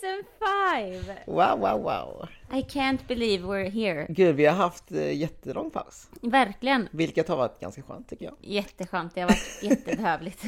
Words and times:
season 0.00 0.24
five! 0.38 1.16
Wow, 1.26 1.56
wow, 1.56 1.76
wow. 1.76 2.28
I 2.50 2.62
can't 2.62 3.08
believe 3.08 3.44
we're 3.44 3.70
here. 3.70 4.06
Gud, 4.08 4.34
vi 4.34 4.46
har 4.46 4.56
haft 4.56 4.92
eh, 4.92 5.12
jättelång 5.12 5.70
paus. 5.70 6.08
Verkligen. 6.22 6.88
Vilket 6.92 7.28
har 7.28 7.36
varit 7.36 7.60
ganska 7.60 7.82
skönt 7.82 8.08
tycker 8.08 8.24
jag. 8.24 8.34
Jätteskönt, 8.40 9.14
det 9.14 9.20
har 9.20 9.28
varit 9.28 9.62
jättebehövligt. 9.62 10.40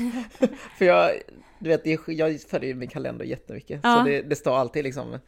För 0.78 0.84
jag, 0.84 1.10
du 1.62 1.68
vet, 1.68 1.86
jag 2.06 2.40
följer 2.40 2.74
min 2.74 2.88
kalender 2.88 3.24
jättemycket. 3.24 3.80
Ja. 3.82 3.96
Så 3.98 4.04
det, 4.10 4.22
det 4.22 4.36
står 4.36 4.56
alltid 4.56 4.84
liksom 4.84 5.18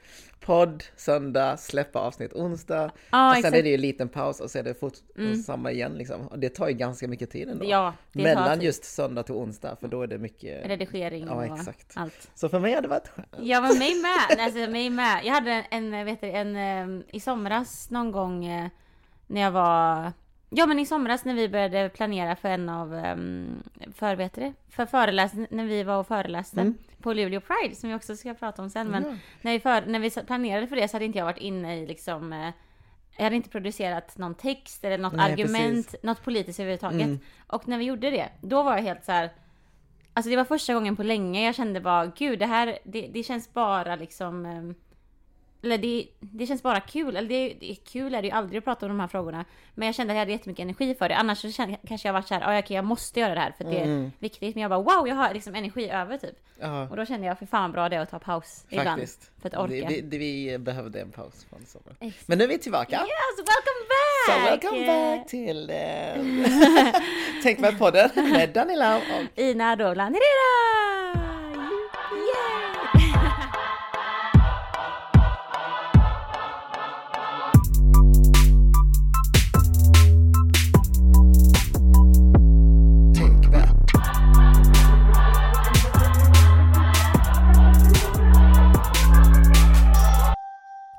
podd, 0.41 0.85
söndag, 0.97 1.57
släppa 1.57 1.99
avsnitt 1.99 2.33
onsdag. 2.33 2.91
Ja, 3.11 3.29
och 3.29 3.35
sen 3.35 3.39
exakt. 3.39 3.57
är 3.57 3.63
det 3.63 3.69
ju 3.69 3.75
en 3.75 3.81
liten 3.81 4.09
paus 4.09 4.41
och 4.41 4.51
så 4.51 4.59
är 4.59 4.63
det 4.63 4.75
fort 4.75 4.95
samma 5.47 5.71
igen 5.71 5.93
liksom. 5.93 6.29
Och 6.29 6.39
det 6.39 6.49
tar 6.49 6.69
ju 6.69 6.75
ganska 6.75 7.09
mycket 7.09 7.31
tid 7.31 7.49
ändå. 7.49 7.65
Ja, 7.65 7.95
Mellan 8.13 8.59
tid. 8.59 8.67
just 8.67 8.85
söndag 8.85 9.23
till 9.23 9.35
onsdag, 9.35 9.77
för 9.81 9.89
då 9.89 10.03
är 10.03 10.07
det 10.07 10.19
mycket... 10.19 10.67
Redigering 10.67 11.27
Ja, 11.27 11.35
och 11.35 11.45
exakt. 11.45 11.93
allt. 11.95 12.31
Så 12.35 12.49
för 12.49 12.59
mig 12.61 12.75
har 12.75 12.83
det 12.83 12.89
varit 12.89 13.09
skönt. 13.09 13.29
Jag 13.41 13.63
var 13.63 13.79
mig 13.79 13.95
med, 14.03 14.45
alltså 14.45 14.71
mig 14.71 14.91
med. 14.91 15.21
Jag 15.25 15.33
hade 15.33 15.51
en, 15.71 16.05
vet 16.05 16.21
du, 16.21 16.27
en, 16.31 16.57
eh, 16.57 17.05
i 17.13 17.21
somras 17.21 17.91
någon 17.91 18.13
gång 18.13 18.45
eh, 18.47 18.69
när 19.27 19.41
jag 19.41 19.51
var, 19.51 20.13
ja 20.57 20.67
men 20.67 20.79
i 20.79 20.87
somras 20.87 21.25
när 21.25 21.35
vi 21.35 21.49
började 21.49 21.89
planera 21.89 22.37
för 22.37 22.49
en 22.49 22.69
av, 22.69 22.93
um, 22.95 23.63
för 23.95 24.17
vet 24.17 24.33
det, 24.35 24.53
för 24.71 24.87
föreläsning, 24.87 25.47
när 25.51 25.65
vi 25.65 25.83
var 25.83 25.97
och 25.99 26.07
föreläste 26.07 26.61
Mm. 26.61 26.75
på 27.03 27.13
Luleå 27.13 27.41
Pride 27.41 27.75
som 27.75 27.89
vi 27.89 27.95
också 27.97 28.17
ska 28.17 28.35
prata 28.35 28.63
om 28.63 28.71
sen. 28.71 28.89
Men 28.89 29.03
Ja. 29.03 29.17
när, 29.43 29.53
vi 29.53 29.61
för, 29.61 29.87
när 29.87 29.99
vi 29.99 30.11
planerade 30.11 30.67
för 30.67 30.77
det 30.77 30.89
så 30.89 30.95
hade 30.97 31.05
inte 31.05 31.19
jag 31.19 31.25
varit 31.25 31.39
inne 31.39 31.77
i 31.83 31.87
liksom 31.87 32.33
eh, 32.33 32.51
jag 33.17 33.25
hade 33.25 33.37
inte 33.37 33.49
producerat 33.49 34.19
någon 34.19 34.35
text 34.35 34.85
eller 34.85 34.99
något 34.99 35.13
Nej, 35.13 35.33
argument, 35.33 35.87
precis. 35.87 36.03
något 36.03 36.25
politiskt 36.25 36.61
överhuvudtaget. 36.61 37.03
Mm. 37.07 37.19
Och 37.47 37.69
när 37.69 37.79
vi 37.79 37.85
gjorde 37.85 38.11
det, 38.11 38.29
då 38.41 38.63
var 38.63 38.77
jag 38.77 38.83
helt 38.83 39.05
så 39.05 39.13
här. 39.13 39.31
Alltså 40.15 40.31
det 40.31 40.37
var 40.37 40.45
första 40.45 40.75
gången 40.75 40.97
på 40.97 41.03
länge 41.03 41.47
jag 41.47 41.55
kände 41.55 41.81
bara, 41.81 42.07
gud 42.07 42.39
det 42.39 42.47
här, 42.47 42.79
det, 42.85 43.11
det 43.15 43.23
känns 43.23 43.53
bara 43.53 43.97
liksom... 43.97 44.47
ehm, 44.47 44.75
Eller 45.65 45.79
det, 45.79 46.07
det 46.21 46.47
känns 46.47 46.63
bara 46.63 46.81
kul. 46.81 47.17
Eller 47.17 47.29
det, 47.29 47.55
det 47.61 47.71
är 47.71 47.75
kul 47.75 48.15
är 48.15 48.23
det 48.23 48.29
ju 48.29 48.35
aldrig 48.35 48.59
att 48.59 48.65
prata 48.65 48.87
om 48.87 48.91
de 48.93 49.01
här 49.01 49.09
frågorna. 49.09 49.45
Men 49.75 49.87
jag 49.87 49.95
kände 49.95 50.13
att 50.13 50.17
jag 50.17 50.21
hade 50.21 50.33
jättemycket 50.33 50.63
energi 50.63 50.95
för 50.95 51.09
det. 51.09 51.17
Annars 51.17 51.39
så 51.39 51.51
kände, 51.51 51.77
kanske 51.89 52.09
jag 52.09 52.13
varit 52.13 52.29
såhär, 52.29 52.43
ah, 52.57 52.59
okej 52.59 52.75
jag 52.77 52.85
måste 52.85 53.21
göra 53.21 53.35
det 53.35 53.41
här 53.41 53.53
för 53.57 53.65
att 53.65 53.71
det 53.71 53.79
är 53.79 53.85
Mm. 53.85 54.13
viktigt. 54.19 54.55
Men 54.55 54.63
jag 54.63 54.71
bara 54.71 54.83
wow, 54.83 55.09
jag 55.09 55.15
har 55.15 55.35
liksom 55.35 55.55
energi 55.55 55.91
över 55.91 56.19
typ. 56.19 56.37
Ja, 56.61 56.89
Och 56.89 56.97
då 56.97 57.07
kände 57.07 57.27
jag, 57.27 57.39
för 57.39 57.47
fan 57.47 57.73
bra 57.73 57.89
det 57.89 57.97
är 57.97 58.01
att 58.01 58.11
ta 58.11 58.19
paus 58.19 58.65
ibland. 58.71 58.89
faktiskt. 58.89 59.31
För 59.43 59.49
att 59.49 59.55
orka. 59.57 59.89
Det, 59.89 60.01
det, 60.01 60.19
vi 60.19 60.59
behövde 60.59 61.01
en 61.01 61.11
paus 61.11 61.47
från 61.51 61.67
sommaren. 61.67 61.97
Exakt. 62.01 62.29
Men 62.29 62.39
nu 62.39 62.45
är 62.45 62.49
vi 62.49 62.59
tillbaka. 62.59 62.97
Yes, 62.97 63.39
welcome 63.39 63.85
back! 63.91 64.27
Så 64.27 64.51
welcome 64.51 64.87
back 65.17 65.29
till 65.29 65.71
eh, 65.71 66.95
Tänk 67.43 67.59
mig 67.59 67.79
på 67.79 67.91
den 67.91 68.11
med 68.15 68.51
Danila 68.51 68.97
och 68.97 69.03
Ina 69.39 69.77
Dolan 69.77 70.15
Herrera! 70.15 71.21
Yay! 72.13 72.54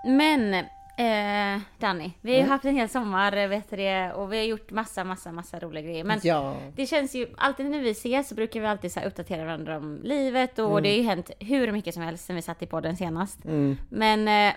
Men 0.06 0.54
eh, 0.98 1.62
Danny, 1.80 2.12
vi 2.22 2.34
har 2.36 2.42
ju 2.42 2.48
haft 2.48 2.66
en 2.66 2.76
hel 2.76 2.90
sommar 2.90 3.38
eh, 3.38 3.48
vet 3.48 3.70
du 3.70 3.76
det, 3.76 4.14
och 4.14 4.34
vi 4.34 4.38
har 4.38 4.44
gjort 4.44 4.72
massa, 4.72 5.04
massa, 5.04 5.32
massa 5.32 5.60
roliga 5.60 5.84
grejer. 5.84 6.04
Men 6.04 6.20
Ja, 6.24 6.56
det 6.76 6.86
känns 6.86 7.16
ju, 7.16 7.28
alltid 7.38 7.66
när 7.66 7.80
vi 7.80 7.90
ses 7.90 8.30
så 8.30 8.36
brukar 8.36 8.60
vi 8.60 8.68
alltid 8.68 8.92
så 8.92 9.00
uppdatera 9.00 9.46
varandra 9.46 9.78
om 9.78 10.00
livet 10.04 10.60
och 10.60 10.82
det 10.82 10.90
har 10.90 10.98
ju 10.98 11.04
hänt 11.04 11.32
hur 11.40 11.72
mycket 11.72 11.94
som 11.94 12.04
helst 12.04 12.26
sen 12.26 12.36
vi 12.36 12.42
satt 12.42 12.62
i 12.62 12.66
podden 12.66 12.98
senast. 12.98 13.46
mm, 13.46 13.78
Men, 13.90 14.28
eh, 14.28 14.56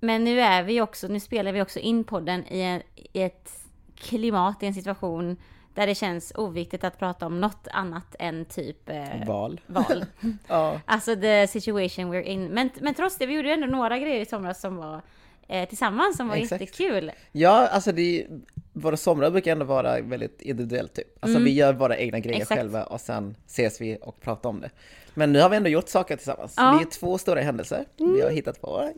men 0.00 0.24
nu 0.24 0.40
är 0.40 0.62
vi 0.62 0.80
också, 0.80 1.08
nu 1.08 1.20
spelar 1.20 1.52
vi 1.52 1.62
också 1.62 1.78
in 1.78 2.04
podden 2.04 2.44
i, 2.48 2.60
en, 2.60 2.82
i 2.94 3.22
ett 3.22 3.50
klimat, 3.96 4.62
i 4.62 4.66
en 4.66 4.74
situation 4.74 5.36
där 5.80 5.86
det 5.86 5.94
känns 5.94 6.32
oviktigt 6.34 6.84
att 6.84 6.98
prata 6.98 7.26
om 7.26 7.40
något 7.40 7.68
annat 7.70 8.16
än 8.18 8.44
typ 8.44 8.88
eh, 8.88 9.26
val. 9.26 9.60
val. 9.66 10.04
Ja, 10.48 10.80
Alltså 10.84 11.16
the 11.16 11.46
situation 11.46 12.14
we're 12.14 12.22
in. 12.22 12.44
Men, 12.48 12.70
men 12.80 12.94
trots 12.94 13.18
det, 13.18 13.26
vi 13.26 13.34
gjorde 13.34 13.52
ändå 13.52 13.66
några 13.66 13.98
grejer 13.98 14.20
i 14.20 14.24
somras 14.26 14.60
som 14.60 14.76
var 14.76 15.00
eh, 15.48 15.68
tillsammans 15.68 16.16
som 16.16 16.28
var 16.28 16.36
Exakt. 16.36 16.60
jättekul. 16.60 17.12
ja 17.32 17.68
alltså 17.68 17.92
det, 17.92 18.26
våra 18.72 18.96
somrar 18.96 19.30
brukar 19.30 19.52
ändå 19.52 19.64
vara 19.64 20.00
väldigt 20.00 20.40
individuellt 20.42 20.94
typ. 20.94 21.06
Alltså 21.24 21.38
vi 21.38 21.50
gör 21.54 21.72
våra 21.72 21.96
egna 21.96 22.18
grejer 22.18 22.34
Mm. 22.36 22.42
Exakt. 22.42 22.58
själva 22.60 22.84
och 22.84 23.00
sen 23.00 23.36
ses 23.46 23.80
vi 23.80 23.98
och 24.02 24.20
pratar 24.20 24.48
om 24.50 24.60
det. 24.60 24.70
Men 25.14 25.32
nu 25.32 25.40
har 25.40 25.48
vi 25.48 25.56
ändå 25.56 25.68
gjort 25.68 25.88
saker 25.88 26.16
tillsammans. 26.16 26.54
Ja. 26.56 26.68
Mm. 26.68 26.76
Det 26.78 26.84
är 26.84 26.90
två 26.90 27.18
stora 27.18 27.40
händelser 27.40 27.84
vi 27.96 28.20
har 28.22 28.30
hittat 28.30 28.60
på. 28.60 28.92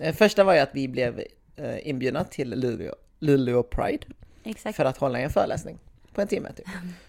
Eh, 0.00 0.14
Första 0.14 0.44
var 0.44 0.54
ju 0.54 0.60
att 0.60 0.70
vi 0.72 0.88
blev 0.88 1.22
eh, 1.56 1.88
inbjudna 1.88 2.24
till 2.24 2.50
Luleå, 2.50 2.94
Luleå 3.18 3.62
Pride 3.62 4.06
Exakt. 4.44 4.76
för 4.76 4.84
att 4.84 4.96
hålla 4.98 5.18
en 5.18 5.30
föreläsning 5.30 5.78
på 6.14 6.20
en 6.20 6.28
timme 6.28 6.52
typ. 6.52 6.66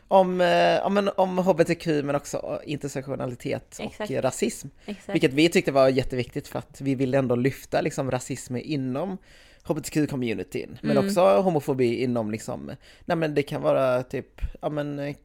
Om, 0.07 0.41
eh, 0.41 0.85
om, 0.85 1.09
om 1.17 1.37
hbtq 1.37 1.87
men 2.03 2.15
också 2.15 2.59
intersektionalitet 2.65 3.79
och 3.79 3.85
Exakt. 3.85 4.11
rasism. 4.11 4.67
Exakt. 4.85 5.09
Vilket 5.15 5.33
vi 5.33 5.49
tyckte 5.49 5.71
var 5.71 5.89
jätteviktigt 5.89 6.47
för 6.47 6.59
att 6.59 6.81
vi 6.81 6.95
ville 6.95 7.17
ändå 7.17 7.35
lyfta 7.35 7.81
liksom 7.81 8.11
rasism 8.11 8.55
inom 8.55 9.17
hbtq-communityn. 9.63 10.77
Men 10.81 10.91
Mm. 10.97 11.05
också 11.07 11.21
homofobi 11.41 12.03
inom 12.03 12.31
liksom, 12.31 12.71
nej 13.05 13.17
men 13.17 13.33
det 13.33 13.43
kan 13.43 13.61
vara 13.61 14.03
typ, 14.03 14.41
ja 14.61 14.69
men 14.69 15.15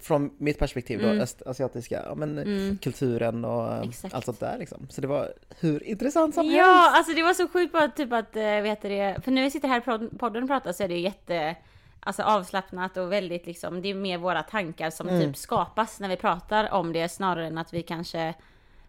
från 0.00 0.30
mitt 0.38 0.58
perspektiv 0.58 0.98
då, 1.02 1.06
Mm. 1.08 1.20
östasiatiska, 1.20 2.02
ja 2.06 2.14
men 2.14 2.38
Mm. 2.38 2.78
kulturen 2.78 3.44
och 3.44 3.84
Exakt. 3.84 4.14
allt 4.14 4.24
sånt 4.24 4.40
där 4.40 4.58
liksom. 4.58 4.86
Så 4.90 5.00
det 5.00 5.06
var 5.06 5.32
hur 5.60 5.82
intressant 5.84 6.34
som 6.34 6.44
helst. 6.44 6.58
Ja, 6.58 6.90
alltså 6.96 7.12
det 7.14 7.22
var 7.22 7.34
så 7.34 7.48
sjukt 7.48 7.72
bara 7.72 7.88
typ 7.88 8.12
att, 8.12 8.36
eh, 8.36 8.42
vet 8.60 8.82
du 8.82 8.88
det, 8.88 9.16
för 9.24 9.30
när 9.30 9.42
vi 9.42 9.50
sitter 9.50 9.68
här 9.68 9.78
i 9.78 9.80
pod- 9.84 10.18
podden 10.18 10.42
och 10.42 10.48
pratar 10.48 10.72
så 10.72 10.82
är 10.82 10.88
det 10.88 10.98
jätte, 10.98 11.54
alltså 12.00 12.22
avslappnat 12.22 12.96
och 12.96 13.12
väldigt 13.12 13.46
liksom, 13.46 13.82
det 13.82 13.88
är 13.88 13.94
mer 13.94 14.18
våra 14.18 14.42
tankar 14.42 14.90
som 14.90 15.08
Mm. 15.08 15.20
typ 15.20 15.36
skapas 15.36 16.00
när 16.00 16.08
vi 16.08 16.16
pratar 16.16 16.72
om 16.72 16.92
det 16.92 17.08
snarare 17.08 17.46
än 17.46 17.58
att 17.58 17.72
vi 17.72 17.82
kanske 17.82 18.34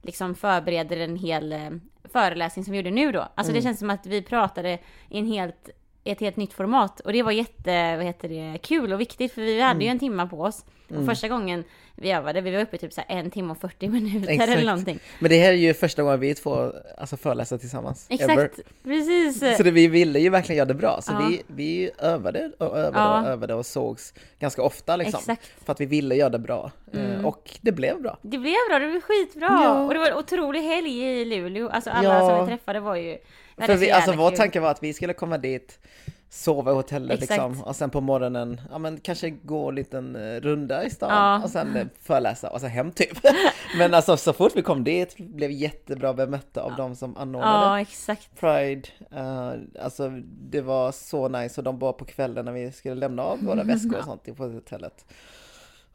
liksom 0.02 0.36
förbereder 0.36 0.98
en 0.98 1.16
hel 1.16 1.52
eh, 1.54 1.70
föreläsning 2.04 2.66
som 2.66 2.72
vi 2.72 2.78
gjorde 2.78 2.92
nu 2.92 3.12
då. 3.12 3.20
Alltså 3.20 3.52
Mm. 3.52 3.54
det 3.56 3.62
känns 3.62 3.80
som 3.80 3.90
att 3.90 4.06
vi 4.06 4.22
pratade 4.22 4.80
i 5.10 5.20
en 5.20 5.26
helt, 5.28 5.70
ett 6.04 6.20
helt 6.20 6.36
nytt 6.36 6.54
format 6.54 7.00
och 7.00 7.14
det 7.14 7.24
var 7.24 7.32
jätte, 7.32 7.96
vad 7.98 8.06
heter 8.06 8.30
det, 8.30 8.58
kul 8.58 8.94
och 8.94 9.02
viktigt 9.02 9.34
för 9.34 9.42
vi 9.42 9.62
hade 9.62 9.72
Mm. 9.72 9.82
ju 9.82 9.88
en 9.88 10.00
timma 10.00 10.28
på 10.28 10.42
oss. 10.42 10.66
Och 11.00 11.06
första 11.06 11.28
gången 11.28 11.64
vi 12.02 12.12
övade, 12.12 12.42
vi 12.42 12.52
var 12.52 12.62
uppe 12.62 12.76
i 12.76 12.80
typ 12.80 12.94
så 12.94 13.02
en 13.08 13.32
timme 13.32 13.52
och 13.52 13.58
40 13.58 13.88
minuter 13.88 14.30
Exakt. 14.32 14.52
eller 14.52 14.66
någonting. 14.66 15.00
Men 15.20 15.30
det 15.30 15.38
här 15.40 15.50
är 15.50 15.54
ju 15.54 15.74
första 15.74 16.04
gången 16.04 16.20
vi 16.20 16.36
två 16.36 16.72
alltså, 16.98 17.18
föreläser 17.18 17.58
tillsammans. 17.58 18.06
Exakt, 18.10 18.32
Ever. 18.32 18.50
precis. 18.84 19.58
Så 19.58 19.64
det, 19.64 19.72
vi 19.72 19.88
ville 19.88 20.20
ju 20.20 20.30
verkligen 20.30 20.58
göra 20.58 20.68
det 20.68 20.74
bra, 20.74 21.00
så 21.02 21.12
Ja. 21.14 21.28
vi, 21.30 21.42
vi 21.48 21.92
övade 21.98 22.52
och 22.58 22.78
övade 22.78 22.98
Ja. 23.00 23.22
och 23.22 23.28
övade 23.28 23.54
och 23.54 23.66
sågs 23.66 24.14
ganska 24.40 24.62
ofta 24.62 24.96
liksom. 24.96 25.20
Exakt. 25.20 25.52
För 25.66 25.72
att 25.72 25.82
vi 25.82 25.86
ville 25.86 26.16
göra 26.16 26.30
det 26.30 26.40
bra. 26.40 26.72
Eh, 26.94 27.00
Mm. 27.10 27.26
Och 27.26 27.52
det 27.62 27.72
blev 27.72 28.02
bra. 28.02 28.18
Det 28.22 28.38
blev 28.38 28.56
bra, 28.70 28.80
det 28.80 28.88
blev 28.88 29.02
skitbra! 29.02 29.48
Ja. 29.48 29.84
Och 29.84 29.94
det 29.94 30.00
var 30.00 30.08
en 30.08 30.14
otrolig 30.18 30.62
helg 30.62 31.02
i 31.04 31.26
Luleå. 31.26 31.70
Alltså 31.70 31.90
alla 31.90 32.20
som 32.20 32.40
vi 32.46 32.52
träffade 32.52 32.80
var 32.80 32.96
ju... 32.96 33.18
För 33.58 33.76
vi, 33.76 33.92
alltså 33.92 34.12
vår 34.12 34.32
tanke 34.32 34.60
var 34.60 34.72
att 34.72 34.84
vi 34.84 34.94
skulle 34.94 35.14
komma 35.14 35.38
dit, 35.38 35.80
sova 36.30 36.72
i 36.72 36.76
hotellet 36.76 37.12
Exakt. 37.24 37.30
liksom, 37.30 37.64
och 37.64 37.76
sen 37.76 37.90
på 37.90 38.02
morgonen, 38.02 38.62
ja 38.72 38.78
men 38.78 39.00
kanske 39.00 39.30
gå 39.30 39.70
en 39.70 39.76
liten 39.76 40.16
eh, 40.16 40.42
runda 40.42 40.86
i 40.86 40.90
stan 40.90 41.10
Ja. 41.10 41.44
och 41.44 41.50
sen 41.50 41.76
eh, 41.76 41.88
föreläsa 42.02 42.50
och 42.50 42.62
så 42.62 42.68
hem 42.68 42.92
typ. 42.92 43.18
men 43.78 43.94
alltså 43.94 44.18
så 44.18 44.34
fort 44.34 44.52
vi 44.56 44.62
kom 44.62 44.84
dit 44.84 45.18
blev 45.18 45.52
jättebra 45.52 46.14
bemötta 46.14 46.62
av 46.62 46.76
de 46.76 46.96
som 46.96 47.18
anordnade. 47.18 47.66
Ja, 47.66 47.82
exakt. 47.82 48.40
Pride, 48.40 48.88
eh, 49.12 49.54
alltså 49.84 50.10
det 50.52 50.62
var 50.62 50.92
så 50.92 51.28
nice 51.28 51.62
och 51.62 51.64
de 51.66 51.80
var 51.80 51.94
på 51.94 52.06
kvällen 52.06 52.46
när 52.46 52.52
vi 52.52 52.72
skulle 52.72 52.96
lämna 52.96 53.24
av 53.24 53.44
våra 53.44 53.64
väskor 53.64 53.98
och 53.98 54.04
sånt 54.06 54.38
på 54.38 54.48
hotellet. 54.48 55.06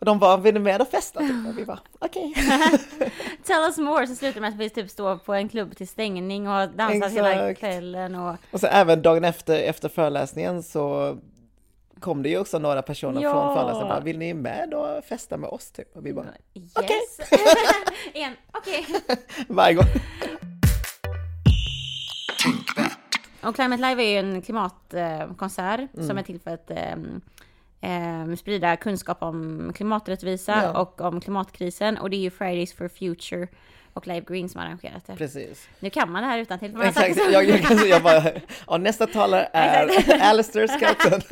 Och 0.05 0.07
de 0.07 0.19
var, 0.19 0.39
vill 0.39 0.55
ni 0.55 0.61
med 0.61 0.81
och 0.81 0.89
festa? 0.89 1.21
Typ. 1.21 1.47
Och 1.49 1.59
vi 1.59 1.65
bara, 1.65 1.79
okej. 1.99 2.35
Tell 3.45 3.63
us 3.63 3.79
more, 3.79 4.07
så 4.07 4.15
slutade 4.15 4.41
med 4.41 4.49
att 4.49 4.57
vi 4.57 4.71
typ 4.71 4.91
står 4.91 5.17
på 5.17 5.35
en 5.35 5.49
klubb 5.49 5.77
till 5.77 5.89
stängning 5.89 6.49
och 6.49 6.69
dansat 6.69 7.13
hela 7.13 7.55
kvällen 7.55 8.15
och... 8.15 8.37
Och 8.51 8.61
så 8.61 8.67
även 8.67 9.03
dagen 9.03 9.25
efter, 9.25 9.59
efter 9.63 9.89
föreläsningen 9.89 10.63
så 10.63 11.17
kom 12.01 12.23
det 12.23 12.29
ju 12.29 12.39
också 12.39 12.59
några 12.59 12.83
personer 12.83 13.23
Ja. 13.23 13.33
från 13.33 13.55
föreläsningen 13.55 13.89
bara, 13.89 14.01
vill 14.01 14.19
ni 14.19 14.35
med 14.35 14.75
och 14.75 15.05
festa 15.05 15.37
med 15.37 15.51
oss? 15.51 15.71
Typ. 15.71 15.97
Och 15.97 16.07
vi 16.07 16.13
bara, 16.13 16.27
Yes! 16.55 16.73
Okej. 16.75 17.01
Igen, 18.15 18.33
okej. 18.53 18.87
varje 19.49 19.75
gång. 19.75 19.87
Och 23.43 23.55
Climate 23.55 23.89
Live 23.89 24.03
är 24.05 24.09
ju 24.11 24.19
en 24.19 24.43
klimatkonsert 24.43 25.95
Mm. 25.95 26.09
som 26.09 26.19
är 26.19 26.23
till 26.23 26.41
för 26.41 26.51
att 26.51 26.71
ehm, 27.85 28.37
sprida 28.37 28.77
kunskap 28.77 29.23
om 29.23 29.73
klimaträttvisa 29.75 30.61
Ja. 30.63 30.81
och 30.81 31.01
om 31.01 31.21
klimatkrisen. 31.21 31.99
Och 31.99 32.11
det 32.11 32.17
är 32.17 32.21
ju 32.21 32.31
Fridays 32.31 32.73
for 32.75 32.89
Future 32.89 33.49
och 33.93 34.07
Live 34.07 34.25
Green 34.29 34.49
som 34.49 34.59
har 34.61 34.67
arrangerat 34.67 35.07
det. 35.07 35.17
Precis. 35.17 35.69
Nu 35.81 35.91
kan 35.91 36.13
man 36.13 36.23
det 36.23 36.29
här 36.29 36.39
utan 36.39 36.59
till. 36.59 36.81
Exakt, 36.83 37.17
jag, 37.33 37.45
jag, 37.49 37.87
jag 37.89 38.03
bara, 38.03 38.23
ja, 38.67 38.77
nästa 38.77 39.07
talare 39.07 39.49
är 39.53 39.89
Alistair 40.21 40.69
Skelton. 40.69 41.21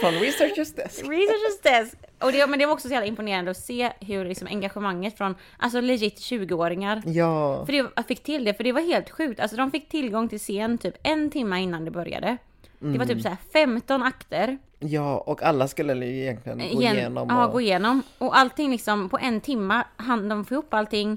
Från 0.00 0.14
researchers 0.14 0.74
desk. 0.74 0.98
Researchers 0.98 1.60
desk. 1.62 1.96
Och 2.18 2.32
det, 2.32 2.46
men 2.46 2.58
det 2.58 2.66
var 2.66 2.72
också 2.72 2.88
så 2.88 2.94
jävla 2.94 3.06
imponerande 3.06 3.50
att 3.50 3.56
se 3.56 3.92
hur 4.00 4.24
liksom 4.24 4.46
engagemanget 4.46 5.18
från, 5.18 5.34
alltså 5.58 5.80
legit 5.80 6.16
20-åringar. 6.16 7.02
Ja, 7.06 7.66
För 7.66 7.72
det, 7.72 8.02
fick 8.08 8.22
till 8.22 8.44
det, 8.44 8.54
för 8.54 8.64
det 8.64 8.72
var 8.72 8.80
helt 8.80 9.10
sjukt. 9.10 9.40
Alltså 9.40 9.56
de 9.56 9.70
fick 9.70 9.88
tillgång 9.88 10.28
till 10.28 10.38
scen 10.38 10.78
typ 10.78 10.94
en 11.02 11.30
timme 11.30 11.60
innan 11.60 11.84
det 11.84 11.90
började. 11.90 12.36
Det 12.78 12.98
var 12.98 13.06
typ 13.06 13.22
så 13.22 13.28
här 13.28 13.36
15 13.52 14.02
akter. 14.02 14.58
Ja, 14.82 15.18
och 15.18 15.42
alla 15.42 15.68
skulle 15.68 16.06
egentligen 16.06 16.58
gå 16.58 16.64
Igen- 16.64 16.96
igenom. 16.96 17.28
Ja, 17.30 17.46
och, 17.46 17.52
gå 17.52 17.60
igenom. 17.60 18.02
Och 18.18 18.38
allting 18.38 18.70
liksom 18.70 19.08
på 19.08 19.18
en 19.18 19.40
timme, 19.40 19.84
han, 19.96 20.28
de 20.28 20.44
får 20.44 20.54
ihop 20.54 20.74
allting. 20.74 21.16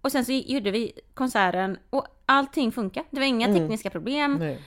Och 0.00 0.12
sen 0.12 0.24
så 0.24 0.32
gjorde 0.32 0.70
vi 0.70 0.92
konserten 1.14 1.76
och 1.90 2.06
allting 2.26 2.72
funkar. 2.72 3.04
Det 3.10 3.20
var 3.20 3.26
inga 3.26 3.46
tekniska 3.54 3.90
problem. 3.90 4.36
Nej. 4.40 4.58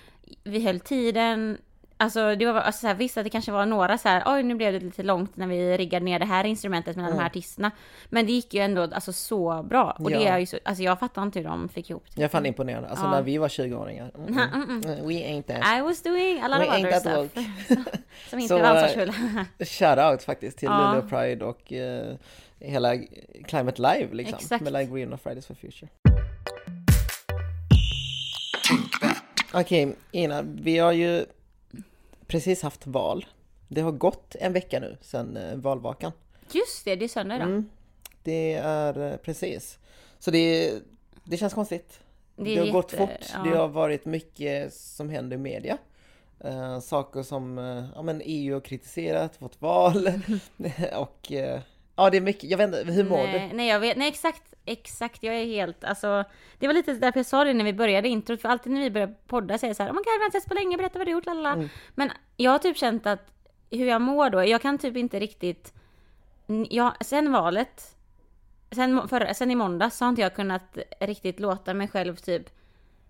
Vi 0.43 0.65
höll 0.65 0.79
tiden. 0.79 1.57
Alltså 1.99 2.35
det 2.35 2.45
var 2.45 2.53
alltså, 2.61 2.81
så 2.81 2.87
här, 2.87 2.93
visst 2.95 3.17
att 3.17 3.23
det 3.23 3.29
kanske 3.29 3.51
var 3.51 3.65
några 3.65 3.97
så 3.97 4.09
här, 4.09 4.23
oj 4.25 4.43
nu 4.43 4.55
blev 4.55 4.73
det 4.73 4.79
lite 4.79 5.03
långt 5.03 5.37
när 5.37 5.47
vi 5.47 5.77
riggade 5.77 6.05
ner 6.05 6.19
det 6.19 6.25
här 6.25 6.43
instrumentet 6.43 6.95
mellan 6.95 7.11
de 7.11 7.19
här 7.19 7.25
artisterna. 7.25 7.71
Men 8.09 8.25
det 8.25 8.31
gick 8.31 8.53
ju 8.53 8.61
ändå 8.61 8.81
alltså 8.81 9.13
så 9.13 9.63
bra. 9.63 9.95
Och 9.99 10.09
det 10.09 10.15
Ja. 10.23 10.29
är 10.29 10.37
ju 10.39 10.45
så, 10.45 10.57
alltså 10.63 10.83
jag 10.83 10.99
fattar 10.99 11.23
inte 11.23 11.39
hur 11.39 11.47
de 11.47 11.69
fick 11.69 11.89
ihop 11.89 12.03
det. 12.15 12.21
Jag 12.21 12.31
fann 12.31 12.43
det 12.43 12.49
imponerande. 12.49 12.89
Alltså 12.89 13.05
Ja. 13.05 13.11
när 13.11 13.21
vi 13.21 13.37
var 13.37 13.47
20-åringar. 13.47 14.11
Mm, 14.17 14.37
mm. 14.53 14.81
We 14.81 15.13
ain't 15.13 15.43
that. 15.43 15.77
I 15.79 15.81
was 15.81 16.01
doing 16.03 16.41
a 16.41 16.47
lot 16.47 16.59
We 16.61 16.65
of 16.67 16.73
other 16.79 16.99
stuff. 16.99 17.45
Som 18.29 18.39
inte 18.39 18.47
Så, 18.55 18.59
var 18.59 18.63
eh, 18.75 18.83
ansvarsfulla. 18.83 19.13
Shoutout 19.59 20.23
faktiskt 20.23 20.57
till 20.57 20.67
Ja. 20.71 20.93
Luleå 20.93 21.09
Pride 21.09 21.45
och 21.45 21.73
eh, 21.73 22.15
hela 22.59 22.93
Climate 23.47 23.81
Live 23.81 24.07
liksom. 24.15 24.37
Exakt. 24.41 24.63
Med 24.63 24.73
Like 24.73 24.91
Green 24.91 25.13
och 25.13 25.21
Fridays 25.21 25.45
for 25.47 25.53
Future. 25.55 25.87
Okej, 29.53 29.95
Ina, 30.11 30.41
vi 30.41 30.77
har 30.77 30.91
ju 30.91 31.25
precis 32.27 32.61
haft 32.61 32.87
val. 32.87 33.25
Det 33.67 33.81
har 33.81 33.91
gått 33.91 34.35
en 34.39 34.53
vecka 34.53 34.79
nu 34.79 34.97
sedan 35.01 35.37
eh, 35.37 35.55
valvakan. 35.55 36.11
Just 36.51 36.85
det, 36.85 36.95
det 36.95 37.05
är 37.05 37.09
söndag 37.09 37.35
idag. 37.35 37.47
Mm, 37.47 37.69
det 38.23 38.53
är 38.53 39.11
eh, 39.11 39.17
precis. 39.17 39.79
Så 40.19 40.31
det, 40.31 40.73
det 41.23 41.37
känns 41.37 41.53
konstigt. 41.53 41.99
Det 42.35 42.43
Det, 42.43 42.55
har 42.59 42.67
gått 42.71 42.93
jätte- 42.93 43.07
fort. 43.07 43.25
ja. 43.33 43.49
Det 43.51 43.57
har 43.57 43.67
varit 43.67 44.05
mycket 44.05 44.73
som 44.73 45.09
händer 45.09 45.37
i 45.37 45.39
media. 45.39 45.77
Eh, 46.39 46.79
saker 46.79 47.23
som 47.23 47.57
eh, 47.57 47.85
ja, 47.95 48.01
men 48.01 48.21
EU 48.25 48.53
har 48.53 48.61
kritiserat, 48.61 49.41
vårt 49.41 49.61
val 49.61 50.07
och 50.95 51.31
eh, 51.31 51.59
ja 51.95 52.09
det 52.09 52.17
är 52.17 52.21
mycket. 52.21 52.49
Jag 52.49 52.57
vet 52.57 52.67
inte, 52.67 52.91
hur 52.91 53.03
mår 53.03 53.17
nej, 53.17 53.51
nej, 53.53 53.67
jag 53.69 53.79
vet, 53.79 53.97
nej 53.97 54.07
exakt, 54.07 54.53
exakt, 54.67 55.23
jag 55.23 55.35
är 55.35 55.45
helt, 55.45 55.83
alltså 55.83 56.23
Det 56.59 56.67
var 56.67 56.73
lite 56.73 56.93
därför 56.93 57.19
jag 57.19 57.25
sa 57.25 57.43
det 57.43 57.53
när 57.53 57.65
vi 57.65 57.73
började 57.73 58.07
introt, 58.09 58.41
för 58.41 58.49
alltid 58.49 58.71
när 58.71 58.81
vi 58.81 58.91
börjar 58.91 59.15
podda 59.27 59.57
säger 59.57 59.69
jag 59.69 59.77
så 59.77 59.83
här, 59.83 59.89
oh 59.89 59.93
my 59.93 59.97
god, 59.97 60.05
vi 60.05 60.23
har 60.23 60.37
inte 60.37 60.49
på 60.49 60.55
länge, 60.55 60.77
berätta 60.77 60.97
vad 60.99 61.07
du 61.07 61.11
gjort, 61.11 61.25
lalala. 61.25 61.53
Mm. 61.53 61.69
Men 61.95 62.11
jag 62.37 62.51
har 62.51 62.59
typ 62.59 62.77
känt 62.77 63.07
att, 63.07 63.31
hur 63.69 63.85
jag 63.85 64.01
mår 64.01 64.29
då, 64.29 64.43
jag 64.43 64.61
kan 64.61 64.77
typ 64.77 64.97
inte 64.97 65.19
riktigt, 65.19 65.73
ja, 66.69 66.95
sen 67.01 67.31
valet, 67.31 67.95
sen, 68.71 69.07
förra, 69.07 69.33
sen 69.33 69.51
i 69.51 69.55
måndags 69.55 69.97
så 69.97 70.05
har 70.05 70.09
inte 70.09 70.21
jag 70.21 70.35
kunnat 70.35 70.77
riktigt 70.99 71.39
låta 71.39 71.73
mig 71.73 71.87
själv 71.87 72.15
typ 72.15 72.49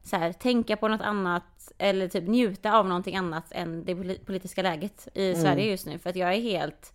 så 0.04 0.16
här, 0.16 0.34
tänka 0.34 0.78
på 0.78 0.88
något 0.88 1.02
annat 1.02 1.72
eller 1.78 2.08
typ 2.08 2.28
njuta 2.28 2.74
av 2.78 2.88
någonting 2.88 3.16
annat 3.16 3.52
än 3.52 3.86
det 3.86 3.94
poli- 3.94 4.26
politiska 4.26 4.62
läget 4.62 5.08
i 5.14 5.30
Mm. 5.30 5.42
Sverige 5.42 5.70
just 5.72 5.86
nu. 5.86 6.00
För 6.00 6.10
att 6.10 6.16
jag 6.16 6.34
är 6.34 6.42
helt... 6.42 6.94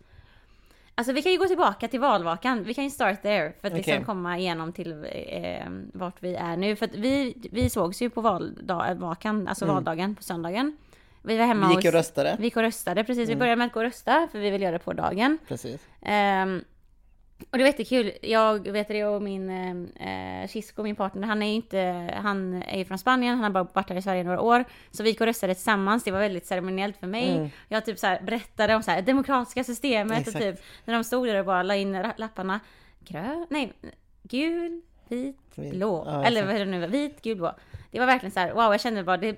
Alltså 0.95 1.13
vi 1.13 1.23
kan 1.23 1.33
ju 1.33 1.39
gå 1.39 1.47
tillbaka 1.47 1.89
till 1.89 2.01
valvakan. 2.01 2.65
Vi 2.65 2.75
kan 2.75 2.85
ju 2.85 2.91
start 2.91 3.23
there. 3.23 3.53
För 3.61 3.69
att 3.69 3.75
liksom 3.75 3.93
Okej. 3.93 4.05
komma 4.05 4.39
igenom 4.39 4.73
till 4.73 5.05
eh, 5.13 5.67
vart 5.93 6.23
vi 6.23 6.35
är 6.35 6.57
nu. 6.57 6.77
För 6.77 6.87
att 6.87 6.95
vi, 6.95 7.35
vi 7.53 7.71
sågs 7.71 8.03
ju 8.03 8.11
på 8.11 8.21
valvakan, 8.21 9.49
alltså 9.49 9.67
valdagen 9.67 10.15
på 10.15 10.23
söndagen. 10.23 10.77
Vi 11.23 11.39
var 11.39 11.47
hemma 11.47 11.67
Mm. 11.67 11.69
Vi 11.69 11.75
gick 11.75 11.85
och 11.85 11.93
hos... 11.93 11.95
röstade. 11.95 12.37
Vi 12.39 12.45
gick 12.45 12.57
och 12.57 12.63
röstade, 12.63 13.05
precis. 13.05 13.29
Vi 13.29 13.37
började 13.37 13.57
med 13.57 13.67
att 13.67 13.73
gå 13.73 13.81
och 13.81 13.85
rösta, 13.85 14.29
för 14.33 14.39
vi 14.39 14.51
vill 14.51 14.63
göra 14.63 14.73
det 14.73 14.79
på 14.79 14.93
dagen. 14.93 15.39
Precis. 15.49 15.81
Ehm, 16.03 16.65
och 17.51 17.59
det 17.59 17.65
var 17.65 17.67
jättekul. 17.69 18.13
Jag 18.23 18.69
vet 18.69 18.89
det 18.89 19.05
och 19.05 19.23
min 19.23 19.51
eh, 19.97 20.49
Chisco, 20.49 20.83
min 20.83 20.97
partner, 20.97 21.29
han 21.29 21.43
är 21.43 21.47
ju 21.47 21.53
inte, 21.53 22.11
han 22.23 22.63
är 22.63 22.79
ju 22.79 22.85
från 22.85 22.99
Spanien, 22.99 23.35
han 23.35 23.45
har 23.45 23.51
bara 23.51 23.69
varit 23.73 23.91
här 23.91 23.97
i 23.97 24.03
Sverige 24.03 24.25
några 24.25 24.41
år. 24.41 24.65
Så 24.91 25.03
vi 25.03 25.09
gick 25.09 25.21
och 25.21 25.27
röstade 25.27 25.55
tillsammans, 25.55 26.05
det 26.05 26.11
var 26.11 26.19
väldigt 26.19 26.47
ceremoniellt 26.47 26.97
för 26.97 27.07
mig. 27.07 27.37
Mm. 27.37 27.51
Jag 27.69 27.85
typ 27.85 27.99
så 27.99 28.07
här 28.07 28.23
berättade 28.23 28.75
om 28.75 28.83
så 28.83 28.91
här, 28.91 29.03
demokratiska 29.03 29.65
systemet 29.65 30.19
Exakt. 30.19 30.37
och 30.37 30.43
typ 30.43 30.61
när 30.85 30.95
de 30.95 31.05
stod 31.05 31.27
där 31.27 31.39
och 31.39 31.47
bara 31.47 31.63
la 31.63 31.77
in 31.77 32.07
lapparna. 32.17 32.61
Grön, 33.01 33.47
nej, 33.51 33.73
gul, 34.23 34.83
vit, 35.09 35.57
blå. 35.57 36.05
Ja, 36.07 36.25
Eller 36.25 36.47
vad 36.47 36.55
är 36.55 36.59
det 36.59 36.65
nu 36.65 36.81
var, 36.81 36.89
vit, 36.89 37.23
gul, 37.23 37.37
blå. 37.37 37.55
Det 37.91 37.99
var 37.99 38.07
verkligen 38.07 38.33
så 38.33 38.41
här, 38.41 38.53
wow, 38.53 38.73
jag 38.73 38.81
kände 38.81 39.05
bara 39.05 39.17
det, 39.17 39.37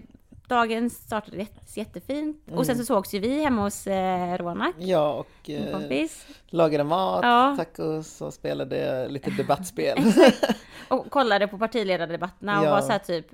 dagen 0.49 0.91
startade 0.91 1.37
jätte, 1.37 1.61
jättefint. 1.81 2.43
Och 2.47 2.53
Mm. 2.53 2.65
sen 2.65 2.77
så 2.79 2.85
sågs 2.85 3.15
ju 3.15 3.19
vi 3.19 3.43
hemma 3.43 3.63
hos 3.63 3.87
eh, 3.87 4.39
Ronak, 4.39 4.75
Ja, 4.79 5.13
och 5.13 5.51
eh, 5.51 5.73
kompis. 5.73 6.27
lagade 6.47 6.85
mat, 6.85 7.21
Ja. 7.25 7.55
tacos 7.59 8.21
och 8.21 8.35
spelade 8.35 9.09
lite 9.09 9.31
debattspel. 9.37 9.99
Och 10.89 11.11
kollade 11.11 11.49
på 11.49 11.59
partiledardebatterna 11.59 12.61
och 12.61 12.67
Ja. 12.67 12.71
var 12.71 12.81
så 12.81 12.93
här 12.93 12.99
typ, 12.99 13.27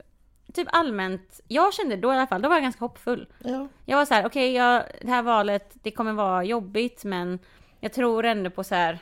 typ 0.52 0.68
allmänt, 0.72 1.40
jag 1.48 1.74
kände 1.74 1.96
då 1.96 2.12
i 2.12 2.16
alla 2.16 2.26
fall, 2.26 2.42
då 2.42 2.48
var 2.48 2.56
jag 2.56 2.62
ganska 2.62 2.84
hoppfull. 2.84 3.26
ja. 3.44 3.68
Jag 3.84 3.96
var 3.96 4.04
så 4.04 4.14
här, 4.14 4.26
okej, 4.26 4.52
jag 4.54 4.82
det 5.02 5.10
här 5.10 5.22
valet, 5.22 5.70
det 5.82 5.90
kommer 5.90 6.12
vara 6.12 6.44
jobbigt, 6.44 7.04
men 7.04 7.38
jag 7.80 7.92
tror 7.92 8.24
ändå 8.24 8.50
på 8.50 8.64
så 8.64 8.74
här 8.74 8.98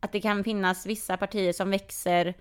att 0.00 0.12
det 0.12 0.20
kan 0.20 0.44
finnas 0.44 0.86
vissa 0.86 1.16
partier 1.16 1.52
som 1.52 1.70
växer 1.70 2.34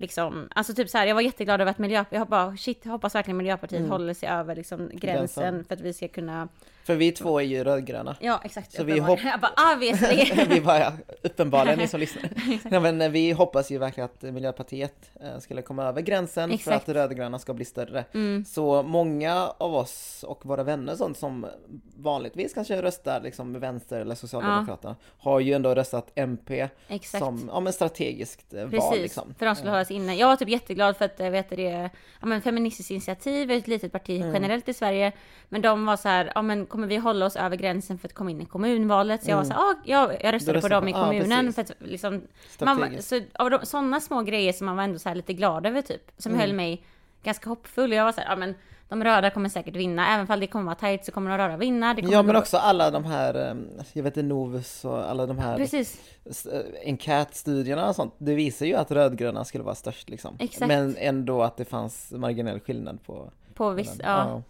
Liksom, 0.00 0.48
alltså 0.54 0.74
typ 0.74 0.88
så 0.90 0.98
här, 0.98 1.06
jag 1.06 1.14
var 1.14 1.22
jätteglad 1.22 1.60
över 1.60 1.70
att 1.70 1.78
Miljöpartiet, 1.78 2.18
jag 2.18 2.28
bara 2.28 2.56
shit, 2.56 2.80
jag 2.82 2.92
hoppas 2.92 3.14
verkligen 3.14 3.36
Miljöpartiet 3.36 3.88
håller 3.88 4.14
sig 4.14 4.28
över 4.28 4.56
liksom 4.56 4.78
gränsen 4.78 4.98
Gränsen. 4.98 5.64
för 5.64 5.74
att 5.74 5.80
vi 5.80 5.92
ska 5.92 6.08
kunna, 6.08 6.48
För 6.88 6.96
vi 6.96 7.12
två 7.12 7.38
är 7.40 7.44
ju 7.44 7.64
rödgröna. 7.64 8.16
ja 8.20 8.40
exakt. 8.44 8.72
Så 8.72 8.84
vi 8.84 8.98
hopp- 8.98 9.20
Jag 9.24 9.40
bara 9.40 9.74
obviously. 9.74 10.44
vi 10.48 10.60
var 10.70 10.76
ja, 10.78 10.92
uppenbarligen 11.22 11.78
ni 11.78 11.88
som 11.88 12.00
lyssnar. 12.00 12.30
ja, 12.70 12.80
men 12.80 13.00
eh, 13.00 13.10
vi 13.10 13.32
hoppas 13.32 13.70
ju 13.70 13.78
verkligen 13.78 14.04
att 14.04 14.22
Miljöpartiet 14.22 15.10
eh, 15.20 15.38
skulle 15.38 15.62
komma 15.62 15.84
över 15.84 16.00
gränsen 16.00 16.50
Exakt. 16.52 16.64
för 16.64 16.72
att 16.92 16.96
rödgröna 16.96 17.38
ska 17.38 17.54
bli 17.54 17.64
större. 17.64 18.04
Mm. 18.14 18.44
Så 18.44 18.82
många 18.82 19.52
av 19.58 19.74
oss 19.74 20.24
och 20.28 20.46
våra 20.46 20.62
vänner 20.62 20.94
sånt 20.94 21.18
som 21.18 21.46
vanligtvis 21.96 22.54
kanske 22.54 22.82
röstar 22.82 23.20
liksom 23.20 23.52
med 23.52 23.60
vänster 23.60 24.00
eller 24.00 24.14
Socialdemokraterna 24.14 24.96
har 25.18 25.40
ju 25.40 25.52
ändå 25.52 25.74
röstat 25.74 26.12
MP 26.14 26.68
Exakt. 26.88 27.24
som 27.24 27.50
ja, 27.52 27.60
men 27.60 27.72
strategiskt 27.72 28.54
eh, 28.54 28.60
val 28.60 28.70
Precis, 28.70 29.02
liksom. 29.02 29.34
för 29.38 29.46
de 29.46 29.54
skulle 29.56 29.70
hållas 29.70 29.90
inne. 29.90 30.14
Jag 30.14 30.26
var 30.26 30.36
typ 30.36 30.48
jätteglad 30.48 30.96
för 30.96 31.04
att 31.04 31.18
jag 31.18 31.30
vet 31.30 31.50
det, 31.50 31.90
ja 32.20 32.26
men 32.26 32.42
Feministiskt 32.42 32.90
initiativ 32.90 33.50
är 33.50 33.56
ett 33.58 33.68
litet 33.68 33.92
parti 33.92 34.08
Mm. 34.20 34.34
generellt 34.34 34.68
i 34.68 34.74
Sverige. 34.74 35.12
Men 35.48 35.62
de 35.62 35.86
var 35.86 35.96
så 35.96 36.08
här, 36.08 36.32
ja 36.34 36.42
men 36.42 36.66
kommer 36.78 36.88
vi 36.88 36.96
hålla 36.96 37.26
oss 37.26 37.36
över 37.36 37.56
gränsen 37.56 37.98
för 37.98 38.08
att 38.08 38.14
komma 38.14 38.30
in 38.30 38.40
i 38.40 38.44
kommunvalet? 38.44 39.24
Så 39.24 39.30
jag 39.30 39.36
var 39.36 39.44
så 39.44 39.52
här, 39.52 39.60
ja, 39.60 39.74
jag, 39.84 40.24
jag 40.24 40.34
röstade 40.34 40.58
Mm. 40.58 40.62
På 40.62 40.68
dem 40.68 40.88
i 40.88 40.90
ja, 40.90 41.04
kommunen. 41.04 41.46
precis. 41.46 41.54
för 41.54 41.62
att 41.62 41.90
liksom, 41.90 42.22
man, 42.60 43.02
så, 43.02 43.20
av 43.34 43.50
de, 43.50 43.66
sådana 43.66 44.00
små 44.00 44.22
grejer 44.22 44.52
som 44.52 44.66
man 44.66 44.76
var 44.76 44.84
ändå 44.84 44.98
så 44.98 45.14
lite 45.14 45.32
glad 45.32 45.66
över 45.66 45.82
typ. 45.82 46.10
Som 46.18 46.32
Mm. 46.32 46.40
höll 46.40 46.52
mig 46.52 46.82
ganska 47.22 47.48
hoppfull. 47.50 47.92
Jag 47.92 48.04
var 48.04 48.12
så 48.12 48.20
här, 48.20 48.28
ja 48.30 48.36
men 48.36 48.54
de 48.88 49.04
röda 49.04 49.30
kommer 49.30 49.48
säkert 49.48 49.76
vinna. 49.76 50.14
Även 50.14 50.26
om 50.32 50.40
det 50.40 50.46
kommer 50.46 50.64
vara 50.64 50.74
tajt 50.74 51.04
så 51.04 51.12
kommer 51.12 51.30
de 51.30 51.38
röda 51.38 51.56
vinna. 51.56 51.96
Ja 52.02 52.22
men 52.22 52.34
gå- 52.34 52.38
också 52.40 52.56
alla 52.56 52.90
de 52.90 53.04
här, 53.04 53.34
eh, 53.34 53.54
jag 53.92 54.02
vet 54.02 54.16
inte, 54.16 54.22
Novus 54.28 54.84
och 54.84 55.10
alla 55.10 55.26
de 55.26 55.38
här 55.38 55.56
Precis, 55.56 56.00
eh, 56.52 56.60
enkätstudierna 56.84 57.88
och 57.88 57.94
sånt, 57.96 58.14
det 58.18 58.34
visar 58.34 58.66
ju 58.66 58.74
att 58.74 58.90
rödgröna 58.90 59.44
skulle 59.44 59.64
vara 59.64 59.74
störst 59.74 60.08
liksom. 60.08 60.36
Exakt. 60.38 60.68
Men 60.68 60.96
ändå 60.98 61.42
att 61.42 61.56
det 61.56 61.64
fanns 61.64 62.10
marginell 62.12 62.60
skillnad 62.60 62.98
på 63.06 63.30
på 63.54 63.70
viss, 63.70 64.00
ja. 64.02 64.42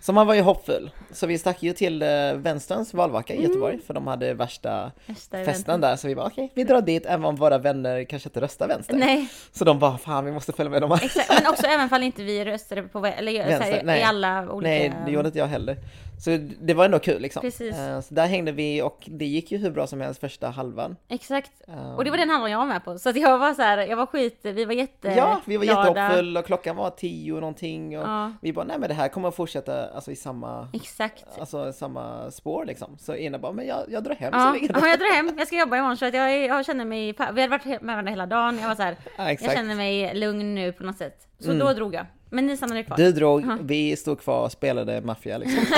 Så 0.00 0.12
man 0.12 0.26
var 0.26 0.34
ju 0.34 0.40
hoppfull. 0.42 0.90
Så 1.12 1.26
vi 1.26 1.38
stack 1.38 1.62
ju 1.62 1.72
till 1.72 2.02
eh, 2.02 2.08
vänsterns 2.34 2.94
valvaka 2.94 3.34
i 3.34 3.42
Göteborg 3.42 3.74
Mm. 3.74 3.86
för 3.86 3.94
de 3.94 4.06
hade 4.06 4.34
värsta 4.34 4.90
Värsta 5.06 5.36
eventen. 5.36 5.54
festen 5.54 5.80
där. 5.80 5.96
Så 5.96 6.08
vi 6.08 6.14
bara 6.14 6.26
okej, 6.26 6.52
vi 6.54 6.64
drar 6.64 6.80
dit 6.80 7.06
även 7.06 7.24
om 7.24 7.36
våra 7.36 7.58
vänner 7.58 8.04
kanske 8.04 8.28
inte 8.28 8.40
röstar 8.40 8.68
vänster. 8.68 8.94
Nej, 8.94 9.28
Så 9.52 9.64
de 9.64 9.78
bara 9.78 9.98
fan 9.98 10.24
vi 10.24 10.32
måste 10.32 10.52
följa 10.52 10.70
med 10.70 10.82
dem. 10.82 10.98
exakt. 11.02 11.28
Men 11.42 11.52
också 11.52 11.66
även 11.66 11.88
fall 11.88 12.02
inte 12.02 12.22
vi 12.22 12.44
röstade 12.44 12.82
på, 12.82 13.06
eller 13.06 13.46
Vänster, 13.46 13.82
här, 13.86 13.96
i 13.98 14.02
alla 14.02 14.52
olika... 14.52 14.70
Nej, 14.70 14.92
det 15.06 15.12
gjorde 15.12 15.26
inte 15.28 15.38
jag 15.38 15.46
heller. 15.46 15.76
Så 16.24 16.38
det 16.60 16.74
var 16.74 16.84
ändå 16.84 16.98
kul 16.98 17.22
liksom. 17.22 17.40
Precis. 17.42 17.76
Eh, 17.76 18.00
Så 18.00 18.14
där 18.14 18.26
hängde 18.26 18.52
vi 18.52 18.82
och 18.82 18.98
det 19.06 19.24
gick 19.26 19.52
ju 19.52 19.58
hur 19.58 19.70
bra 19.70 19.86
som 19.86 20.00
helst 20.00 20.20
första 20.20 20.48
halvan. 20.48 20.96
Exakt. 21.08 21.50
Eh, 21.68 21.94
Och 21.96 22.04
det 22.04 22.10
var 22.10 22.18
den 22.18 22.30
halvan 22.30 22.50
jag 22.50 22.58
var 22.58 22.66
med 22.66 22.84
på. 22.84 22.98
Så 22.98 23.08
att 23.08 23.16
jag 23.16 23.38
var 23.38 23.54
så 23.54 23.62
här, 23.62 23.78
jag 23.78 23.96
var 23.96 24.06
skit, 24.06 24.38
vi 24.42 24.64
var 24.64 24.72
jätte 24.72 25.08
Ja, 25.08 25.40
vi 25.44 25.56
var 25.56 25.64
glada. 25.64 25.88
jättehoppfull 25.88 26.36
och 26.36 26.44
klockan 26.46 26.76
var 26.76 26.90
tio 26.90 27.32
och 27.32 27.40
någonting 27.40 27.98
och 27.98 28.04
Ja. 28.08 28.32
vi 28.42 28.52
bara 28.52 28.64
nej 28.64 28.76
men 28.78 28.88
det 28.88 28.94
här 28.94 29.08
kommer 29.08 29.28
att 29.28 29.34
fortsätta 29.36 29.88
alltså, 29.90 30.10
i 30.10 30.16
samma, 30.16 30.68
Exakt. 30.72 31.24
alltså, 31.40 31.72
samma 31.72 32.30
spår 32.30 32.64
liksom. 32.64 32.98
Så 32.98 33.14
Ina 33.16 33.38
bara 33.38 33.52
men 33.52 33.66
jag, 33.66 33.78
jag 33.88 34.04
drar 34.04 34.14
hem 34.14 34.30
Ja, 34.32 34.40
så 34.46 34.52
länge. 34.52 34.68
ja, 34.74 34.88
jag 34.88 34.98
drar 34.98 35.14
hem. 35.14 35.34
Jag 35.38 35.46
ska 35.46 35.56
jobba 35.58 35.76
imorgon 35.76 35.96
så 35.96 36.06
att 36.06 36.14
jag, 36.14 36.38
jag 36.46 36.66
känner 36.66 36.84
mig... 36.84 37.12
Vi 37.12 37.40
hade 37.42 37.48
varit 37.48 37.64
med 37.66 37.80
varandra 37.82 38.10
hela 38.10 38.26
dagen. 38.26 38.58
Jag 38.58 38.68
var 38.68 38.74
så 38.74 38.82
här, 38.82 38.96
Ja, 39.18 39.30
jag 39.30 39.52
känner 39.52 39.74
mig 39.74 40.14
lugn 40.14 40.54
nu 40.54 40.72
på 40.72 40.82
något 40.84 40.96
sätt. 40.98 41.26
Så 41.40 41.50
Mm. 41.50 41.58
då 41.66 41.72
drog 41.72 41.94
jag. 41.94 42.06
Men 42.30 42.46
ni 42.46 42.56
stannade 42.56 42.82
kvar. 42.84 42.96
Du 42.96 43.12
drog, 43.12 43.44
vi 43.62 43.96
stod 43.96 44.20
kvar 44.20 44.44
och 44.44 44.52
spelade 44.52 45.00
maffia 45.00 45.38
liksom. 45.38 45.64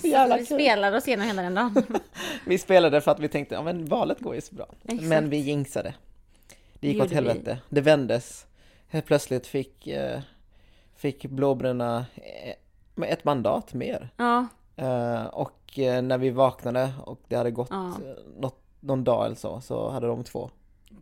så 0.00 0.06
jävla 0.06 0.36
vi 0.36 0.46
kul. 0.46 0.56
spelade 0.58 0.96
och 0.96 1.02
senare 1.02 1.26
hela 1.26 1.42
den 1.42 1.54
dagen. 1.54 1.84
Vi 2.46 2.58
spelade 2.58 3.00
för 3.00 3.10
att 3.10 3.20
vi 3.20 3.28
tänkte, 3.28 3.54
ja 3.54 3.62
men 3.62 3.84
valet 3.84 4.20
går 4.20 4.34
ju 4.34 4.40
så 4.40 4.54
bra. 4.54 4.66
Exakt. 4.84 5.02
Men 5.02 5.30
vi 5.30 5.36
jinxade. 5.36 5.94
Det 6.80 6.88
gick 6.88 6.96
Det 6.98 7.02
åt 7.04 7.10
gjorde 7.10 7.22
vi. 7.22 7.28
helvete. 7.28 7.58
Det 7.68 7.80
vändes. 7.80 8.46
Helt 8.88 9.06
plötsligt 9.06 9.46
fick, 9.46 9.86
eh, 9.86 10.20
fick 10.96 11.26
blåbruna 11.26 12.06
med 12.94 13.12
ett 13.12 13.24
mandat 13.24 13.74
mer. 13.74 14.08
Ja, 14.16 14.46
Eh, 14.76 15.24
och 15.24 15.78
eh, 15.78 16.02
när 16.02 16.18
vi 16.18 16.30
vaknade 16.30 16.92
och 17.04 17.20
det 17.28 17.36
hade 17.36 17.50
gått 17.50 17.68
Ja. 17.70 17.86
eh, 17.88 18.40
något, 18.40 18.60
någon 18.80 19.04
dag 19.04 19.26
eller 19.26 19.36
så, 19.36 19.60
så 19.60 19.90
hade 19.90 20.06
de 20.06 20.24
två 20.24 20.50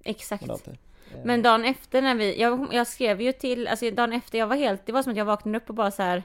exakt. 0.05 0.41
mandater. 0.47 0.79
Eh, 1.15 1.21
Men 1.25 1.43
dagen 1.43 1.65
efter 1.65 2.03
när 2.03 2.15
vi, 2.15 2.41
jag, 2.41 2.69
jag 2.73 2.87
skrev 2.87 3.21
ju 3.21 3.33
till, 3.33 3.69
alltså 3.69 3.91
dagen 3.91 4.13
efter 4.13 4.39
jag 4.39 4.47
var 4.47 4.57
helt, 4.57 4.87
det 4.87 4.93
var 4.93 5.03
som 5.03 5.11
att 5.13 5.19
jag 5.19 5.25
vaknade 5.25 5.59
upp 5.59 5.69
och 5.69 5.75
bara 5.75 5.91
så 5.91 6.03
här. 6.03 6.23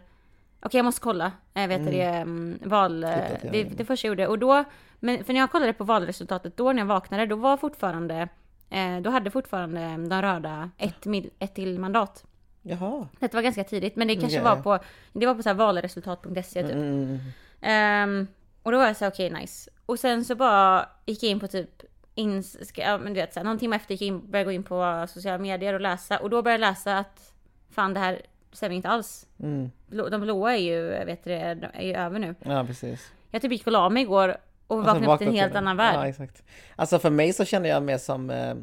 Okej 0.61 0.77
jag 0.77 0.85
måste 0.85 1.01
kolla, 1.01 1.31
jag 1.53 1.67
vet 1.67 1.85
det, 1.85 2.01
mm, 2.01 2.59
val, 2.63 3.03
eh, 3.03 3.09
Titta 3.09 3.39
till 3.39 3.51
det, 3.51 3.63
det. 3.63 3.69
det 3.77 3.85
första 3.85 4.07
jag 4.07 4.11
gjorde. 4.11 4.27
Och 4.27 4.39
då, 4.39 4.63
men 4.99 5.23
för 5.23 5.33
när 5.33 5.39
jag 5.39 5.51
kollade 5.51 5.73
på 5.73 5.83
valresultatet 5.83 6.57
då 6.57 6.71
när 6.71 6.79
jag 6.79 6.85
vaknade, 6.85 7.25
då 7.25 7.35
var 7.35 7.57
fortfarande, 7.57 8.27
eh, 8.69 8.97
då 9.01 9.09
hade 9.09 9.31
fortfarande 9.31 9.79
de 10.09 10.21
röda 10.21 10.69
ett, 10.77 11.05
mil, 11.05 11.29
ett 11.39 11.55
till 11.55 11.79
mandat. 11.79 12.23
Jaha. 12.61 13.07
Det 13.19 13.33
var 13.33 13.41
ganska 13.41 13.63
tidigt, 13.63 13.95
men 13.95 14.07
det 14.07 14.15
kanske 14.15 14.41
Okej. 14.41 14.55
var 14.55 14.61
på, 14.77 14.83
det 15.13 15.25
var 15.25 15.35
på 15.35 15.43
så 15.43 15.49
här 15.49 15.53
valresultat.se 15.53 16.63
typ. 16.63 16.71
Mm. 16.71 17.19
Ehm, 17.61 18.27
och 18.63 18.71
då 18.71 18.77
var 18.77 18.85
jag 18.87 18.97
så 18.97 19.05
här, 19.05 19.11
okej 19.11 19.29
nice. 19.29 19.71
Och 19.85 19.99
sen 19.99 20.25
så 20.25 20.35
bara 20.35 20.89
gick 21.05 21.23
jag 21.23 21.29
in 21.31 21.39
på 21.39 21.47
typ, 21.47 21.83
in, 22.15 22.43
ska, 22.43 22.81
ja, 22.81 22.97
men 22.97 23.13
du 23.13 23.19
vet, 23.19 23.33
så 23.33 23.39
här, 23.39 23.45
någon 23.45 23.59
timme 23.59 23.75
efter 23.75 23.91
gick 23.91 24.01
jag 24.01 24.07
in, 24.07 24.31
började 24.31 24.45
gå 24.45 24.51
in 24.51 24.63
på 24.63 25.05
sociala 25.09 25.37
medier 25.37 25.73
och 25.73 25.81
läsa. 25.81 26.17
Och 26.17 26.29
då 26.29 26.41
började 26.41 26.63
jag 26.63 26.69
läsa 26.69 26.97
att 26.97 27.33
fan 27.69 27.93
det 27.93 27.99
här 27.99 28.21
stämmer 28.51 28.75
inte 28.75 28.89
alls. 28.89 29.27
Mm. 29.39 29.71
De 29.87 30.21
blåa 30.21 30.53
är 30.53 30.61
ju, 30.61 31.05
vet 31.05 31.23
du, 31.23 31.33
är 31.33 31.81
ju 31.81 31.93
över 31.93 32.19
nu. 32.19 32.35
Ja, 32.39 32.63
precis. 32.63 33.11
Jag 33.31 33.41
typ 33.41 33.51
gick 33.51 33.67
och 33.67 33.73
la 33.73 33.89
mig 33.89 34.03
igår 34.03 34.37
och 34.67 34.77
sen 34.77 34.85
vaknade 34.85 35.13
upp 35.13 35.19
till 35.19 35.27
en 35.27 35.33
helt 35.33 35.55
annan 35.55 35.77
värld. 35.77 35.95
Ja, 35.95 36.07
exakt. 36.07 36.43
Alltså 36.75 36.99
för 36.99 37.09
mig 37.09 37.33
så 37.33 37.45
kände 37.45 37.69
jag 37.69 37.83
mer 37.83 37.97
som 37.97 38.29
eh, 38.29 38.55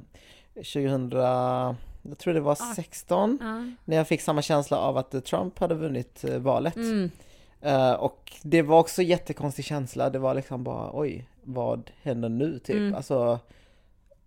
2000, 0.55 1.11
jag 2.03 2.19
tror 2.19 2.35
det 2.35 2.41
var 2.41 2.55
16, 2.55 3.39
Ja. 3.41 3.47
när 3.85 3.97
jag 3.97 4.09
fick 4.09 4.21
samma 4.21 4.43
känsla 4.43 4.77
av 4.77 4.97
att 4.97 5.25
Trump 5.25 5.59
hade 5.59 5.75
vunnit 5.75 6.25
eh, 6.25 6.39
valet. 6.39 6.77
Mm, 6.77 7.11
Eh, 7.63 7.93
och 7.93 8.33
det 8.43 8.63
var 8.63 8.79
också 8.79 9.03
jättekonstig 9.03 9.65
känsla, 9.65 10.11
det 10.11 10.19
var 10.19 10.35
liksom 10.35 10.65
bara 10.65 10.91
oj, 10.93 11.27
vad 11.43 11.91
händer 12.03 12.29
nu 12.29 12.59
typ? 12.59 12.77
Mm. 12.77 12.95
Alltså, 12.95 13.39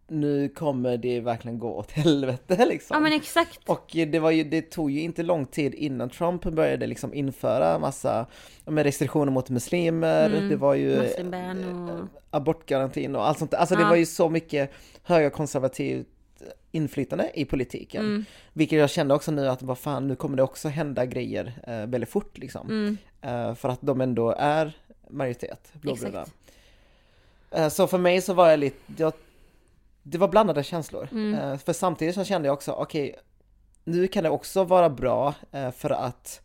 nu 0.08 0.50
kommer 0.50 0.98
det 0.98 1.20
verkligen 1.20 1.60
gå 1.60 1.70
åt 1.76 1.92
helvete 1.92 2.66
liksom. 2.66 2.96
ja 2.96 3.00
men 3.00 3.14
exakt. 3.14 3.60
Och 3.70 3.92
det, 4.08 4.20
var 4.20 4.32
ju, 4.32 4.44
det 4.44 4.62
tog 4.62 4.92
ju 4.92 5.02
inte 5.02 5.24
lång 5.24 5.46
tid 5.46 5.74
innan 5.74 6.10
Trump 6.10 6.44
började 6.44 6.88
liksom 6.88 7.14
införa 7.14 7.80
massa 7.80 8.26
med 8.66 8.84
restriktioner 8.84 9.32
mot 9.32 9.50
muslimer, 9.50 10.26
Mm, 10.30 10.50
det 10.50 10.56
var 10.56 10.74
ju 10.74 11.00
och- 11.00 11.20
eh, 11.20 12.04
abortgarantin 12.30 13.16
och 13.16 13.28
allt 13.28 13.40
sånt. 13.40 13.54
Alltså 13.54 13.76
det 13.76 13.82
Ja. 13.82 13.90
var 13.90 13.96
ju 13.96 14.06
så 14.06 14.30
mycket 14.30 14.72
högerkonservativt 15.04 16.08
inflytande 16.72 17.32
i 17.34 17.46
politiken. 17.46 18.06
Mm, 18.06 18.26
Vilket 18.54 18.80
jag 18.80 18.90
kände 18.90 19.14
också 19.14 19.32
nu 19.32 19.48
att 19.50 19.62
vad 19.64 19.78
fan, 19.78 20.08
nu 20.08 20.16
kommer 20.16 20.38
det 20.38 20.44
också 20.44 20.68
hända 20.70 21.06
grejer 21.06 21.54
eh, 21.68 21.86
väldigt 21.88 22.10
fort 22.10 22.38
liksom. 22.38 22.68
mm, 22.70 22.98
för 23.56 23.70
att 23.70 23.82
de 23.82 24.02
ändå 24.02 24.36
är 24.38 24.78
majoritet, 25.10 25.74
blåbruna. 25.74 26.26
Eh, 27.52 27.70
så 27.70 27.88
för 27.88 27.98
mig 27.98 28.22
så 28.22 28.34
var 28.34 28.50
jag 28.50 28.60
lite, 28.60 28.78
jag, 28.98 29.14
det 30.04 30.18
var 30.18 30.28
blandade 30.28 30.64
känslor. 30.64 31.08
Mm. 31.12 31.34
Eh, 31.34 31.58
för 31.58 31.74
samtidigt 31.74 32.16
så 32.16 32.24
kände 32.24 32.48
jag 32.48 32.54
också, 32.54 32.72
okej, 32.72 33.16
nu 33.84 34.08
kan 34.08 34.24
det 34.24 34.30
också 34.30 34.64
vara 34.64 34.90
bra 34.90 35.34
eh, 35.52 35.72
för 35.72 35.90
att 35.90 36.42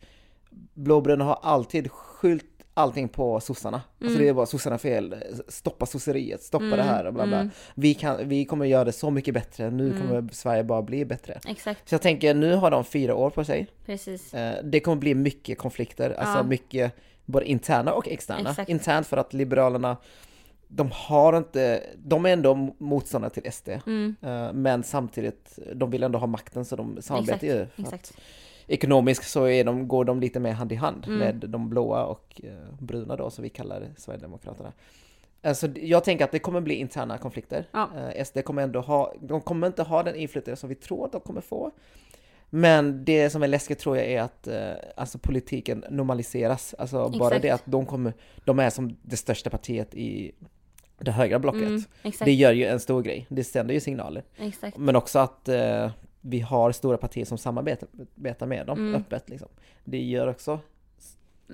blåbruna 0.73 1.25
har 1.25 1.39
alltid 1.41 1.91
skyllt 1.91 2.50
allting 2.73 3.07
på 3.09 3.39
sossarna. 3.39 3.81
Alltså 4.01 4.17
det 4.17 4.27
är 4.27 4.33
bara 4.33 4.45
sossarna 4.45 4.77
fel, 4.77 5.15
stoppa 5.47 5.85
sosseriet, 5.85 6.41
stoppa 6.43 6.65
det 6.65 6.83
här 6.83 7.05
och 7.05 7.13
bla 7.13 7.27
bla. 7.27 7.37
mm. 7.37 7.49
Vi, 7.75 7.93
kan, 7.93 8.29
vi 8.29 8.45
kommer 8.45 8.65
göra 8.65 8.83
det 8.83 8.91
så 8.91 9.09
mycket 9.11 9.33
bättre, 9.33 9.69
nu 9.71 9.91
kommer 9.91 10.29
Sverige 10.33 10.63
bara 10.63 10.81
bli 10.81 11.05
bättre. 11.05 11.39
exakt, 11.47 11.89
Så 11.89 11.95
jag 11.95 12.01
tänker, 12.01 12.33
nu 12.33 12.55
har 12.55 12.71
de 12.71 12.83
fyra 12.83 13.15
år 13.15 13.29
på 13.29 13.43
sig. 13.43 13.67
precis. 13.85 14.33
Eh, 14.33 14.63
Det 14.63 14.79
kommer 14.79 14.97
bli 14.97 15.15
mycket 15.15 15.57
konflikter, 15.57 16.09
alltså 16.09 16.37
Ja. 16.37 16.43
mycket 16.43 16.91
både 17.25 17.45
interna 17.45 17.93
och 17.93 18.07
externa. 18.07 18.49
Exakt. 18.49 18.69
Internt 18.69 19.07
för 19.07 19.17
att 19.17 19.33
Liberalerna, 19.33 19.97
de 20.67 20.89
har 20.93 21.37
inte, 21.37 21.83
de 21.97 22.25
är 22.25 22.29
ändå 22.29 22.55
motståndare 22.77 23.31
till 23.31 23.51
SD. 23.51 23.69
Mm, 23.87 24.15
eh, 24.21 24.53
Men 24.53 24.83
samtidigt, 24.83 25.59
de 25.75 25.91
vill 25.91 26.03
ändå 26.03 26.19
ha 26.19 26.27
makten 26.27 26.65
så 26.65 26.75
de 26.75 27.01
samarbetar 27.01 27.47
ju. 27.47 27.67
Exakt. 27.77 28.13
Ekonomiskt 28.67 29.29
så 29.29 29.45
är 29.47 29.63
de, 29.63 29.87
går 29.87 30.05
de 30.05 30.19
lite 30.19 30.39
mer 30.39 30.51
hand 30.51 30.71
i 30.71 30.75
hand 30.75 31.05
Mm. 31.07 31.19
med 31.19 31.49
de 31.49 31.69
blåa 31.69 32.03
och 32.05 32.41
eh, 32.43 32.73
bruna 32.79 33.15
då, 33.15 33.29
som 33.29 33.43
vi 33.43 33.49
kallar 33.49 33.87
Sverigedemokraterna. 33.97 34.73
Alltså, 35.43 35.67
jag 35.67 36.03
tänker 36.03 36.25
att 36.25 36.31
det 36.31 36.39
kommer 36.39 36.61
bli 36.61 36.75
interna 36.75 37.17
konflikter. 37.17 37.65
Ja. 37.71 37.89
Eh, 37.97 38.23
SD 38.25 38.37
kommer 38.43 38.61
ändå 38.61 38.79
ha, 38.81 39.13
de 39.21 39.41
kommer 39.41 39.67
inte 39.67 39.83
ha 39.83 40.03
den 40.03 40.15
inflytande 40.15 40.55
som 40.55 40.69
vi 40.69 40.75
tror 40.75 41.05
att 41.05 41.11
de 41.11 41.21
kommer 41.21 41.41
få. 41.41 41.71
Men 42.49 43.05
det 43.05 43.29
som 43.29 43.43
är 43.43 43.47
läskigt 43.47 43.79
tror 43.79 43.97
jag 43.97 44.05
är 44.05 44.21
att 44.21 44.47
eh, 44.47 44.71
alltså 44.97 45.17
politiken 45.17 45.85
normaliseras. 45.89 46.75
Alltså 46.77 47.09
bara 47.09 47.27
Exakt. 47.27 47.41
det 47.41 47.49
att 47.49 47.63
de 47.65 47.85
kommer, 47.85 48.13
de 48.45 48.59
är 48.59 48.69
som 48.69 48.97
det 49.01 49.17
största 49.17 49.49
partiet 49.49 49.95
i 49.95 50.31
det 50.99 51.11
högra 51.11 51.39
blocket. 51.39 51.61
Mm, 51.61 51.83
Det 52.19 52.33
gör 52.33 52.51
ju 52.51 52.65
en 52.65 52.79
stor 52.79 53.01
grej, 53.01 53.25
det 53.29 53.43
sänder 53.43 53.73
ju 53.73 53.79
signaler. 53.79 54.23
exakt. 54.37 54.77
Men 54.77 54.95
också 54.95 55.19
att 55.19 55.49
eh, 55.49 55.91
vi 56.21 56.39
har 56.39 56.71
stora 56.71 56.97
partier 56.97 57.25
som 57.25 57.37
samarbetar 57.37 58.45
med 58.45 58.67
dem 58.67 58.79
Mm. 58.79 59.01
öppet 59.01 59.29
liksom. 59.29 59.47
Det 59.83 60.01
gör 60.01 60.27
också, 60.27 60.59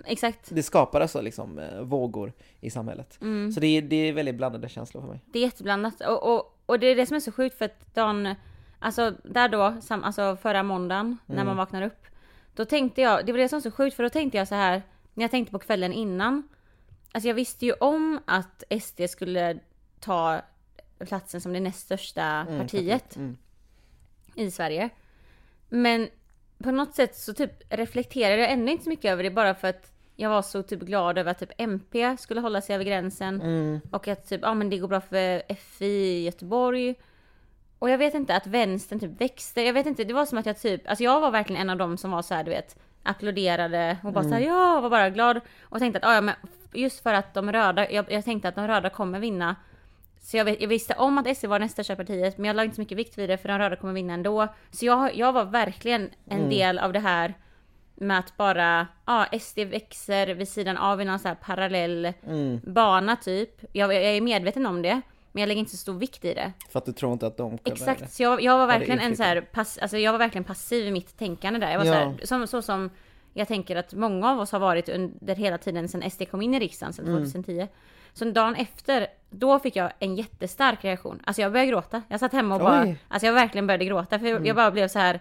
Exakt. 0.05 0.49
det 0.55 0.63
skapar 0.63 1.01
alltså 1.01 1.21
liksom 1.21 1.59
eh, 1.59 1.81
vågor 1.81 2.33
i 2.59 2.69
samhället. 2.69 3.17
Mm. 3.21 3.51
Så 3.51 3.59
det 3.59 3.67
är, 3.67 3.81
det 3.81 3.95
är 3.95 4.13
väldigt 4.13 4.35
blandade 4.35 4.69
känslor 4.69 5.01
för 5.01 5.07
mig. 5.09 5.19
Det 5.25 5.39
är 5.39 5.43
jätteblandat. 5.43 6.01
Och, 6.01 6.35
och, 6.35 6.59
och 6.65 6.79
det 6.79 6.87
är 6.87 6.95
det 6.95 7.05
som 7.05 7.15
är 7.15 7.19
så 7.19 7.31
sjukt 7.31 7.57
för 7.57 7.65
att 7.65 7.95
dagen, 7.95 8.35
alltså 8.79 9.13
där 9.23 9.49
då, 9.49 9.75
sam, 9.81 10.03
alltså 10.03 10.37
förra 10.41 10.63
måndagen 10.63 11.17
när 11.25 11.45
man 11.45 11.57
vaknar 11.57 11.81
upp. 11.81 12.07
Då 12.55 12.65
tänkte 12.65 13.01
jag, 13.01 13.25
det 13.25 13.31
var 13.31 13.39
det 13.39 13.49
som 13.49 13.57
var 13.57 13.61
så 13.61 13.71
sjukt 13.71 13.95
för 13.95 14.03
då 14.03 14.09
tänkte 14.09 14.37
jag 14.37 14.47
så 14.47 14.55
här, 14.55 14.81
när 15.13 15.23
jag 15.23 15.31
tänkte 15.31 15.51
på 15.51 15.59
kvällen 15.59 15.93
innan. 15.93 16.47
Alltså 17.11 17.27
jag 17.27 17.35
visste 17.35 17.65
ju 17.65 17.73
om 17.73 18.19
att 18.25 18.63
SD 18.81 19.01
skulle 19.09 19.59
ta 19.99 20.41
platsen 20.99 21.41
som 21.41 21.53
det 21.53 21.59
näst 21.59 21.79
största 21.79 22.23
Mm, 22.23 22.59
partiet 22.59 23.15
Mm. 23.15 23.37
I 24.37 24.51
Sverige. 24.51 24.89
Men 25.69 26.09
på 26.63 26.71
något 26.71 26.95
sätt 26.95 27.15
så 27.15 27.33
typ 27.33 27.51
reflekterade 27.69 28.41
jag 28.41 28.51
ännu 28.51 28.71
inte 28.71 28.83
så 28.83 28.89
mycket 28.89 29.11
över 29.11 29.23
det 29.23 29.31
bara 29.31 29.55
för 29.55 29.67
att 29.67 29.91
jag 30.15 30.29
var 30.29 30.41
så 30.41 30.63
typ 30.63 30.79
glad 30.79 31.17
över 31.17 31.31
att 31.31 31.39
typ 31.39 31.51
MP 31.57 32.17
skulle 32.17 32.41
hålla 32.41 32.61
sig 32.61 32.75
över 32.75 32.85
gränsen. 32.85 33.41
Mm. 33.41 33.81
Och 33.91 34.07
att 34.07 34.29
typ, 34.29 34.41
ja 34.43 34.53
men 34.53 34.69
det 34.69 34.77
går 34.77 34.87
bra 34.87 35.01
för 35.01 35.55
FI 35.55 35.85
i 35.85 36.25
Göteborg. 36.25 36.95
Och 37.79 37.89
jag 37.89 37.97
vet 37.97 38.13
inte, 38.13 38.35
att 38.35 38.47
vänstern 38.47 38.99
typ 38.99 39.21
växte. 39.21 39.61
Jag 39.61 39.73
vet 39.73 39.85
inte, 39.85 40.03
det 40.03 40.13
var 40.13 40.25
som 40.25 40.37
att 40.37 40.45
jag 40.45 40.61
typ, 40.61 40.87
alltså 40.87 41.03
jag 41.03 41.21
var 41.21 41.31
verkligen 41.31 41.61
en 41.61 41.69
av 41.69 41.77
dem 41.77 41.97
som 41.97 42.11
var 42.11 42.21
så 42.21 42.33
här, 42.33 42.43
du 42.43 42.51
vet, 42.51 42.79
applåderade 43.03 43.97
och 44.03 44.13
bara 44.13 44.23
så 44.23 44.29
här, 44.29 44.39
ja, 44.41 44.81
var 44.81 44.89
bara 44.89 45.09
glad. 45.09 45.41
Och 45.61 45.79
tänkte 45.79 45.99
att, 45.99 46.15
ja 46.15 46.21
men 46.21 46.35
just 46.73 47.03
för 47.03 47.13
att 47.13 47.33
de 47.33 47.51
röda, 47.51 47.91
jag, 47.91 48.11
jag 48.11 48.25
tänkte 48.25 48.49
att 48.49 48.55
de 48.55 48.67
röda 48.67 48.89
kommer 48.89 49.19
vinna. 49.19 49.55
Så 50.19 50.37
jag, 50.37 50.45
vet, 50.45 50.61
jag 50.61 50.67
visste 50.67 50.93
om 50.93 51.17
att 51.17 51.37
SD 51.37 51.45
var 51.45 51.59
nästa 51.59 51.73
största 51.83 51.95
partiet, 51.95 52.37
men 52.37 52.45
jag 52.45 52.55
la 52.55 52.63
inte 52.63 52.75
så 52.75 52.81
mycket 52.81 52.97
vikt 52.97 53.17
vid 53.17 53.29
det 53.29 53.37
för 53.37 53.49
de 53.49 53.59
röda 53.59 53.75
kommer 53.75 53.93
vinna 53.93 54.13
ändå. 54.13 54.47
Så 54.71 54.85
jag, 54.85 55.15
jag 55.15 55.33
var 55.33 55.45
verkligen 55.45 56.09
en 56.25 56.49
del 56.49 56.79
av 56.79 56.93
det 56.93 56.99
här 56.99 57.33
med 57.95 58.19
att 58.19 58.37
bara, 58.37 58.87
ja 59.05 59.25
SD 59.39 59.59
växer 59.59 60.27
vid 60.27 60.47
sidan 60.49 60.77
av 60.77 61.01
i 61.01 61.05
någon 61.05 61.19
så 61.19 61.27
här 61.27 61.35
parallell 61.35 62.13
Mm. 62.27 62.59
bana 62.63 63.15
typ. 63.15 63.61
Jag, 63.73 63.93
jag 63.93 64.03
är 64.03 64.21
medveten 64.21 64.65
om 64.65 64.81
det, 64.81 65.01
men 65.31 65.41
jag 65.41 65.47
lägger 65.47 65.59
inte 65.59 65.71
så 65.71 65.77
stor 65.77 65.93
vikt 65.93 66.25
i 66.25 66.33
det. 66.33 66.51
För 66.69 66.79
att 66.79 66.85
du 66.85 66.91
tror 66.93 67.13
inte 67.13 67.27
att 67.27 67.37
de 67.37 67.57
kommer... 67.57 67.75
Exakt, 67.75 68.13
så 68.13 68.23
jag, 68.23 68.41
jag 68.41 68.57
var 68.57 68.67
verkligen 68.67 68.99
en 68.99 69.17
så 69.17 69.23
här, 69.23 69.41
pass, 69.41 69.77
alltså 69.77 69.97
jag 69.97 70.11
var 70.11 70.19
verkligen 70.19 70.43
passiv 70.43 70.87
i 70.87 70.91
mitt 70.91 71.17
tänkande 71.17 71.59
där. 71.59 71.71
Jag 71.71 71.79
var 71.79 71.85
Ja. 71.85 71.93
så, 71.93 71.99
här, 71.99 72.15
som, 72.25 72.47
så 72.47 72.61
som 72.61 72.89
jag 73.33 73.47
tänker 73.47 73.75
att 73.75 73.93
många 73.93 74.31
av 74.31 74.39
oss 74.39 74.51
har 74.51 74.59
varit 74.59 74.89
under 74.89 75.35
hela 75.35 75.57
tiden 75.57 75.87
sedan 75.89 76.11
SD 76.11 76.23
kom 76.31 76.41
in 76.41 76.53
i 76.53 76.59
riksdagen, 76.59 76.93
sedan 76.93 77.07
Mm. 77.07 77.31
2010. 77.31 77.67
Så 78.13 78.25
dagen 78.25 78.55
efter, 78.55 79.07
då 79.29 79.59
fick 79.59 79.75
jag 79.75 79.91
en 79.99 80.15
jättestark 80.15 80.83
reaktion. 80.85 81.21
Alltså 81.23 81.41
jag 81.41 81.51
började 81.51 81.71
gråta. 81.71 82.01
Jag 82.07 82.19
satt 82.19 82.33
hemma 82.33 82.55
och 82.55 82.61
bara, 82.61 82.81
Oj. 82.81 82.85
Mm. 82.87 82.97
alltså 83.07 83.25
jag 83.25 83.33
verkligen 83.33 83.67
började 83.67 83.85
gråta 83.85 84.19
för 84.19 84.27
jag, 84.27 84.47
jag 84.47 84.55
bara 84.55 84.71
blev 84.71 84.87
så 84.87 84.99
här. 84.99 85.19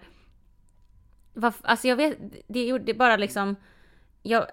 Alltså 1.63 1.89
jag 1.89 1.97
vet, 1.97 2.19
det 2.47 2.67
gjorde 2.67 2.95
bara 2.95 3.17
liksom, 3.17 3.57
jag, 4.23 4.47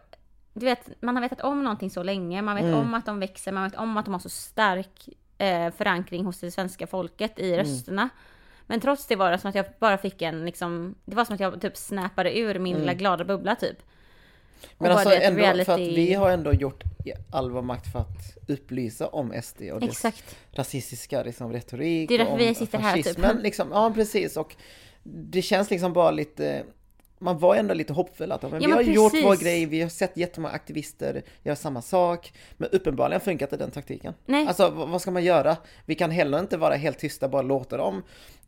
du 0.54 0.66
vet, 0.66 1.02
man 1.02 1.16
har 1.16 1.22
vetat 1.22 1.42
om 1.42 1.64
någonting 1.64 1.90
så 1.90 2.04
länge, 2.04 2.42
man 2.42 2.56
vet 2.56 2.64
Mm. 2.66 2.80
om 2.80 2.94
att 2.94 3.06
de 3.06 3.20
växer, 3.20 3.52
man 3.52 3.64
vet 3.64 3.76
om 3.76 3.98
att 3.98 4.06
de 4.06 4.14
har 4.14 4.20
så 4.20 4.30
stark 4.30 5.10
eh, 5.38 5.72
förankring 5.72 6.26
hos 6.26 6.40
det 6.40 6.52
svenska 6.52 6.88
folket 6.88 7.40
i 7.40 7.54
Mm. 7.54 7.60
rösterna. 7.66 8.10
Men 8.68 8.80
trots 8.80 9.08
det 9.08 9.16
var 9.16 9.32
det 9.32 9.38
som 9.38 9.50
att 9.50 9.56
jag 9.56 9.66
bara 9.80 9.98
fick 9.98 10.22
en 10.22 10.46
liksom, 10.46 10.96
det 11.06 11.16
var 11.16 11.26
som 11.26 11.34
att 11.34 11.40
jag 11.40 11.62
typ 11.62 11.78
snappade 11.78 12.38
ur 12.40 12.60
min 12.60 12.78
lilla 12.78 12.94
glada 12.94 13.24
bubbla 13.26 13.56
typ. 13.56 13.78
Men 14.78 14.92
alltså 14.92 15.14
ändå, 15.14 15.42
för 15.42 15.50
att 15.50 15.80
reality- 15.80 15.96
vi 15.96 16.14
har 16.14 16.30
ändå 16.30 16.54
gjort 16.54 16.84
all 17.32 17.52
vår 17.52 17.62
makt 17.62 17.92
för 17.92 18.00
att 18.00 18.38
upplysa 18.48 19.08
om 19.08 19.34
SD 19.44 19.62
och 19.72 19.80
dess 19.80 19.90
Exakt. 19.90 20.36
rasistiska 20.52 21.24
liksom, 21.24 21.54
retorik. 21.54 22.10
Det 22.10 22.16
är 22.16 22.20
därför 22.20 22.38
vi 22.38 22.50
om 22.50 22.56
sitter 22.56 22.78
här, 22.80 23.02
typ. 23.02 23.44
Liksom, 23.44 23.70
ja, 23.72 23.92
precis. 23.96 24.38
Och 24.38 24.56
det 25.04 25.42
känns 25.42 25.70
liksom 25.70 25.94
bara 25.94 26.12
lite... 26.12 26.64
man 27.24 27.40
var 27.40 27.56
ändå 27.56 27.74
lite 27.74 27.94
hoppfull 27.94 28.32
att 28.32 28.42
men 28.42 28.62
Ja, 28.62 28.68
vi 28.68 28.72
har 28.72 28.82
gjort 28.82 29.12
precis. 29.12 29.26
vår 29.26 29.36
grej, 29.36 29.66
vi 29.66 29.82
har 29.82 29.90
sett 29.90 30.18
jättemånga 30.18 30.54
aktivister 30.54 31.24
göra 31.44 31.56
samma 31.56 31.82
sak. 31.82 32.34
Men 32.58 32.70
uppenbarligen 32.70 33.22
funkar 33.22 33.46
inte 33.46 33.58
den 33.58 33.72
taktiken. 33.72 34.14
Nej. 34.26 34.48
Alltså 34.48 34.70
vad 34.70 35.02
ska 35.02 35.12
man 35.12 35.24
göra? 35.24 35.58
Vi 35.86 35.96
kan 35.96 36.12
heller 36.12 36.40
inte 36.40 36.58
vara 36.58 36.76
helt 36.76 37.00
tysta, 37.00 37.28
bara 37.28 37.42
låta 37.42 37.78
dem 37.78 38.04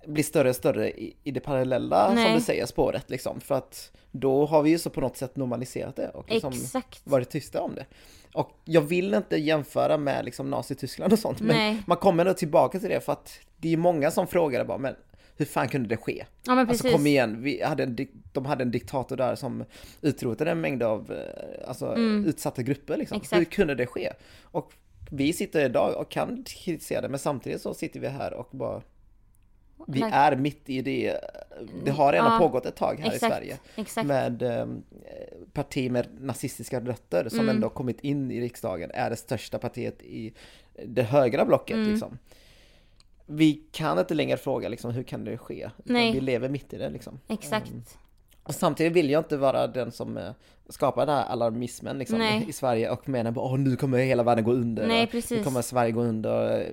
bli 0.05 0.23
större 0.23 0.49
och 0.49 0.55
större 0.55 0.89
i, 0.89 1.15
i 1.23 1.31
det 1.31 1.39
parallella, 1.39 2.05
som 2.05 2.15
Nej. 2.15 2.35
du 2.35 2.41
säger, 2.41 2.65
spåret 2.65 3.09
liksom. 3.09 3.41
För 3.41 3.55
att 3.55 3.91
då 4.11 4.45
har 4.45 4.61
vi 4.61 4.69
ju 4.69 4.79
så 4.79 4.89
på 4.89 5.01
något 5.01 5.17
sätt 5.17 5.35
normaliserat 5.35 5.95
det 5.95 6.09
och 6.09 6.31
liksom 6.31 6.53
Exakt. 6.53 7.01
varit 7.03 7.29
tysta 7.29 7.61
om 7.61 7.75
det. 7.75 7.85
Och 8.33 8.51
jag 8.65 8.81
vill 8.81 9.13
inte 9.13 9.37
jämföra 9.37 9.97
med 9.97 10.25
liksom 10.25 10.49
Nazityskland 10.49 11.13
och 11.13 11.19
sånt, 11.19 11.41
men 11.41 11.55
Nej. 11.55 11.83
man 11.87 11.97
kommer 11.97 12.25
nog 12.25 12.37
tillbaka 12.37 12.79
till 12.79 12.89
det 12.89 13.01
för 13.01 13.11
att 13.13 13.39
det 13.57 13.73
är 13.73 13.77
många 13.77 14.11
som 14.11 14.27
frågar 14.27 14.65
bara, 14.65 14.77
men 14.77 14.95
hur 15.37 15.45
fan 15.45 15.67
kunde 15.67 15.89
det 15.89 15.97
ske? 15.97 16.25
Ja 16.45 16.55
men 16.55 16.67
precis. 16.67 16.85
Alltså 16.85 16.97
kom 16.97 17.07
igen, 17.07 17.41
vi 17.43 17.63
hade 17.63 17.83
en, 17.83 17.97
de 18.33 18.45
hade 18.45 18.63
en 18.63 18.71
diktator 18.71 19.17
där 19.17 19.35
som 19.35 19.63
utrotade 20.01 20.51
en 20.51 20.61
mängd 20.61 20.83
av 20.83 21.11
eh, 21.11 21.69
alltså, 21.69 21.95
utsatta 21.97 22.61
grupper 22.61 22.97
liksom. 22.97 23.15
Mm. 23.15 23.21
Exakt. 23.21 23.39
Hur 23.39 23.45
kunde 23.45 23.75
det 23.75 23.85
ske? 23.85 24.11
Och 24.41 24.73
vi 25.11 25.33
sitter 25.33 25.65
idag 25.65 25.95
och 26.01 26.11
kan 26.11 26.43
kritisera 26.47 27.01
det, 27.01 27.09
men 27.09 27.19
samtidigt 27.19 27.61
så 27.61 27.73
sitter 27.73 27.99
vi 27.99 28.07
här 28.07 28.33
och 28.33 28.49
bara 28.51 28.81
vi 29.87 30.01
är 30.01 30.35
mitt 30.35 30.69
i 30.69 30.81
det, 30.81 31.17
det 31.85 31.91
har 31.91 32.11
redan 32.13 32.31
Ja, 32.33 32.39
pågått 32.39 32.65
ett 32.65 32.75
tag 32.75 32.99
här 32.99 33.11
Exakt. 33.13 33.23
i 33.23 33.35
Sverige. 33.35 33.57
Exakt. 33.75 34.07
Med 34.07 34.41
eh, 34.41 34.67
parti 35.53 35.91
med 35.91 36.07
nazistiska 36.19 36.79
rötter 36.79 37.29
som 37.29 37.39
Mm. 37.39 37.55
ändå 37.55 37.69
kommit 37.69 37.99
in 38.01 38.31
i 38.31 38.41
riksdagen, 38.41 38.91
är 38.93 39.09
det 39.09 39.15
största 39.15 39.59
partiet 39.59 40.01
i 40.03 40.33
det 40.85 41.03
högra 41.03 41.45
blocket 41.45 41.75
Mm. 41.75 41.89
liksom. 41.91 42.17
Vi 43.25 43.61
kan 43.71 43.99
inte 43.99 44.13
längre 44.13 44.37
fråga 44.37 44.69
liksom, 44.69 44.91
hur 44.91 45.03
kan 45.03 45.23
det 45.23 45.37
ske? 45.37 45.69
Nej. 45.83 46.13
Vi 46.13 46.21
lever 46.21 46.49
mitt 46.49 46.73
i 46.73 46.77
det 46.77 46.89
liksom. 46.89 47.19
Exakt. 47.27 47.71
Och 48.43 48.55
samtidigt 48.55 48.93
vill 48.93 49.09
jag 49.09 49.19
inte 49.19 49.37
vara 49.37 49.67
den 49.67 49.91
som 49.91 50.17
eh, 50.17 50.31
skapar 50.69 51.05
den 51.05 51.15
här 51.15 51.25
alarmismen 51.25 51.97
liksom, 51.97 52.17
Nej. 52.17 52.45
i 52.49 52.53
Sverige 52.53 52.89
och 52.89 53.09
menar 53.09 53.31
bara 53.31 53.45
åh 53.45 53.57
nu 53.59 53.75
kommer 53.75 53.97
hela 53.97 54.23
världen 54.23 54.43
gå 54.43 54.51
under. 54.51 54.87
Nej, 54.87 55.07
precis. 55.07 55.37
Nu 55.37 55.43
kommer 55.43 55.61
Sverige 55.61 55.91
gå 55.91 56.01
under. 56.01 56.59
och 56.59 56.63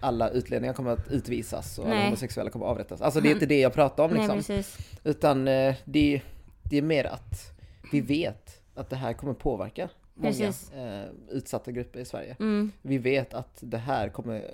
Alla 0.00 0.28
utlänningar 0.30 0.74
kommer 0.74 0.90
att 0.90 1.10
utvisas 1.10 1.78
och 1.78 1.84
alla 1.84 1.94
Nej. 1.94 2.04
homosexuella 2.04 2.50
kommer 2.50 2.66
att 2.66 2.70
avrättas. 2.70 3.02
Alltså 3.02 3.20
det 3.20 3.28
är 3.28 3.32
inte 3.32 3.46
det 3.46 3.60
jag 3.60 3.72
pratar 3.72 4.04
om 4.04 4.10
Nej 4.10 4.18
liksom. 4.20 4.36
precis. 4.36 4.78
Utan 5.04 5.48
eh, 5.48 5.74
det, 5.84 6.22
det 6.70 6.78
är 6.78 6.82
mer 6.82 7.04
att 7.04 7.52
vi 7.92 8.00
vet 8.00 8.60
att 8.74 8.90
det 8.90 8.96
här 8.96 9.12
kommer 9.12 9.34
påverka 9.34 9.88
många 10.14 10.46
eh, 10.74 11.04
utsatta 11.30 11.70
grupper 11.72 12.00
i 12.00 12.04
Sverige. 12.04 12.36
Mm. 12.40 12.72
Vi 12.82 12.98
vet 12.98 13.34
att 13.34 13.58
det 13.60 13.78
här 13.78 14.08
kommer 14.08 14.44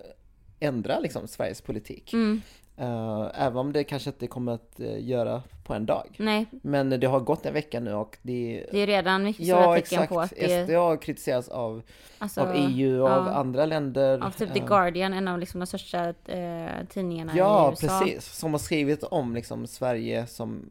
ändra 0.61 0.99
liksom 0.99 1.29
Sveriges 1.29 1.61
politik. 1.61 2.13
Mm. 2.13 2.41
Eh, 2.77 3.31
även 3.35 3.57
om 3.57 3.73
det 3.73 3.85
kanske 3.85 4.11
inte 4.11 4.27
kommer 4.27 4.53
att 4.53 4.81
eh, 4.81 5.09
göra 5.09 5.43
på 5.65 5.75
en 5.75 5.87
dag. 5.87 6.17
Nej, 6.19 6.47
Men 6.51 6.91
det 7.01 7.07
har 7.07 7.21
gått 7.21 7.47
en 7.47 7.55
vecka 7.55 7.81
nu 7.81 7.93
och 7.95 8.19
det... 8.23 8.67
det 8.73 8.79
är 8.79 8.87
redan 8.87 9.23
mycket 9.23 9.47
stora 9.47 9.61
Ja 9.61 9.75
tecken 9.75 9.99
exakt, 9.99 10.13
på 10.13 10.21
att 10.21 10.31
det 10.31 10.65
SD 10.67 10.73
har 10.75 10.97
kritiserats 10.97 11.49
av, 11.49 11.83
alltså, 12.19 12.41
av 12.41 12.55
EU 12.57 13.03
och 13.03 13.09
av 13.11 13.27
ja. 13.27 13.33
andra 13.33 13.67
länder. 13.67 14.25
Av 14.25 14.31
typ 14.31 14.53
The 14.53 14.61
Eh, 14.61 14.67
Guardian, 14.67 15.13
en 15.13 15.29
av 15.29 15.39
liksom 15.39 15.61
de 15.61 15.67
största 15.67 16.09
eh, 16.27 16.87
tidningarna 16.89 17.33
Ja 17.37 17.69
i 17.69 17.71
USA. 17.71 18.01
precis, 18.01 18.25
som 18.37 18.53
har 18.53 18.59
skrivit 18.59 19.03
om 19.03 19.35
liksom 19.35 19.67
Sverige 19.67 20.27
som 20.27 20.71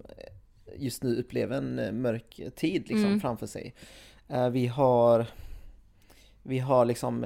just 0.75 1.03
nu 1.03 1.19
upplever 1.19 1.58
en 1.58 2.01
mörk 2.01 2.39
tid 2.55 2.81
liksom 2.88 3.05
Mm. 3.05 3.19
framför 3.19 3.48
sig. 3.48 3.74
Vi 4.51 4.67
har 4.67 5.25
Vi 6.43 6.60
har 6.60 6.86
liksom 6.86 7.25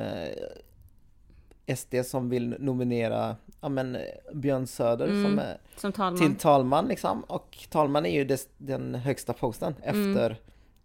SD 1.76 1.96
som 2.06 2.30
vill 2.30 2.56
nominera 2.60 3.36
ja, 3.62 3.70
men, 3.70 3.98
Björn 4.34 4.68
Söder 4.68 5.08
Mm. 5.08 5.24
som 5.24 5.40
är 5.40 5.58
Som 5.78 5.92
talman. 5.92 6.20
till 6.22 6.36
talman 6.36 6.88
liksom. 6.88 7.24
Och 7.24 7.58
talman 7.70 8.06
är 8.06 8.14
ju 8.14 8.26
des, 8.26 8.48
den 8.58 8.96
högsta 8.96 9.34
posten 9.34 9.76
Mm. 9.84 10.12
efter 10.12 10.32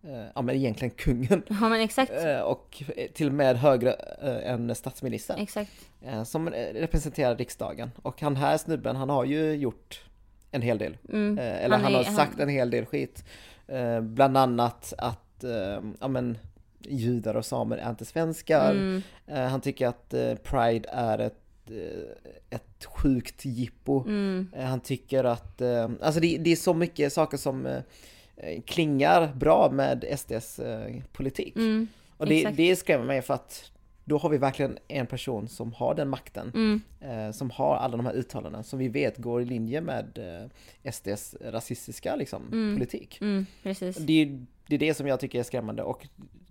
eh, 0.02 0.25
ja 0.35 0.42
men 0.42 0.56
egentligen 0.56 0.90
kungen. 0.90 1.42
Ja 1.49 1.68
men 1.68 1.80
exakt. 1.80 2.12
Eh, 2.25 2.40
och 2.40 2.82
till 3.14 3.26
och 3.26 3.32
med 3.35 3.56
högre 3.56 3.92
eh, 4.23 4.52
än 4.52 4.75
statsministern. 4.75 5.38
Exakt. 5.38 5.70
Som 6.25 6.49
representerar 6.50 7.37
riksdagen. 7.37 7.90
Och 8.02 8.20
han 8.20 8.37
här 8.37 8.56
snubben, 8.56 8.97
han 8.97 9.11
har 9.11 9.25
ju 9.25 9.52
gjort 9.52 10.00
en 10.50 10.62
hel 10.62 10.78
del. 10.78 10.97
Mm. 11.12 11.38
Eller 11.38 11.78
han, 11.78 11.92
är- 11.94 11.97
har 11.97 12.04
sagt 12.04 12.40
en 12.40 12.49
hel 12.49 12.70
del 12.70 12.87
skit. 12.87 13.25
Bland 14.02 14.37
annat 14.37 14.92
att, 14.99 15.44
ja 16.00 16.08
men, 16.08 16.38
judar 16.80 17.35
och 17.35 17.44
samer 17.44 17.76
är 17.76 17.90
inte 17.90 18.04
svenskar. 18.04 18.70
Mm. 18.70 19.02
Eh, 19.26 19.44
han 19.44 19.61
tycker 19.61 19.87
att 19.87 20.14
eh, 20.14 20.35
Pride 20.35 20.88
är 20.92 21.18
ett, 21.18 21.70
eh, 21.70 22.56
ett 22.56 22.85
sjukt 22.85 23.44
jippo. 23.44 24.04
Mm. 24.06 24.49
Han 24.56 24.80
tycker 24.80 25.25
att, 25.25 25.62
alltså 26.00 26.20
det, 26.20 26.38
det 26.38 26.52
är 26.52 26.56
så 26.56 26.75
mycket 26.75 27.12
saker 27.12 27.37
som 27.37 27.82
klingar 28.66 29.35
bra 29.35 29.70
med 29.72 30.05
SDs 30.18 30.61
politik. 31.12 31.57
Mm. 31.57 31.88
och 32.16 32.26
det, 32.26 32.44
det 32.44 32.76
skrämmer 32.76 33.05
mig 33.05 33.22
för 33.22 33.35
att 33.35 33.70
då 34.05 34.18
har 34.18 34.29
vi 34.29 34.38
verkligen 34.38 34.79
en 34.88 35.07
person 35.07 35.48
som 35.48 35.72
har 35.72 35.94
den 35.94 36.09
makten. 36.09 36.53
Mm. 37.00 37.33
Som 37.33 37.50
har 37.50 37.76
alla 37.76 37.96
de 37.96 38.07
här 38.07 38.12
uttalanden 38.12 38.64
som 38.64 38.79
vi 38.79 38.88
vet 38.88 39.16
går 39.16 39.42
i 39.42 39.44
linje 39.44 39.81
med 39.81 40.18
SDs 40.92 41.35
rasistiska 41.40 42.16
liksom, 42.16 42.42
Mm. 42.53 42.76
politik. 42.76 43.18
Mm. 43.20 43.46
Det, 44.07 44.38
det 44.66 44.74
är 44.74 44.79
det 44.79 44.94
som 44.94 45.07
jag 45.07 45.20
tycker 45.20 45.38
är 45.38 45.42
skrämmande 45.42 45.83
och 45.83 46.07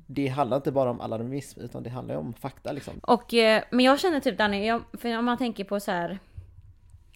det 0.08 0.28
handlar 0.28 0.58
inte 0.58 0.72
bara 0.72 0.90
om 0.90 1.02
alarmism 1.02 1.60
utan 1.60 1.84
det 1.84 1.90
handlar 1.90 2.16
ju 2.16 2.20
om 2.20 2.34
fakta 2.34 2.72
liksom. 2.72 2.94
Och, 3.04 3.34
eh, 3.34 3.64
men 3.72 3.86
jag 3.86 4.00
känner 4.00 4.20
typ 4.20 4.38
Danny, 4.38 4.66
jag, 4.68 4.82
för 4.94 5.18
om 5.18 5.26
man 5.26 5.38
tänker 5.38 5.64
på 5.64 5.80
så 5.80 5.92
här. 5.92 6.20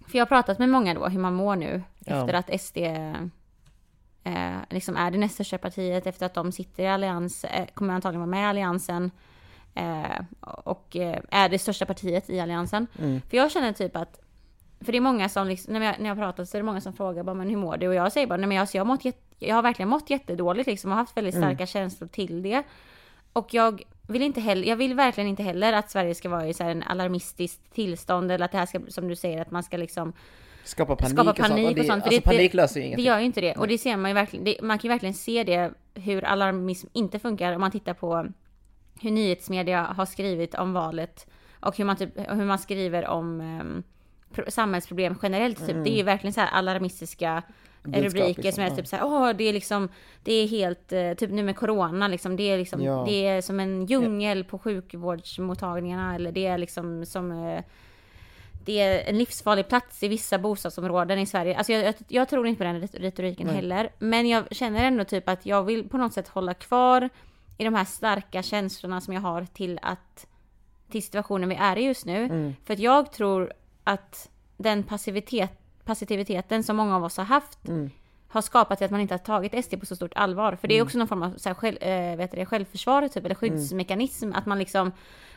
För 0.08 0.18
jag 0.18 0.22
har 0.26 0.28
pratat 0.28 0.60
med 0.60 0.70
många 0.70 0.94
då 0.94 1.08
hur 1.08 1.20
man 1.20 1.34
mår 1.34 1.56
nu 1.56 1.84
Ja. 2.06 2.16
efter 2.22 2.34
att 2.34 2.62
SD 2.62 2.78
eh, 4.24 4.58
liksom 4.70 4.98
är 4.98 5.12
det 5.12 5.18
näst 5.18 5.34
största 5.34 5.58
partiet 5.58 6.08
efter 6.08 6.26
att 6.26 6.34
de 6.34 6.52
sitter 6.52 6.84
i 6.84 6.88
allians, 6.88 7.44
eh, 7.44 7.66
kommer 7.74 7.94
antagligen 7.94 8.20
vara 8.22 8.30
med 8.30 8.44
i 8.44 8.50
alliansen. 8.50 9.12
Eh, 9.76 10.22
och 10.42 10.96
eh, 10.96 11.20
är 11.32 11.50
det 11.50 11.60
största 11.60 11.86
partiet 11.86 12.30
i 12.30 12.40
alliansen. 12.40 12.88
Mm. 13.00 13.22
För 13.30 13.38
jag 13.38 13.52
känner 13.52 13.74
typ 13.74 13.96
att 13.96 14.20
för 14.80 14.92
det 14.92 14.98
är 14.98 15.02
många 15.02 15.30
som, 15.30 15.48
liksom, 15.48 15.74
när, 15.74 15.86
jag, 15.86 16.00
när 16.00 16.10
jag 16.10 16.18
pratar 16.18 16.46
så 16.46 16.58
är 16.58 16.60
det 16.62 16.66
många 16.66 16.82
som 16.82 16.94
frågar 16.94 17.24
bara, 17.24 17.34
men 17.34 17.50
hur 17.50 17.58
mår 17.58 17.78
du? 17.78 17.88
Och 17.88 17.94
jag 17.96 18.12
säger 18.12 18.28
bara, 18.28 18.38
nej 18.38 18.48
men 18.48 18.58
alltså, 18.58 18.78
jag, 18.78 18.82
har 18.86 18.88
mått 18.88 19.06
jätte, 19.06 19.31
jag 19.42 19.56
har 19.56 19.62
verkligen 19.64 19.90
mått 19.90 20.10
jättedåligt 20.10 20.68
liksom 20.68 20.92
och 20.92 20.98
haft 20.98 21.18
väldigt 21.18 21.36
Mm. 21.36 21.50
starka 21.50 21.66
känslor 21.66 22.08
till 22.08 22.42
det. 22.44 22.64
Och 23.34 23.54
jag 23.54 23.82
vill 24.08 24.22
inte 24.22 24.42
heller, 24.42 24.68
jag 24.68 24.76
vill 24.76 24.94
verkligen 24.94 25.30
inte 25.30 25.44
heller 25.44 25.74
att 25.74 25.92
Sverige 25.92 26.16
ska 26.16 26.30
vara 26.30 26.48
i 26.48 26.54
så 26.54 26.64
här 26.64 26.72
en 26.72 26.84
alarmistiskt 26.84 27.74
tillstånd 27.74 28.32
eller 28.32 28.46
att 28.46 28.52
det 28.52 28.58
här 28.58 28.66
ska, 28.66 28.80
som 28.88 29.08
du 29.08 29.16
säger, 29.16 29.42
att 29.42 29.52
man 29.52 29.64
ska 29.64 29.78
liksom 29.78 30.14
Skapa 30.64 30.96
panik, 30.96 31.14
skapa 31.14 31.30
och 31.32 31.38
sånt. 31.38 31.50
panik 31.50 31.70
och, 31.70 31.76
det, 31.76 31.84
sånt. 31.84 32.04
För 32.04 32.08
alltså, 32.08 32.10
det, 32.10 32.22
panik 32.22 32.52
det, 32.52 32.56
löser 32.58 32.76
ju 32.76 32.82
det 32.82 32.88
ingenting. 32.88 33.06
gör 33.06 33.20
ju 33.20 33.26
inte 33.26 33.42
det. 33.42 33.56
Och 33.56 33.68
det 33.68 33.78
ser 33.78 33.98
man 33.98 34.12
ju 34.12 34.16
verkligen, 34.16 34.46
det, 34.46 34.58
man 34.62 34.78
kan 34.80 34.88
ju 34.90 34.94
verkligen 34.94 35.14
se 35.16 35.44
det, 35.44 35.72
hur 35.94 36.24
alarmism 36.24 36.88
inte 36.94 37.20
funkar 37.20 37.54
om 37.54 37.62
man 37.62 37.72
tittar 37.72 37.94
på 37.94 38.28
hur 39.02 39.12
nyhetsmedia 39.12 39.82
har 39.84 40.06
skrivit 40.06 40.56
om 40.56 40.74
valet 40.74 41.28
och 41.60 41.78
hur 41.78 41.86
man, 41.86 41.96
typ, 41.96 42.10
hur 42.30 42.46
man 42.46 42.60
skriver 42.60 43.08
om 43.08 43.42
um, 43.42 43.84
samhällsproblem 44.48 45.16
generellt. 45.24 45.68
Typ. 45.68 45.84
Det 45.84 45.90
är 45.90 45.98
ju 45.98 46.04
verkligen 46.04 46.34
så 46.34 46.42
här 46.42 46.52
alarmistiska 46.52 47.44
Budskap, 47.84 48.04
rubriker 48.04 48.44
liksom. 48.44 48.52
som 48.52 48.64
är 48.74 48.76
typ 48.78 48.88
så 48.88 48.96
här, 48.96 49.06
åh 49.06 49.30
det 49.30 49.44
är 49.44 49.54
liksom, 49.54 49.90
det 50.24 50.34
är 50.34 50.48
helt, 50.48 50.92
eh, 50.92 51.14
typ 51.14 51.32
nu 51.32 51.44
med 51.44 51.56
corona 51.56 52.08
liksom, 52.08 52.36
det 52.36 52.44
är 52.44 52.58
liksom, 52.58 52.82
Ja. 52.82 53.04
det 53.08 53.28
är 53.28 53.42
som 53.42 53.60
en 53.60 53.86
djungel 53.86 54.44
på 54.44 54.60
sjukvårdsmottagningarna 54.60 56.16
eller 56.16 56.32
det 56.32 56.46
är 56.46 56.58
liksom 56.58 57.06
som 57.06 57.32
eh, 57.32 57.64
det 58.66 58.80
är 58.80 59.10
en 59.10 59.18
livsfarlig 59.18 59.68
plats 59.68 60.04
i 60.04 60.08
vissa 60.08 60.40
bostadsområden 60.40 61.20
i 61.20 61.26
Sverige. 61.26 61.58
Alltså 61.58 61.74
jag, 61.74 61.86
jag, 61.86 61.96
jag 62.08 62.30
tror 62.30 62.48
inte 62.48 62.58
på 62.58 62.64
den 62.64 62.82
ret- 62.82 62.96
retoriken 62.96 63.48
Nej. 63.48 63.56
heller. 63.56 63.90
Men 64.00 64.28
jag 64.30 64.56
känner 64.56 64.84
ändå 64.86 65.04
typ 65.04 65.30
att 65.30 65.46
jag 65.46 65.64
vill 65.64 65.90
på 65.90 65.98
något 65.98 66.14
sätt 66.14 66.28
hålla 66.28 66.54
kvar 66.54 67.10
i 67.58 67.64
de 67.64 67.74
här 67.74 67.86
starka 67.86 68.44
känslorna 68.44 69.02
som 69.02 69.14
jag 69.14 69.22
har 69.22 69.46
till 69.46 69.80
att 69.82 70.28
till 70.92 71.04
situationen 71.04 71.50
vi 71.50 71.56
är 71.56 71.78
i 71.78 71.82
just 71.84 72.06
nu. 72.06 72.24
Mm. 72.26 72.56
För 72.66 72.74
att 72.74 72.80
jag 72.80 73.12
tror 73.12 73.54
att 73.84 74.30
den 74.58 74.84
passivitet, 74.84 75.52
passiviteten 75.86 76.64
som 76.64 76.76
många 76.76 76.96
av 76.96 77.04
oss 77.04 77.18
har 77.18 77.24
haft 77.26 77.68
Mm. 77.68 77.90
har 78.28 78.42
skapat 78.42 78.82
att 78.82 78.92
man 78.92 79.02
inte 79.02 79.14
har 79.14 79.20
tagit 79.20 79.66
SD 79.66 79.78
på 79.80 79.86
så 79.86 79.96
stort 79.96 80.12
allvar. 80.16 80.56
För 80.56 80.68
det 80.68 80.78
är 80.78 80.82
också 80.84 80.98
någon 80.98 81.08
form 81.08 81.24
av 81.24 81.34
så 81.38 81.50
här, 81.50 81.54
själv, 81.54 81.78
äh, 81.84 82.16
vet 82.18 82.32
det, 82.32 82.46
självförsvar 82.46 83.08
typ, 83.08 83.26
eller 83.26 83.36
skyddsmekanism. 83.36 84.32
Att 84.34 84.46
man 84.46 84.60
liksom, 84.60 84.92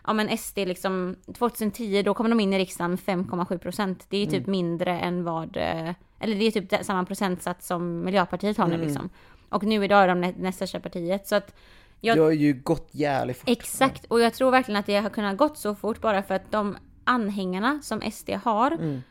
ja 0.06 0.12
men 0.12 0.38
SD 0.38 0.58
liksom, 0.58 1.16
2010 1.38 2.02
då 2.02 2.14
kom 2.14 2.30
de 2.30 2.40
in 2.40 2.52
i 2.52 2.58
riksdagen 2.58 2.90
med 2.90 3.00
5,7 3.00 3.58
procent. 3.58 4.06
Det 4.08 4.16
är 4.22 4.26
typ 4.26 4.46
mindre 4.46 4.98
än 5.00 5.24
vad, 5.24 5.56
eh, 5.56 5.90
eller 6.18 6.36
det 6.38 6.44
är 6.44 6.50
typ 6.50 6.84
samma 6.84 7.04
procentsats 7.04 7.66
som 7.66 8.04
Miljöpartiet 8.04 8.56
har 8.58 8.66
nu 8.68 8.76
liksom. 8.76 9.10
Och 9.48 9.62
nu 9.64 9.84
idag 9.84 10.02
är 10.02 10.08
de 10.08 10.20
nä- 10.20 10.34
näst 10.38 10.56
största 10.58 10.80
partiet. 10.80 11.26
Så 11.28 11.34
att 11.36 11.54
jag, 12.00 12.16
Det 12.16 12.22
har 12.22 12.30
ju 12.30 12.52
gått 12.52 12.88
jävligt 12.90 13.36
fort. 13.38 13.48
Exakt, 13.48 14.04
och 14.04 14.20
jag 14.20 14.34
tror 14.34 14.50
verkligen 14.50 14.78
att 14.80 14.86
det 14.86 14.96
har 14.96 15.10
kunnat 15.10 15.36
gått 15.36 15.58
så 15.58 15.74
fort 15.74 16.00
bara 16.00 16.22
för 16.22 16.34
att 16.34 16.50
de 16.52 16.76
anhängarna 17.04 17.78
som 17.82 18.00
SD 18.12 18.30
har, 18.44 18.70
Mm. 18.70 19.02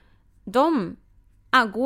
de, 0.43 0.95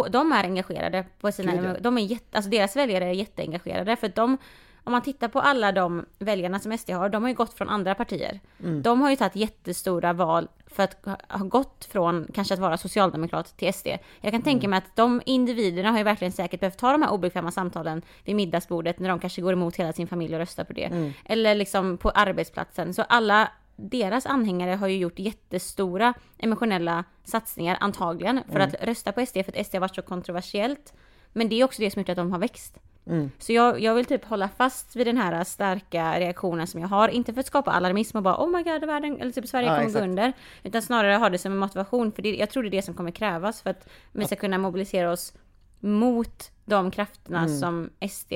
de 0.09 0.31
är 0.31 0.43
engagerade 0.43 1.05
på 1.19 1.31
sina, 1.31 1.51
Gud, 1.55 1.77
de 1.83 1.97
är 1.97 2.01
jätte, 2.01 2.37
alltså 2.37 2.49
deras 2.51 2.75
väljare 2.75 3.05
är 3.05 3.11
jätteengagerade 3.13 3.95
för 3.95 4.07
att 4.07 4.15
de, 4.15 4.37
om 4.83 4.91
man 4.91 5.01
tittar 5.01 5.27
på 5.27 5.39
alla 5.39 5.71
de 5.71 6.05
väljarna 6.19 6.59
som 6.59 6.77
SD 6.77 6.89
har, 6.91 7.09
de 7.09 7.23
har 7.23 7.29
ju 7.29 7.35
gått 7.35 7.53
från 7.53 7.69
andra 7.69 7.95
partier. 7.95 8.39
Mm. 8.63 8.81
De 8.81 9.01
har 9.01 9.09
ju 9.09 9.15
tagit 9.15 9.35
jättestora 9.35 10.13
val 10.13 10.47
för 10.67 10.83
att 10.83 11.05
ha- 11.29 11.43
gått 11.45 11.85
från 11.91 12.27
kanske 12.33 12.53
att 12.53 12.59
vara 12.59 12.77
socialdemokrat 12.77 13.57
till 13.57 13.73
SD. 13.73 13.87
Jag 14.21 14.31
kan 14.31 14.41
tänka 14.41 14.67
mig 14.67 14.77
att 14.77 14.95
de 14.95 15.21
individerna 15.25 15.91
har 15.91 15.97
ju 15.97 16.03
verkligen 16.03 16.31
säkert 16.31 16.59
behövt 16.59 16.77
ta 16.77 16.91
de 16.91 17.01
här 17.01 17.11
obekväma 17.11 17.51
samtalen 17.51 18.01
vid 18.25 18.35
middagsbordet 18.35 18.99
när 18.99 19.09
de 19.09 19.19
kanske 19.19 19.41
går 19.41 19.53
emot 19.53 19.75
hela 19.75 19.93
sin 19.93 20.07
familj 20.07 20.33
och 20.33 20.39
röstar 20.39 20.63
på 20.63 20.73
det. 20.73 21.13
Eller 21.25 21.55
liksom 21.55 21.97
på 21.97 22.09
arbetsplatsen. 22.09 22.93
Så 22.93 23.01
alla 23.01 23.51
deras 23.77 24.25
anhängare 24.25 24.71
har 24.71 24.87
ju 24.87 24.97
gjort 24.97 25.19
jättestora 25.19 26.13
emotionella 26.37 27.03
satsningar 27.23 27.77
antagligen 27.79 28.41
för 28.51 28.59
att 28.59 28.75
rösta 28.81 29.11
på 29.11 29.25
SD 29.25 29.33
för 29.33 29.59
att 29.59 29.65
SD 29.67 29.75
har 29.75 29.79
varit 29.79 29.95
så 29.95 30.01
kontroversiellt. 30.01 30.93
Men 31.33 31.49
det 31.49 31.55
är 31.59 31.63
också 31.63 31.81
det 31.81 31.91
som 31.91 31.99
gjort 31.99 32.09
att 32.09 32.17
de 32.17 32.31
har 32.31 32.39
växt. 32.39 32.77
Mm. 33.07 33.31
Så 33.39 33.53
jag, 33.53 33.79
jag 33.81 33.95
vill 33.95 34.05
typ 34.05 34.25
hålla 34.25 34.49
fast 34.49 34.95
vid 34.95 35.07
den 35.07 35.17
här 35.17 35.43
starka 35.43 36.19
reaktionen 36.19 36.67
som 36.67 36.81
jag 36.81 36.87
har. 36.87 37.07
Inte 37.09 37.33
för 37.33 37.39
att 37.39 37.45
skapa 37.47 37.71
alarmism 37.71 38.17
och 38.17 38.23
bara 38.23 38.43
oh 38.43 38.49
my 38.49 38.63
god, 38.63 38.85
världen, 38.85 39.21
eller 39.21 39.31
typ 39.31 39.47
Sverige 39.47 39.67
Ja, 39.67 39.77
kommer 39.77 39.89
gå 39.89 39.99
under. 39.99 40.33
Utan 40.63 40.81
snarare 40.81 41.15
ha 41.15 41.29
det 41.29 41.37
som 41.37 41.51
en 41.51 41.57
motivation. 41.57 42.11
För 42.11 42.21
det, 42.21 42.35
jag 42.35 42.49
tror 42.49 42.63
det 42.63 42.69
är 42.69 42.71
det 42.71 42.81
som 42.81 42.93
kommer 42.93 43.11
krävas 43.11 43.61
för 43.61 43.69
att 43.69 43.89
vi 44.11 44.25
ska 44.25 44.35
kunna 44.35 44.57
mobilisera 44.57 45.11
oss 45.11 45.33
mot 45.79 46.51
de 46.65 46.91
krafterna 46.91 47.39
Mm. 47.43 47.57
som 47.59 47.89
SD 48.09 48.33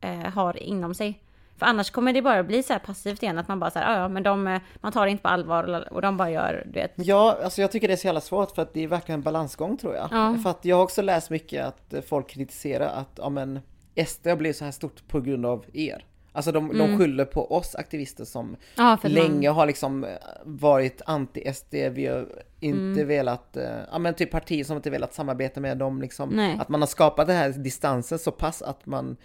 eh, 0.00 0.18
har 0.34 0.62
inom 0.62 0.94
sig. 0.94 1.22
För 1.58 1.66
annars 1.66 1.90
kommer 1.90 2.12
det 2.12 2.22
bara 2.22 2.42
bli 2.42 2.62
så 2.62 2.72
här 2.72 2.80
passivt 2.80 3.22
igen, 3.22 3.38
att 3.38 3.48
man 3.48 3.60
bara 3.60 3.70
säger 3.70 4.00
ja 4.00 4.08
men 4.08 4.22
de, 4.22 4.46
eh, 4.46 4.60
man 4.80 4.92
tar 4.92 5.04
det 5.04 5.10
inte 5.10 5.22
på 5.22 5.28
allvar 5.28 5.88
och 5.92 6.02
de 6.02 6.16
bara 6.16 6.30
gör, 6.30 6.62
du 6.66 6.72
vet. 6.80 6.92
Ja, 6.96 7.38
alltså 7.44 7.60
jag 7.60 7.72
tycker 7.72 7.88
det 7.88 7.94
är 7.94 7.96
så 7.96 8.06
jävla 8.06 8.20
svårt 8.20 8.54
för 8.54 8.62
att 8.62 8.74
det 8.74 8.84
är 8.84 8.88
verkligen 8.88 9.18
en 9.20 9.24
balansgång 9.24 9.76
tror 9.76 9.94
jag. 9.94 10.08
Ja. 10.10 10.36
För 10.42 10.50
att 10.50 10.64
jag 10.64 10.76
har 10.76 10.82
också 10.84 11.02
läst 11.02 11.30
mycket 11.30 11.64
att 11.66 11.94
folk 12.08 12.28
kritiserar 12.28 12.86
att, 12.86 13.10
ja 13.18 13.28
men 13.28 13.60
SD 14.06 14.26
har 14.26 14.36
blivit 14.36 14.56
så 14.56 14.64
här 14.64 14.72
stort 14.72 15.08
på 15.08 15.20
grund 15.20 15.46
av 15.46 15.64
er. 15.72 16.04
Alltså 16.32 16.52
de, 16.52 16.78
de 16.78 16.98
skyller 16.98 17.24
på 17.24 17.52
oss 17.52 17.74
aktivister 17.74 18.24
som 18.24 18.56
Ja, 18.76 18.92
att 18.92 19.02
man- 19.02 19.12
länge 19.12 19.48
har 19.50 19.66
liksom 19.66 20.04
eh, 20.04 20.10
varit 20.44 21.02
anti-SD, 21.06 21.74
vi 21.90 22.06
har 22.06 22.26
inte 22.60 22.78
Mm. 23.00 23.08
velat, 23.08 23.56
eh, 23.56 23.64
ja 23.92 23.98
men 23.98 24.14
typ 24.14 24.30
partier 24.30 24.64
som 24.64 24.76
inte 24.76 24.90
velat 24.90 25.14
samarbeta 25.14 25.60
med 25.60 25.78
dem 25.78 26.00
liksom. 26.00 26.28
Nej. 26.28 26.58
Att 26.60 26.68
man 26.68 26.82
har 26.82 26.86
skapat 26.86 27.26
den 27.26 27.36
här 27.36 27.48
distansen 27.50 28.18
så 28.18 28.30
pass 28.30 28.62
att 28.62 28.86
man, 28.86 29.16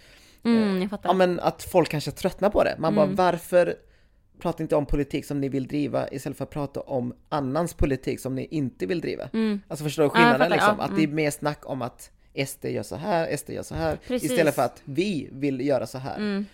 Mm, 0.44 0.80
jag 0.82 0.90
fattar. 0.90 1.08
ja 1.08 1.12
men 1.12 1.40
att 1.40 1.62
folk 1.62 1.88
kanske 1.88 2.10
tröttnar 2.10 2.50
på 2.50 2.64
det. 2.64 2.76
Man 2.78 2.92
Mm. 2.98 3.14
bara 3.16 3.32
varför 3.32 3.74
pratar 4.38 4.62
inte 4.64 4.76
om 4.76 4.86
politik 4.86 5.24
som 5.24 5.40
ni 5.40 5.48
vill 5.48 5.66
driva 5.66 6.08
istället 6.08 6.38
för 6.38 6.44
att 6.44 6.50
prata 6.50 6.80
om 6.80 7.14
annans 7.28 7.74
politik 7.74 8.20
som 8.20 8.34
ni 8.34 8.46
inte 8.50 8.86
vill 8.86 9.00
driva. 9.00 9.22
Alltså 9.68 9.84
förstår 9.84 10.02
du 10.02 10.08
Mm. 10.08 10.12
Ja, 10.22 10.32
skillnaden 10.32 10.38
fattar, 10.38 10.50
liksom? 10.50 10.74
ja, 10.78 10.84
Att 10.84 10.96
det 10.96 11.02
är 11.02 11.08
mer 11.08 11.30
snack 11.30 11.60
om 11.70 11.82
att 11.82 12.10
SD 12.46 12.64
gör 12.64 12.82
så 12.82 12.96
här, 12.96 13.36
SD 13.36 13.50
gör 13.50 13.62
så 13.62 13.74
här, 13.74 13.96
Precis. 14.06 14.30
Mm. 14.30 14.34
istället 14.34 14.54
för 14.54 14.62
att 14.62 14.82
vi 14.84 15.28
vill 15.32 15.60
göra 15.66 15.86
så 15.86 15.98
här. 15.98 16.44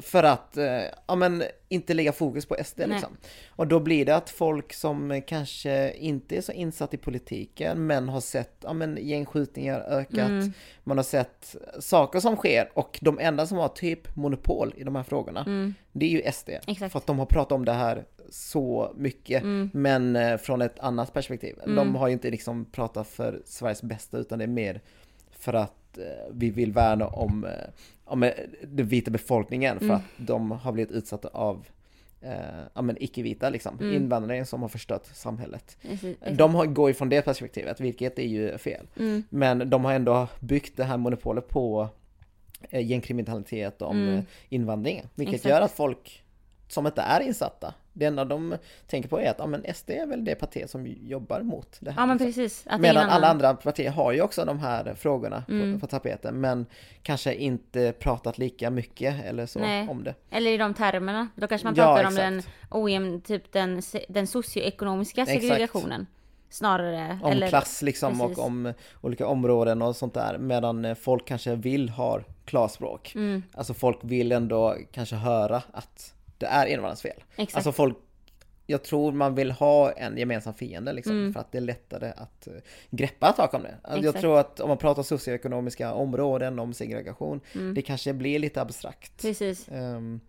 För 0.00 0.22
att, 0.22 0.56
eh, 0.56 0.82
ja 1.06 1.14
men 1.14 1.42
inte 1.68 1.94
lägga 1.94 2.12
fokus 2.12 2.46
på 2.46 2.56
SD 2.64 2.78
Nej. 2.78 2.88
liksom. 2.88 3.16
Och 3.48 3.66
då 3.66 3.80
blir 3.80 4.06
det 4.06 4.16
att 4.16 4.30
folk 4.30 4.72
som 4.72 5.22
kanske 5.26 5.92
inte 5.92 6.36
är 6.36 6.40
så 6.40 6.52
insatt 6.52 6.94
i 6.94 6.96
politiken 6.96 7.86
men 7.86 8.08
har 8.08 8.20
sett, 8.20 8.56
ja 8.62 8.72
men 8.72 8.98
gängskjutningar 9.00 9.80
ökat, 9.80 10.28
Mm. 10.30 10.52
man 10.84 10.98
har 10.98 11.04
sett 11.04 11.56
saker 11.78 12.20
som 12.20 12.36
sker 12.36 12.70
och 12.74 12.98
de 13.02 13.18
enda 13.18 13.46
som 13.46 13.58
har 13.58 13.68
typ 13.68 14.16
monopol 14.16 14.74
i 14.76 14.84
de 14.84 14.96
här 14.96 15.02
frågorna, 15.02 15.72
det 15.92 16.06
är 16.06 16.10
ju 16.10 16.22
SD. 16.32 16.48
Mm. 16.48 16.62
Exakt. 16.66 16.92
För 16.92 16.98
att 16.98 17.06
de 17.06 17.18
har 17.18 17.26
pratat 17.26 17.52
om 17.52 17.64
det 17.64 17.72
här 17.72 18.04
så 18.30 18.92
mycket, 18.96 19.42
Mm. 19.42 19.70
men 19.72 20.16
eh, 20.16 20.36
från 20.36 20.62
ett 20.62 20.78
annat 20.78 21.12
perspektiv. 21.12 21.56
De 21.66 21.94
har 21.94 22.06
ju 22.08 22.12
inte 22.12 22.30
liksom 22.30 22.64
pratat 22.64 23.08
för 23.08 23.42
Sveriges 23.44 23.82
bästa 23.82 24.18
utan 24.18 24.38
det 24.38 24.44
är 24.44 24.48
mer 24.48 24.80
för 25.30 25.52
att 25.54 25.98
eh, 25.98 26.04
vi 26.32 26.50
vill 26.50 26.72
värna 26.72 27.06
om, 27.06 27.46
om 28.10 28.22
eh, 28.22 28.32
den 28.62 28.86
vita 28.88 29.10
befolkningen 29.10 29.78
för 29.78 29.84
Mm. 29.84 29.96
att 29.96 30.02
de 30.16 30.50
har 30.50 30.72
blivit 30.72 30.92
utsatta 30.92 31.28
av 31.28 31.66
eh, 32.20 32.32
ja, 32.74 32.82
men 32.82 32.96
icke-vita 33.02 33.50
liksom, 33.50 33.92
invandrare 33.94 34.44
som 34.44 34.62
har 34.62 34.68
förstört 34.68 35.06
samhället. 35.06 35.76
Mm. 36.02 36.36
De 36.36 36.54
har, 36.54 36.66
går 36.66 36.90
ju 36.90 36.94
från 36.94 37.08
det 37.08 37.22
perspektivet, 37.22 37.80
vilket 37.80 38.18
är 38.18 38.26
ju 38.26 38.58
fel. 38.58 38.86
Mm. 38.96 39.22
Men 39.30 39.70
de 39.70 39.84
har 39.84 39.92
ändå 39.92 40.28
byggt 40.40 40.76
det 40.76 40.84
här 40.84 40.96
monopolet 40.96 41.48
på 41.48 41.88
eh, 42.70 42.86
gängkriminalitet 42.86 43.82
om 43.82 43.96
Mm. 43.96 44.14
eh, 44.18 44.24
invandring. 44.48 45.02
Vilket 45.14 45.34
Exakt. 45.34 45.50
gör 45.50 45.60
att 45.60 45.72
folk 45.72 46.22
som 46.68 46.86
inte 46.86 47.00
är 47.02 47.20
insatta, 47.20 47.74
det 48.00 48.06
enda 48.06 48.24
de 48.24 48.56
tänker 48.86 49.08
på 49.08 49.20
är 49.20 49.30
att 49.30 49.36
ja, 49.38 49.46
men 49.46 49.64
SD 49.74 49.90
är 49.90 50.06
väl 50.06 50.24
det 50.24 50.34
parti 50.34 50.68
som 50.70 50.86
jobbar 50.86 51.40
mot 51.40 51.76
det 51.80 51.90
här. 51.90 52.02
Ja 52.02 52.06
men 52.06 52.18
precis. 52.18 52.66
Medan 52.78 53.10
alla 53.10 53.28
andra 53.28 53.54
partier 53.54 53.90
har 53.90 54.12
ju 54.12 54.22
också 54.22 54.44
de 54.44 54.58
här 54.58 54.94
frågorna 54.94 55.44
Mm. 55.48 55.74
på, 55.74 55.80
på 55.80 55.90
tapeten 55.90 56.40
men 56.40 56.66
kanske 57.02 57.34
inte 57.34 57.92
pratat 57.98 58.38
lika 58.38 58.70
mycket 58.70 59.24
eller 59.24 59.46
så 59.46 59.58
Nej. 59.58 59.88
om 59.88 60.04
det. 60.04 60.14
Eller 60.30 60.50
i 60.50 60.56
de 60.56 60.74
termerna. 60.74 61.28
Då 61.34 61.46
kanske 61.46 61.66
man 61.66 61.74
Ja, 61.76 61.84
pratar 61.84 62.04
om 62.04 62.08
exakt. 62.12 62.24
den 62.26 62.42
ojämn, 62.70 63.20
typ 63.20 63.52
den, 63.52 63.82
den 64.08 64.26
socioekonomiska 64.26 65.22
Exakt. 65.22 65.40
segregationen. 65.40 66.06
Snarare. 66.52 67.18
Om 67.22 67.32
eller, 67.32 67.48
klass 67.48 67.82
liksom 67.82 68.18
precis. 68.18 68.38
och 68.38 68.44
om 68.44 68.72
olika 69.00 69.26
områden 69.26 69.82
och 69.82 69.96
sånt 69.96 70.14
där. 70.14 70.38
Medan 70.38 70.96
folk 70.96 71.26
kanske 71.26 71.54
vill 71.54 71.88
ha 71.88 72.20
klarspråk. 72.44 73.12
Mm. 73.14 73.42
Alltså 73.54 73.74
folk 73.74 73.98
vill 74.02 74.32
ändå 74.32 74.76
kanske 74.92 75.16
höra 75.16 75.62
att 75.72 76.14
det 76.40 76.46
är 76.46 76.66
invandrarnas 76.66 77.02
fel. 77.02 77.22
Exakt. 77.36 77.56
Alltså 77.56 77.72
folk, 77.72 77.96
jag 78.66 78.82
tror 78.82 79.12
man 79.12 79.34
vill 79.34 79.50
ha 79.50 79.92
en 79.92 80.16
gemensam 80.18 80.54
fiende 80.54 80.92
liksom. 80.92 81.12
Mm. 81.12 81.32
För 81.32 81.40
att 81.40 81.52
det 81.52 81.58
är 81.58 81.62
lättare 81.62 82.12
att 82.16 82.46
eh, 82.46 82.52
greppa 82.90 83.32
tag 83.32 83.54
om 83.54 83.62
det. 83.62 83.74
Alltså, 83.82 84.04
jag 84.04 84.04
Exakt. 84.04 84.20
tror 84.20 84.38
att 84.38 84.60
om 84.60 84.68
man 84.68 84.78
pratar 84.78 85.02
socioekonomiska 85.02 85.92
områden, 85.92 86.58
om 86.58 86.74
segregation, 86.74 87.40
Mm. 87.54 87.74
det 87.74 87.82
kanske 87.82 88.12
blir 88.12 88.38
lite 88.38 88.60
abstrakt. 88.60 89.22
Precis. 89.22 89.68
Ehm, 89.68 90.20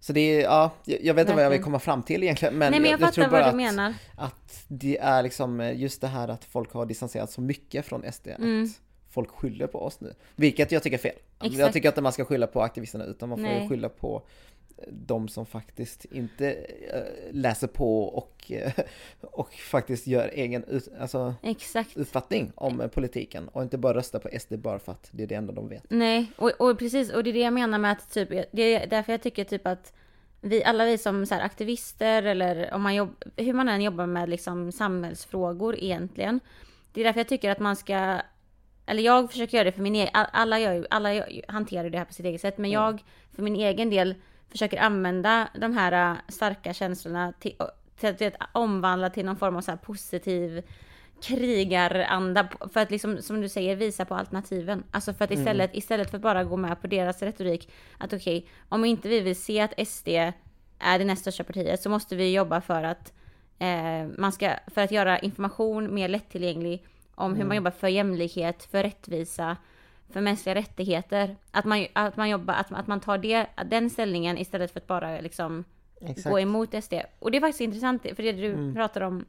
så 0.00 0.12
det 0.12 0.20
är, 0.20 0.42
ja, 0.42 0.70
jag 0.84 1.04
jag 1.04 1.14
vet 1.14 1.22
inte 1.22 1.34
vad 1.34 1.44
jag 1.44 1.50
vill 1.50 1.62
komma 1.62 1.78
fram 1.78 2.02
till 2.02 2.22
egentligen. 2.22 2.58
Men, 2.58 2.70
Nej 2.70 2.80
men 2.80 2.90
jag, 2.90 3.00
jag, 3.00 3.08
fattar 3.08 3.22
tror 3.22 3.30
bara 3.30 3.86
att, 3.86 3.94
att 4.16 4.64
det 4.68 4.98
är 4.98 5.22
liksom 5.22 5.60
eh, 5.60 5.80
just 5.80 6.00
det 6.00 6.08
här 6.08 6.28
att 6.28 6.44
folk 6.44 6.72
har 6.72 6.86
distanserat 6.86 7.30
så 7.30 7.40
mycket 7.40 7.86
från 7.86 8.12
SD. 8.12 8.28
Mm. 8.28 8.64
Att 8.64 8.70
folk 9.10 9.30
skyller 9.30 9.66
på 9.66 9.82
oss 9.82 10.00
nu. 10.00 10.14
Vilket 10.36 10.72
jag 10.72 10.82
tycker 10.82 10.96
är 10.96 11.02
fel. 11.02 11.16
Jag 11.38 11.52
Exakt. 11.52 11.72
tycker 11.72 11.88
inte 11.88 12.00
man 12.00 12.12
ska 12.12 12.24
skylla 12.24 12.46
på 12.46 12.62
aktivisterna 12.62 13.04
utan 13.04 13.28
man 13.28 13.38
får 13.38 13.44
Nej. 13.44 13.68
skylla 13.68 13.88
på 13.88 14.22
de 14.88 15.28
som 15.28 15.46
faktiskt 15.46 16.04
inte 16.04 16.52
eh, 16.52 17.32
läser 17.32 17.66
på 17.66 18.02
och, 18.02 18.52
eh, 18.52 18.72
och 19.20 19.54
faktiskt 19.54 20.06
gör 20.06 20.30
egen 20.32 20.64
ut, 20.64 20.88
alltså, 21.00 21.34
Exakt. 21.42 21.96
uppfattning 21.96 22.52
om 22.54 22.88
politiken 22.94 23.48
och 23.48 23.62
inte 23.62 23.78
bara 23.78 23.94
röstar 23.96 24.18
på 24.18 24.28
SD 24.38 24.54
bara 24.58 24.78
för 24.78 24.92
att 24.92 25.08
det 25.10 25.22
är 25.22 25.26
det 25.26 25.34
enda 25.34 25.52
de 25.52 25.68
vet. 25.68 25.84
Nej, 25.88 26.32
och, 26.36 26.52
och 26.58 26.78
precis, 26.78 27.12
och 27.12 27.24
det 27.24 27.30
är 27.30 27.34
det 27.34 27.40
jag 27.40 27.52
menar 27.52 27.78
med 27.78 27.92
att 27.92 28.12
typ, 28.12 28.28
det 28.52 28.62
är 28.62 28.86
därför 28.86 29.12
jag 29.12 29.22
tycker 29.22 29.44
typ 29.44 29.66
att 29.66 29.92
vi, 30.40 30.64
alla 30.64 30.84
vi 30.84 30.98
som 30.98 31.26
så 31.26 31.34
här, 31.34 31.42
aktivister 31.42 32.22
eller 32.22 32.74
om 32.74 32.82
man 32.82 32.94
jobb, 32.94 33.24
hur 33.36 33.52
man 33.52 33.68
än 33.68 33.82
jobbar 33.82 34.06
med 34.06 34.28
liksom 34.28 34.72
samhällsfrågor 34.72 35.76
egentligen. 35.78 36.40
Det 36.92 37.00
är 37.00 37.04
därför 37.04 37.20
jag 37.20 37.28
tycker 37.28 37.50
att 37.50 37.58
man 37.58 37.76
ska, 37.76 38.20
eller 38.86 39.02
jag 39.02 39.30
försöker 39.30 39.56
göra 39.56 39.64
det 39.64 39.72
för 39.72 39.82
min 39.82 39.94
egen, 39.94 40.10
alla, 40.12 40.58
gör 40.58 40.86
alla 40.90 41.24
hanterar 41.48 41.90
det 41.90 41.98
här 41.98 42.04
på 42.04 42.12
sitt 42.12 42.26
eget 42.26 42.40
sätt, 42.40 42.58
men 42.58 42.70
jag 42.70 43.04
för 43.32 43.42
min 43.42 43.56
egen 43.56 43.90
del 43.90 44.14
försöker 44.50 44.80
använda 44.80 45.48
de 45.54 45.72
här 45.76 46.10
äh, 46.12 46.16
starka 46.28 46.72
känslorna 46.74 47.32
till, 47.40 47.56
till, 47.96 48.08
att- 48.08 48.18
till 48.18 48.26
att 48.26 48.48
omvandla 48.52 49.10
till 49.10 49.24
någon 49.26 49.36
form 49.36 49.56
av 49.56 49.60
så 49.60 49.70
här 49.70 49.78
positiv 49.78 50.62
krigaranda 51.22 52.48
för 52.72 52.80
att 52.80 52.90
liksom 52.90 53.22
som 53.22 53.40
du 53.40 53.48
säger 53.48 53.76
visa 53.76 54.04
på 54.04 54.14
alternativen. 54.14 54.84
Alltså 54.90 55.12
för 55.14 55.24
att 55.24 55.30
istället, 55.30 55.70
istället 55.74 56.10
för 56.10 56.16
att 56.18 56.22
bara 56.22 56.44
gå 56.44 56.56
med 56.56 56.80
på 56.80 56.86
deras 56.86 57.22
retorik 57.22 57.70
att 57.98 58.12
okej, 58.12 58.46
om 58.68 58.84
inte 58.84 59.08
vi 59.08 59.20
vill 59.20 59.36
se 59.36 59.60
att 59.60 59.88
SD 59.88 60.08
är 60.78 60.98
det 60.98 61.04
näst 61.04 61.22
största 61.22 61.44
partiet 61.44 61.82
så 61.82 61.90
måste 61.90 62.16
vi 62.16 62.34
jobba 62.34 62.60
för 62.60 62.82
att 62.82 63.12
eh, 63.58 64.06
man 64.18 64.32
ska, 64.32 64.52
för 64.66 64.80
att 64.82 64.90
göra 64.92 65.18
information 65.18 65.94
mer 65.94 66.08
lättillgänglig 66.08 66.86
om 67.14 67.34
hur 67.34 67.44
man 67.44 67.56
jobbar 67.56 67.70
för 67.70 67.88
jämlikhet, 67.88 68.62
för 68.64 68.82
rättvisa, 68.82 69.56
för 70.10 70.20
mänskliga 70.20 70.54
rättigheter. 70.54 71.36
Att 71.50 71.64
man, 71.64 71.86
att 71.92 72.16
man 72.16 72.28
jobbar, 72.30 72.54
att, 72.54 72.72
att 72.72 72.86
man 72.86 73.00
tar 73.00 73.18
det, 73.18 73.46
den 73.66 73.90
ställningen 73.90 74.38
istället 74.38 74.70
för 74.72 74.80
att 74.80 74.86
bara 74.86 75.20
liksom 75.20 75.64
Exakt. 76.00 76.28
gå 76.28 76.40
emot 76.40 76.84
SD. 76.84 76.94
Och 77.18 77.30
det 77.30 77.36
är 77.38 77.40
faktiskt 77.40 77.60
intressant, 77.60 78.02
för 78.02 78.22
det 78.22 78.32
du 78.32 78.46
Mm. 78.52 78.74
pratar 78.74 79.00
om 79.00 79.24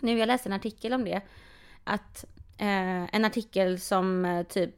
nu, 0.00 0.18
jag 0.18 0.26
läste 0.26 0.48
en 0.48 0.52
artikel 0.52 0.92
om 0.92 1.04
det. 1.04 1.20
Att 1.84 2.24
eh, 2.58 3.14
en 3.14 3.24
artikel 3.24 3.80
som 3.80 4.24
eh, 4.24 4.42
typ 4.42 4.70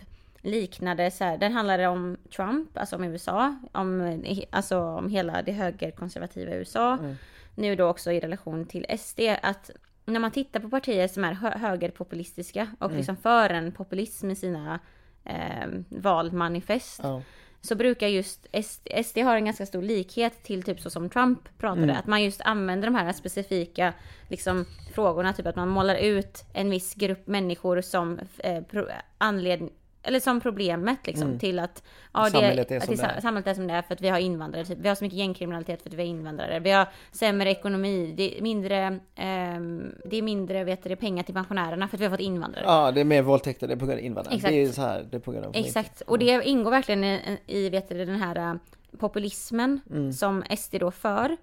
liknade 0.43 1.11
så 1.11 1.25
här, 1.25 1.39
den 1.39 1.53
handlade 1.53 1.87
om 1.87 2.17
Trump, 2.37 2.79
alltså 2.79 2.97
om 2.97 3.05
USA, 3.05 3.57
om, 3.73 4.01
eh, 4.01 4.39
alltså 4.51 4.79
om 4.81 5.09
hela 5.11 5.43
det 5.43 5.53
högerkonservativa 5.53 6.53
USA. 6.55 6.93
Mm. 6.99 7.17
Nu 7.55 7.77
då 7.77 7.89
också 7.89 8.13
i 8.13 8.21
relation 8.21 8.67
till 8.67 8.87
SD, 8.99 9.21
att 9.43 9.71
när 10.05 10.21
man 10.21 10.31
tittar 10.31 10.61
på 10.61 10.69
partier 10.71 11.09
som 11.09 11.25
är 11.25 11.33
hö- 11.33 11.59
högerpopulistiska 11.59 12.69
och 12.79 12.87
Mm. 12.87 12.97
liksom 12.97 13.17
för 13.17 13.51
en 13.51 13.73
populism 13.73 14.31
i 14.31 14.37
sina 14.37 14.79
eh, 15.27 15.69
valmanifest 15.89 17.01
Ja. 17.03 17.23
så 17.61 17.75
brukar 17.75 18.09
just 18.09 18.47
SD, 18.63 18.89
SD 19.05 19.19
har 19.19 19.37
en 19.37 19.45
ganska 19.45 19.67
stor 19.67 19.83
likhet 19.83 20.43
till 20.43 20.63
typ 20.63 20.81
så 20.81 20.91
som 20.91 21.11
Trump 21.11 21.59
pratade. 21.59 21.83
Mm. 21.83 21.97
Att 21.97 22.07
man 22.07 22.25
just 22.25 22.41
använder 22.41 22.89
de 22.89 22.95
här 22.95 23.13
specifika 23.13 23.93
liksom, 24.29 24.65
frågorna. 24.95 25.33
Typ 25.33 25.47
att 25.47 25.57
man 25.57 25.69
målar 25.69 25.95
ut 25.95 26.45
en 26.53 26.71
viss 26.71 26.95
grupp 26.95 27.27
människor 27.27 27.81
som 27.81 28.21
eh, 28.39 28.63
pro, 28.63 28.87
anled, 29.19 29.69
eller 30.07 30.21
som 30.21 30.41
problemet 30.41 31.07
liksom 31.07 31.39
till 31.39 31.59
att 31.59 31.83
ja, 32.13 32.31
Samhället 32.31 32.71
är 32.71 32.77
att 32.77 32.85
som 32.85 32.97
det 32.97 33.03
är. 33.03 33.21
samhället 33.21 33.47
är 33.47 33.55
som 33.55 33.67
det 33.67 33.75
är 33.75 33.83
för 33.83 33.95
att 33.95 34.01
vi 34.01 34.09
har 34.09 34.19
invandrare. 34.19 34.65
Typ. 34.65 34.79
Vi 34.79 34.89
har 34.89 34.95
så 34.95 35.05
mycket 35.05 35.19
gängkriminalitet 35.19 35.83
för 35.83 35.91
att 35.91 35.95
vi 35.95 36.03
har 36.03 36.09
invandrare. 36.09 36.61
Vi 36.61 36.71
har 36.71 36.89
sämre 37.13 37.51
ekonomi. 37.51 38.15
Det 38.17 38.39
är 38.39 38.43
mindre, 38.43 38.99
ehm, 39.15 39.95
det 40.05 40.17
är 40.17 40.23
mindre 40.23 40.65
vet 40.65 40.85
du, 40.85 40.97
pengar 40.97 41.23
till 41.23 41.35
pensionärerna 41.35 41.89
för 41.89 41.97
att 41.97 42.01
vi 42.01 42.05
har 42.05 42.11
fått 42.11 42.21
invandrare. 42.21 42.65
Ja, 42.67 42.91
det 42.93 43.01
är 43.01 43.05
mer 43.05 43.23
våldtäkter, 43.23 43.69
det 43.69 43.75
är 43.75 43.79
på 43.79 43.87
grund 43.87 43.99
av 43.99 44.05
invandrare. 44.05 44.35
Exakt. 44.37 44.53
Det 44.53 44.63
är 44.63 44.69
så 44.69 44.81
här, 44.83 45.07
det 45.11 45.17
är 45.17 45.21
på 45.21 45.33
grund 45.33 45.45
av 45.47 45.53
Exakt, 45.57 46.01
och 46.01 46.19
det 46.19 46.45
ingår 46.49 46.71
verkligen 46.71 47.05
i, 47.05 47.39
i 47.47 47.71
vet 47.71 47.89
du, 47.89 48.05
den 48.05 48.17
här 48.17 48.37
äh, 48.37 48.55
populismen 48.99 49.81
Mm. 49.91 50.13
som 50.13 50.45
SD 50.59 50.75
då 50.81 50.91
för. 50.91 51.37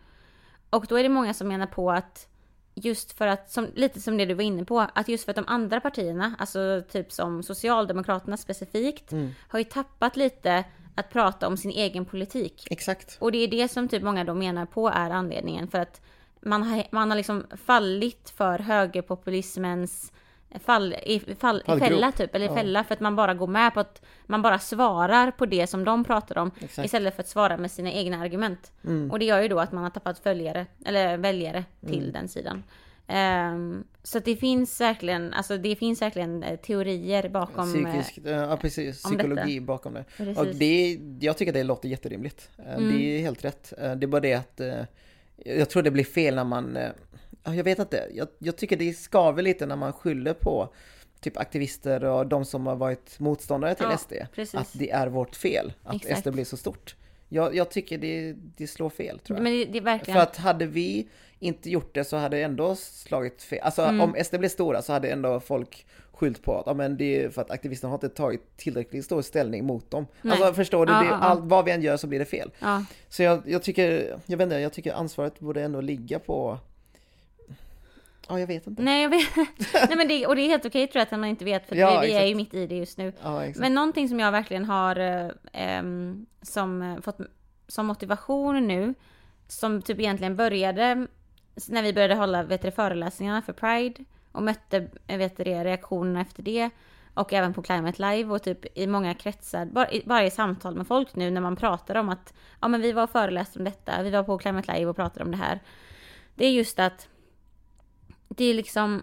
Och 0.70 0.86
då 0.90 0.96
är 1.00 1.04
det 1.04 1.10
många 1.10 1.34
som 1.34 1.48
menar 1.48 1.68
på 1.68 1.92
att 1.92 2.28
just 2.76 3.18
för 3.18 3.28
att, 3.28 3.52
som, 3.52 3.68
lite 3.76 4.02
som 4.02 4.18
det 4.18 4.26
du 4.26 4.34
var 4.34 4.44
inne 4.44 4.66
på, 4.66 4.80
att 4.94 5.08
just 5.08 5.26
för 5.26 5.32
att 5.32 5.36
de 5.36 5.46
andra 5.48 5.80
partierna, 5.80 6.36
alltså 6.40 6.84
typ 6.92 7.12
som 7.12 7.44
Socialdemokraterna 7.44 8.38
specifikt, 8.38 9.12
Mm. 9.12 9.32
har 9.48 9.60
ju 9.60 9.66
tappat 9.66 10.16
lite 10.18 10.64
att 10.96 11.10
prata 11.10 11.48
om 11.48 11.58
sin 11.58 11.72
egen 11.72 12.06
politik. 12.06 12.68
Exakt. 12.70 13.18
Och 13.20 13.32
det 13.32 13.38
är 13.38 13.48
det 13.48 13.68
som 13.68 13.88
typ 13.88 14.04
många 14.04 14.24
då 14.24 14.34
menar 14.34 14.66
på 14.66 14.90
är 14.90 15.10
anledningen 15.10 15.68
för 15.68 15.80
att 15.80 16.02
man 16.42 16.64
har, 16.64 16.84
man 16.92 17.10
har 17.12 17.18
liksom 17.18 17.46
fallit 17.66 18.30
för 18.30 18.60
högerpopulismens 18.60 20.12
fall, 20.60 20.94
i, 21.06 21.20
fall, 21.40 21.64
i 21.68 21.80
fälla 21.80 22.12
typ, 22.12 22.36
eller 22.36 22.46
i 22.46 22.50
Ja. 22.50 22.56
fälla 22.56 22.84
för 22.84 22.94
att 22.94 23.00
man 23.00 23.16
bara 23.16 23.34
går 23.34 23.48
med 23.48 23.74
på 23.74 23.80
att 23.80 24.02
man 24.26 24.42
bara 24.42 24.60
svarar 24.60 25.32
på 25.32 25.46
det 25.46 25.68
som 25.68 25.84
de 25.84 26.04
pratar 26.04 26.38
om 26.38 26.52
Exakt. 26.60 26.86
istället 26.86 27.16
för 27.16 27.22
att 27.24 27.30
svara 27.30 27.58
med 27.58 27.72
sina 27.72 27.92
egna 27.92 28.22
argument. 28.22 28.72
Mm. 28.86 29.12
Och 29.12 29.20
det 29.20 29.26
gör 29.26 29.42
ju 29.42 29.48
då 29.48 29.60
att 29.60 29.72
man 29.72 29.84
har 29.84 29.90
tappat 29.90 30.20
följare, 30.20 30.66
eller 30.86 31.18
väljare 31.18 31.64
till 31.88 32.12
den 32.12 32.28
sidan. 32.28 32.64
Ehm, 33.08 33.84
så 34.04 34.20
det 34.20 34.36
finns 34.36 34.82
verkligen, 34.82 35.34
alltså 35.34 35.58
det 35.58 35.76
finns 35.76 36.02
verkligen 36.02 36.44
eh, 36.44 36.56
teorier 36.60 37.30
bakom... 37.30 37.86
eh, 37.86 37.92
Psykisk, 38.02 38.28
ja 38.28 38.58
precis, 38.62 39.04
psykologi 39.04 39.60
bakom 39.60 39.94
det. 39.94 40.04
Precis. 40.18 40.38
Och 40.38 40.46
det, 40.48 41.00
jag 41.20 41.38
tycker 41.38 41.54
det 41.54 41.64
låter 41.64 41.90
jätterimligt. 41.90 42.50
Eh, 42.58 42.74
Mm. 42.78 42.92
Det 42.98 43.04
är 43.04 43.20
helt 43.22 43.46
rätt. 43.46 43.74
Eh, 43.78 43.96
Det 43.96 44.06
är 44.06 44.08
bara 44.08 44.22
det 44.22 44.34
att 44.34 44.60
eh, 44.60 44.74
jag 45.46 45.70
tror 45.70 45.84
det 45.84 45.92
blir 45.92 46.04
fel 46.04 46.36
när 46.36 46.44
man, 46.44 46.78
eh, 46.78 46.90
jag 47.44 47.64
vet 47.64 47.80
inte, 47.80 48.08
jag, 48.14 48.28
jag 48.40 48.56
tycker 48.58 48.78
det 48.78 48.94
skaver 48.94 49.44
lite 49.44 49.66
när 49.66 49.76
man 49.76 49.94
skyller 49.94 50.34
på 50.34 50.74
typ 51.20 51.38
aktivister 51.38 52.04
och 52.04 52.28
de 52.28 52.46
som 52.46 52.68
har 52.68 52.76
varit 52.76 53.20
motståndare 53.20 53.76
till 53.76 53.86
Ja, 53.90 53.98
SD. 53.98 54.14
precis. 54.36 54.56
Att 54.56 54.70
det 54.74 54.92
är 54.92 55.08
vårt 55.08 55.36
fel 55.36 55.74
att 55.84 55.96
Exakt. 55.96 56.20
SD 56.20 56.30
blir 56.32 56.46
så 56.46 56.58
stort. 56.58 56.96
Jag, 57.30 57.56
jag 57.56 57.72
tycker 57.72 57.98
det, 57.98 58.34
det 58.58 58.68
slår 58.68 58.90
fel 58.90 59.20
tror 59.20 59.38
jag. 59.38 59.44
Men 59.44 59.54
det, 59.54 59.66
det 59.66 59.80
verkligen... 59.80 60.16
För 60.20 60.24
att 60.24 60.38
hade 60.38 60.66
vi 60.66 61.08
inte 61.40 61.70
gjort 61.70 61.94
det 61.96 62.04
så 62.04 62.18
hade 62.18 62.38
det 62.38 62.44
ändå 62.44 62.76
slagit 62.76 63.42
fel. 63.44 63.60
Alltså 63.64 63.82
Mm. 63.82 64.02
om 64.02 64.16
SD 64.24 64.36
blev 64.38 64.50
stora 64.50 64.82
så 64.82 64.94
hade 64.94 65.10
ändå 65.10 65.40
folk 65.40 65.86
skyllt 66.12 66.44
på 66.44 66.60
att 66.60 66.64
ja, 66.66 66.74
men 66.74 66.98
det 66.98 67.24
är 67.24 67.30
för 67.30 67.42
att 67.42 67.52
aktivisterna 67.52 67.92
har 67.92 67.96
inte 67.96 68.10
tagit 68.10 68.58
tillräckligt 68.58 69.06
stor 69.06 69.22
ställning 69.22 69.66
mot 69.66 69.92
dem. 69.92 70.08
Nej. 70.22 70.32
Alltså 70.38 70.54
förstår 70.54 70.86
du, 70.86 70.94
det, 70.94 71.06
ja. 71.06 71.12
allt, 71.14 71.42
vad 71.44 71.66
vi 71.66 71.72
än 71.72 71.82
gör 71.82 71.98
så 71.98 72.08
blir 72.08 72.20
det 72.20 72.26
fel. 72.26 72.52
ja. 72.60 72.86
Så 73.10 73.24
jag, 73.24 73.42
jag 73.46 73.64
tycker, 73.64 74.20
jag 74.26 74.38
vet 74.38 74.44
inte, 74.46 74.56
jag 74.56 74.74
tycker 74.74 74.94
ansvaret 74.94 75.40
borde 75.40 75.62
ändå 75.62 75.82
ligga 75.82 76.20
på 76.20 76.60
Ja, 78.30 78.40
jag 78.40 78.48
vet 78.48 78.68
inte. 78.68 78.82
Nej, 78.82 79.04
jag 79.04 79.10
vet. 79.10 79.36
Nej 79.74 79.98
men 79.98 80.08
det, 80.08 80.28
och 80.28 80.36
det 80.36 80.42
är 80.42 80.48
helt 80.48 80.66
okej 80.66 80.88
tror 80.88 81.00
jag 81.00 81.04
att 81.04 81.12
man 81.12 81.26
inte 81.26 81.46
vet 81.46 81.70
för 81.70 81.76
Ja, 81.76 82.00
vi, 82.00 82.08
vi 82.08 82.14
är 82.14 82.26
ju 82.26 82.36
mitt 82.36 82.54
i 82.54 82.68
det 82.68 82.76
just 82.76 82.98
nu. 82.98 83.14
Ja. 83.24 83.44
Men 83.56 83.74
någonting 83.74 84.10
som 84.10 84.20
jag 84.20 84.32
verkligen 84.32 84.66
har 84.66 85.00
eh, 85.54 85.84
som 86.42 86.82
eh, 86.82 87.02
fått 87.02 87.18
som 87.68 87.86
motivation 87.86 88.68
nu, 88.68 88.94
som 89.48 89.82
typ 89.82 90.00
egentligen 90.00 90.36
började 90.36 91.08
när 91.68 91.84
vi 91.84 91.94
började 91.94 92.16
hålla 92.16 92.44
vet 92.44 92.62
du, 92.62 92.72
föreläsningarna 92.72 93.42
för 93.42 93.54
Pride 93.54 94.04
och 94.32 94.44
mötte 94.44 94.88
eh, 95.08 95.18
vet 95.18 95.38
du, 95.38 95.44
reaktionerna 95.44 96.22
efter 96.22 96.44
det 96.44 96.70
och 97.14 97.34
även 97.34 97.54
på 97.54 97.62
Climate 97.62 98.02
Live 98.12 98.34
och 98.34 98.44
typ 98.44 98.78
i 98.78 98.88
många 98.88 99.14
kretsar, 99.14 99.66
bara 99.66 99.92
i, 99.92 100.04
bara 100.06 100.26
i 100.26 100.32
samtal 100.32 100.76
med 100.76 100.88
folk 100.88 101.16
nu 101.16 101.32
när 101.32 101.42
man 101.42 101.56
pratar 101.56 101.96
om 101.96 102.10
att 102.10 102.34
ja 102.62 102.68
men 102.68 102.82
vi 102.82 102.92
var 102.92 103.04
och 103.04 103.10
föreläste 103.10 103.60
om 103.60 103.66
detta, 103.66 104.04
vi 104.04 104.10
var 104.10 104.24
på 104.24 104.38
Climate 104.38 104.74
Live 104.74 104.90
och 104.90 104.96
pratade 104.96 105.26
om 105.26 105.32
det 105.32 105.38
här. 105.38 105.60
Det 106.36 106.46
är 106.46 106.52
just 106.52 106.80
att 106.80 107.08
det 108.28 108.46
är 108.46 108.54
liksom 108.54 109.02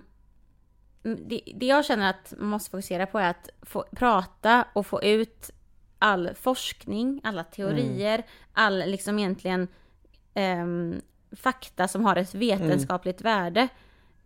det, 1.02 1.40
det 1.54 1.66
jag 1.66 1.84
känner 1.84 2.10
att 2.10 2.34
man 2.38 2.48
måste 2.48 2.70
fokusera 2.70 3.06
på 3.06 3.18
är 3.18 3.30
att 3.30 3.50
få 3.62 3.84
prata 3.90 4.64
och 4.72 4.86
få 4.86 5.02
ut 5.02 5.50
all 5.98 6.30
forskning, 6.34 7.20
alla 7.24 7.44
teorier, 7.44 8.22
all 8.52 8.78
liksom 8.78 9.18
egentligen 9.18 9.68
ehm, 10.34 11.00
fakta 11.32 11.88
som 11.88 12.04
har 12.04 12.16
ett 12.16 12.34
vetenskapligt 12.34 13.20
värde 13.20 13.68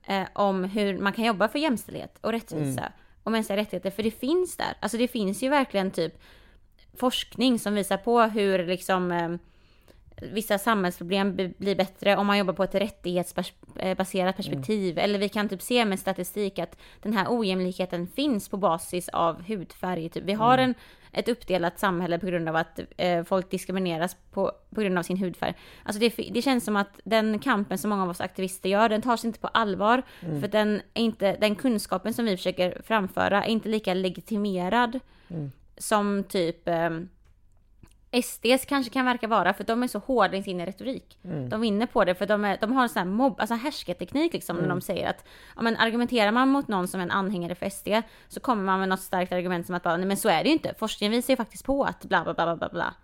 eh, 0.07 0.25
om 0.33 0.65
hur 0.65 0.99
man 0.99 1.13
kan 1.13 1.25
jobba 1.25 1.49
för 1.49 1.59
jämställdhet 1.59 2.19
och 2.21 2.33
rättvisa 2.33 2.93
och 3.23 3.33
mänskliga 3.33 3.57
rättigheter. 3.57 3.91
För 3.91 4.03
det 4.03 4.11
finns 4.11 4.57
där. 4.57 4.77
Alltså 4.81 4.99
det 4.99 5.09
finns 5.09 5.43
ju 5.43 5.49
verkligen 5.49 5.91
typ 5.91 6.23
forskning 6.97 7.59
som 7.59 7.75
visar 7.75 7.97
på 7.97 8.23
hur 8.23 8.67
liksom 8.67 9.13
ehm, 9.13 9.39
vissa 10.23 10.59
samhällsproblem 10.59 11.37
blir 11.37 11.75
bättre 11.75 12.17
om 12.17 12.27
man 12.27 12.39
jobbar 12.39 12.53
på 12.53 12.65
ett 12.65 12.75
rättighetsbaserat 12.75 14.37
perspektiv. 14.37 14.99
Eller 14.99 15.19
vi 15.19 15.29
kan 15.29 15.49
typ 15.49 15.63
se 15.63 15.85
med 15.85 15.99
statistik 15.99 16.59
att 16.59 16.77
den 17.03 17.13
här 17.13 17.27
ojämlikheten 17.29 18.07
finns 18.07 18.49
på 18.49 18.57
basis 18.57 19.09
av 19.09 19.43
hudfärg. 19.43 20.09
Typ. 20.09 20.25
Vi 20.25 20.33
har 20.33 20.59
en, 20.59 20.75
ett 21.13 21.29
uppdelat 21.29 21.79
samhälle 21.79 22.19
på 22.19 22.27
grund 22.27 22.49
av 22.49 22.57
att 22.57 22.81
eh, 22.97 23.25
folk 23.25 23.51
diskrimineras 23.51 24.17
på, 24.33 24.53
på 24.75 24.81
grund 24.81 24.99
av 24.99 25.03
sin 25.03 25.17
hudfärg. 25.17 25.55
Alltså 25.83 26.01
det, 26.01 26.31
det 26.33 26.43
känns 26.43 26.65
som 26.65 26.77
att 26.77 27.01
den 27.05 27.39
kampen 27.39 27.79
som 27.79 27.91
många 27.91 28.03
av 28.03 28.11
oss 28.11 28.21
aktivister 28.21 28.69
gör, 28.69 28.89
den 28.89 29.03
tas 29.03 29.25
inte 29.25 29.39
på 29.39 29.49
allvar. 29.49 30.03
För 30.41 30.49
den, 30.49 30.83
inte, 30.95 31.37
den 31.41 31.55
kunskapen 31.55 32.15
som 32.15 32.25
vi 32.25 32.37
försöker 32.37 32.83
framföra 32.85 33.45
är 33.45 33.49
inte 33.49 33.69
lika 33.69 33.95
legitimerad 33.95 35.01
som 35.79 36.25
typ 36.29 36.69
ehm, 36.69 37.09
SDs 38.23 38.65
kanske 38.65 38.93
kan 38.93 39.05
verka 39.05 39.29
vara, 39.29 39.55
för 39.55 39.65
de 39.65 39.83
är 39.83 39.89
så 39.89 39.99
hårda 39.99 40.37
i 40.37 40.43
sin 40.43 40.67
retorik. 40.67 41.19
De 41.49 41.61
vinner 41.61 41.87
på 41.87 42.05
det, 42.05 42.15
för 42.15 42.27
de, 42.27 42.45
är, 42.45 42.59
de 42.61 42.73
har 42.73 42.83
en 42.83 42.89
sån 42.89 42.99
här 42.99 43.07
mobb, 43.07 43.41
alltså 43.41 43.55
härskarteknik 43.55 44.33
liksom, 44.33 44.57
när 44.57 44.69
de 44.69 44.81
säger 44.81 45.11
att 45.11 45.25
ja, 45.57 45.63
men 45.63 45.77
argumenterar 45.77 46.33
man 46.33 46.49
mot 46.49 46.69
någon 46.69 46.89
som 46.89 47.01
är 47.01 47.05
en 47.05 47.11
anhängare 47.11 47.55
för 47.55 47.69
SD, 47.71 47.89
så 48.29 48.41
kommer 48.41 48.63
man 48.63 48.81
med 48.81 48.89
något 48.89 49.01
starkt 49.01 49.33
argument 49.33 49.67
som 49.67 49.75
att 49.75 49.83
bara, 49.83 49.97
nej 49.97 50.07
men 50.07 50.17
så 50.17 50.29
är 50.29 50.43
det 50.43 50.49
ju 50.49 50.53
inte. 50.53 50.75
Forskningen 50.79 51.13
visar 51.13 51.33
ju 51.33 51.37
faktiskt 51.37 51.65
på 51.65 51.85
att 51.85 52.05
bla 52.05 52.25
bla 52.25 52.35
bla 52.35 52.57
bla 52.57 52.69
bla. 52.69 52.95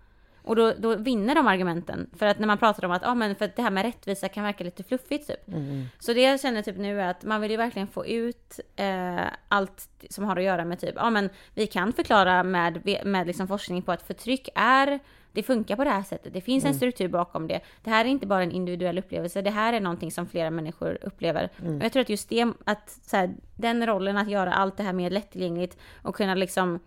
Och 0.43 0.55
då, 0.55 0.73
då 0.77 0.95
vinner 0.95 1.35
de 1.35 1.47
argumenten. 1.47 2.09
För 2.17 2.25
att 2.25 2.39
när 2.39 2.47
man 2.47 2.57
pratar 2.57 2.85
om 2.85 2.91
att, 2.91 3.01
ja 3.01 3.15
men 3.15 3.35
för 3.35 3.45
att 3.45 3.55
det 3.55 3.61
här 3.61 3.71
med 3.71 3.85
rättvisa 3.85 4.29
kan 4.29 4.43
verka 4.43 4.63
lite 4.63 4.83
fluffigt 4.83 5.27
typ. 5.27 5.55
Så 5.99 6.13
det 6.13 6.21
jag 6.21 6.39
känner 6.41 6.61
typ 6.61 6.77
nu 6.77 7.01
är 7.01 7.07
att 7.07 7.23
man 7.23 7.41
vill 7.41 7.51
ju 7.51 7.57
verkligen 7.57 7.87
få 7.87 8.05
ut 8.05 8.59
eh, 8.75 9.25
allt 9.47 9.89
som 10.09 10.23
har 10.23 10.35
att 10.35 10.43
göra 10.43 10.65
med 10.65 10.79
typ, 10.79 10.95
ja 10.95 11.09
men 11.09 11.29
vi 11.53 11.67
kan 11.67 11.93
förklara 11.93 12.43
med, 12.43 12.99
med 13.05 13.27
liksom 13.27 13.47
forskning 13.47 13.81
på 13.81 13.91
att 13.91 14.01
förtryck 14.07 14.49
är, 14.55 14.99
det 15.33 15.43
funkar 15.43 15.75
på 15.75 15.83
det 15.83 15.89
här 15.89 16.03
sättet. 16.03 16.33
Det 16.33 16.41
finns 16.41 16.65
en 16.65 16.73
struktur 16.73 17.07
bakom 17.07 17.47
det. 17.47 17.61
Det 17.83 17.89
här 17.89 18.05
är 18.05 18.09
inte 18.09 18.27
bara 18.27 18.43
en 18.43 18.51
individuell 18.51 18.99
upplevelse, 18.99 19.41
det 19.41 19.49
här 19.49 19.73
är 19.73 19.79
någonting 19.79 20.11
som 20.11 20.27
flera 20.27 20.49
människor 20.49 20.97
upplever. 21.01 21.49
Och 21.79 21.85
jag 21.85 21.93
tror 21.93 22.01
att 22.01 22.09
just 22.09 22.29
det, 22.29 22.47
att 22.65 22.89
så 22.89 23.17
här, 23.17 23.33
den 23.55 23.85
rollen 23.85 24.17
att 24.17 24.29
göra 24.29 24.53
allt 24.53 24.77
det 24.77 24.83
här 24.83 24.93
mer 24.93 25.09
lättillgängligt 25.09 25.77
och 26.01 26.15
kunna 26.15 26.35
liksom 26.35 26.79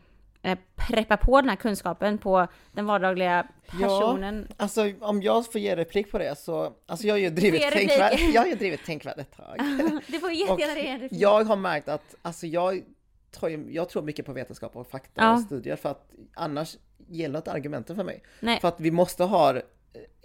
preppa 0.76 1.16
på 1.16 1.40
den 1.40 1.48
här 1.50 1.56
kunskapen 1.56 2.18
på 2.18 2.46
den 2.72 2.86
vardagliga 2.86 3.46
personen. 3.70 4.48
Alltså 4.56 4.92
om 5.00 5.22
jag 5.22 5.52
får 5.52 5.60
ge 5.60 5.76
replik 5.76 6.10
på 6.10 6.18
det 6.18 6.38
så, 6.38 6.72
alltså 6.86 7.06
jag 7.06 7.14
har 7.14 7.18
ju 7.18 7.30
drivit 7.30 7.60
Ge 7.60 7.70
tänkvärd, 7.70 8.18
jag 8.34 8.40
har 8.42 8.48
ju 8.48 8.54
drivit 8.54 8.84
tänkvärd 8.84 9.18
ett 9.18 9.36
tag. 9.36 9.56
Det 10.06 10.18
får 10.20 10.32
jättegärna 10.32 10.74
det 10.74 10.86
en 10.88 11.00
replik. 11.00 11.20
jag 11.20 11.44
har 11.44 11.56
märkt 11.56 11.88
att, 11.88 12.14
alltså 12.22 12.46
jag 12.46 12.82
tror, 13.30 13.50
jag 13.70 13.88
tror 13.88 14.02
mycket 14.02 14.26
på 14.26 14.32
vetenskap 14.32 14.76
och 14.76 14.86
fakta 14.86 15.22
Ja. 15.22 15.34
och 15.34 15.40
studier 15.40 15.76
för 15.76 15.90
att 15.90 16.10
annars 16.34 16.76
gäller 17.08 17.38
inte 17.38 17.52
argumenten 17.52 17.96
för 17.96 18.04
mig. 18.04 18.22
Nej. 18.40 18.60
För 18.60 18.68
att 18.68 18.80
vi 18.80 18.90
måste 18.90 19.24
ha 19.24 19.56
eh, 19.56 19.62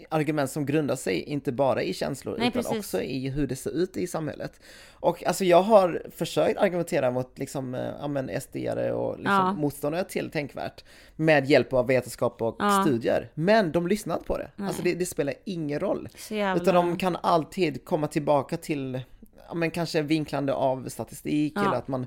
argument 0.09 0.51
som 0.51 0.65
grundar 0.65 0.95
sig 0.95 1.21
inte 1.23 1.51
bara 1.51 1.83
i 1.83 1.93
känslor 1.93 2.35
Nej, 2.37 2.47
utan 2.47 2.63
precis. 2.63 2.77
också 2.77 3.01
i 3.01 3.29
hur 3.29 3.47
det 3.47 3.55
ser 3.55 3.69
ut 3.71 3.97
i 3.97 4.07
samhället. 4.07 4.59
Och 4.93 5.23
alltså 5.27 5.45
jag 5.45 5.61
har 5.61 6.03
försökt 6.15 6.59
argumentera 6.59 7.11
mot 7.11 7.39
liksom, 7.39 7.75
eh, 7.75 7.81
ja 7.99 8.07
men 8.07 8.29
SD-are 8.29 8.91
och 8.91 9.17
liksom 9.17 9.33
Ja. 9.33 9.53
motståndare 9.53 10.03
till 10.03 10.31
tänkvärt 10.31 10.83
med 11.15 11.45
hjälp 11.49 11.73
av 11.73 11.87
vetenskap 11.87 12.41
och 12.41 12.55
Ja. 12.59 12.81
studier. 12.85 13.29
Men 13.33 13.71
de 13.71 13.87
lyssnar 13.87 14.15
inte 14.15 14.27
på 14.27 14.37
det. 14.37 14.51
Alltså 14.57 14.81
det, 14.83 14.93
det 14.93 15.05
spelar 15.05 15.33
ingen 15.45 15.79
roll. 15.79 16.09
Utan 16.31 16.75
de 16.75 16.97
kan 16.97 17.15
alltid 17.15 17.85
komma 17.85 18.07
tillbaka 18.07 18.57
till, 18.57 19.01
ja 19.47 19.53
men 19.53 19.71
kanske 19.71 20.01
vinklande 20.01 20.53
av 20.53 20.89
statistik 20.89 21.53
Ja. 21.55 21.65
eller 21.65 21.77
att 21.77 21.87
man, 21.87 22.05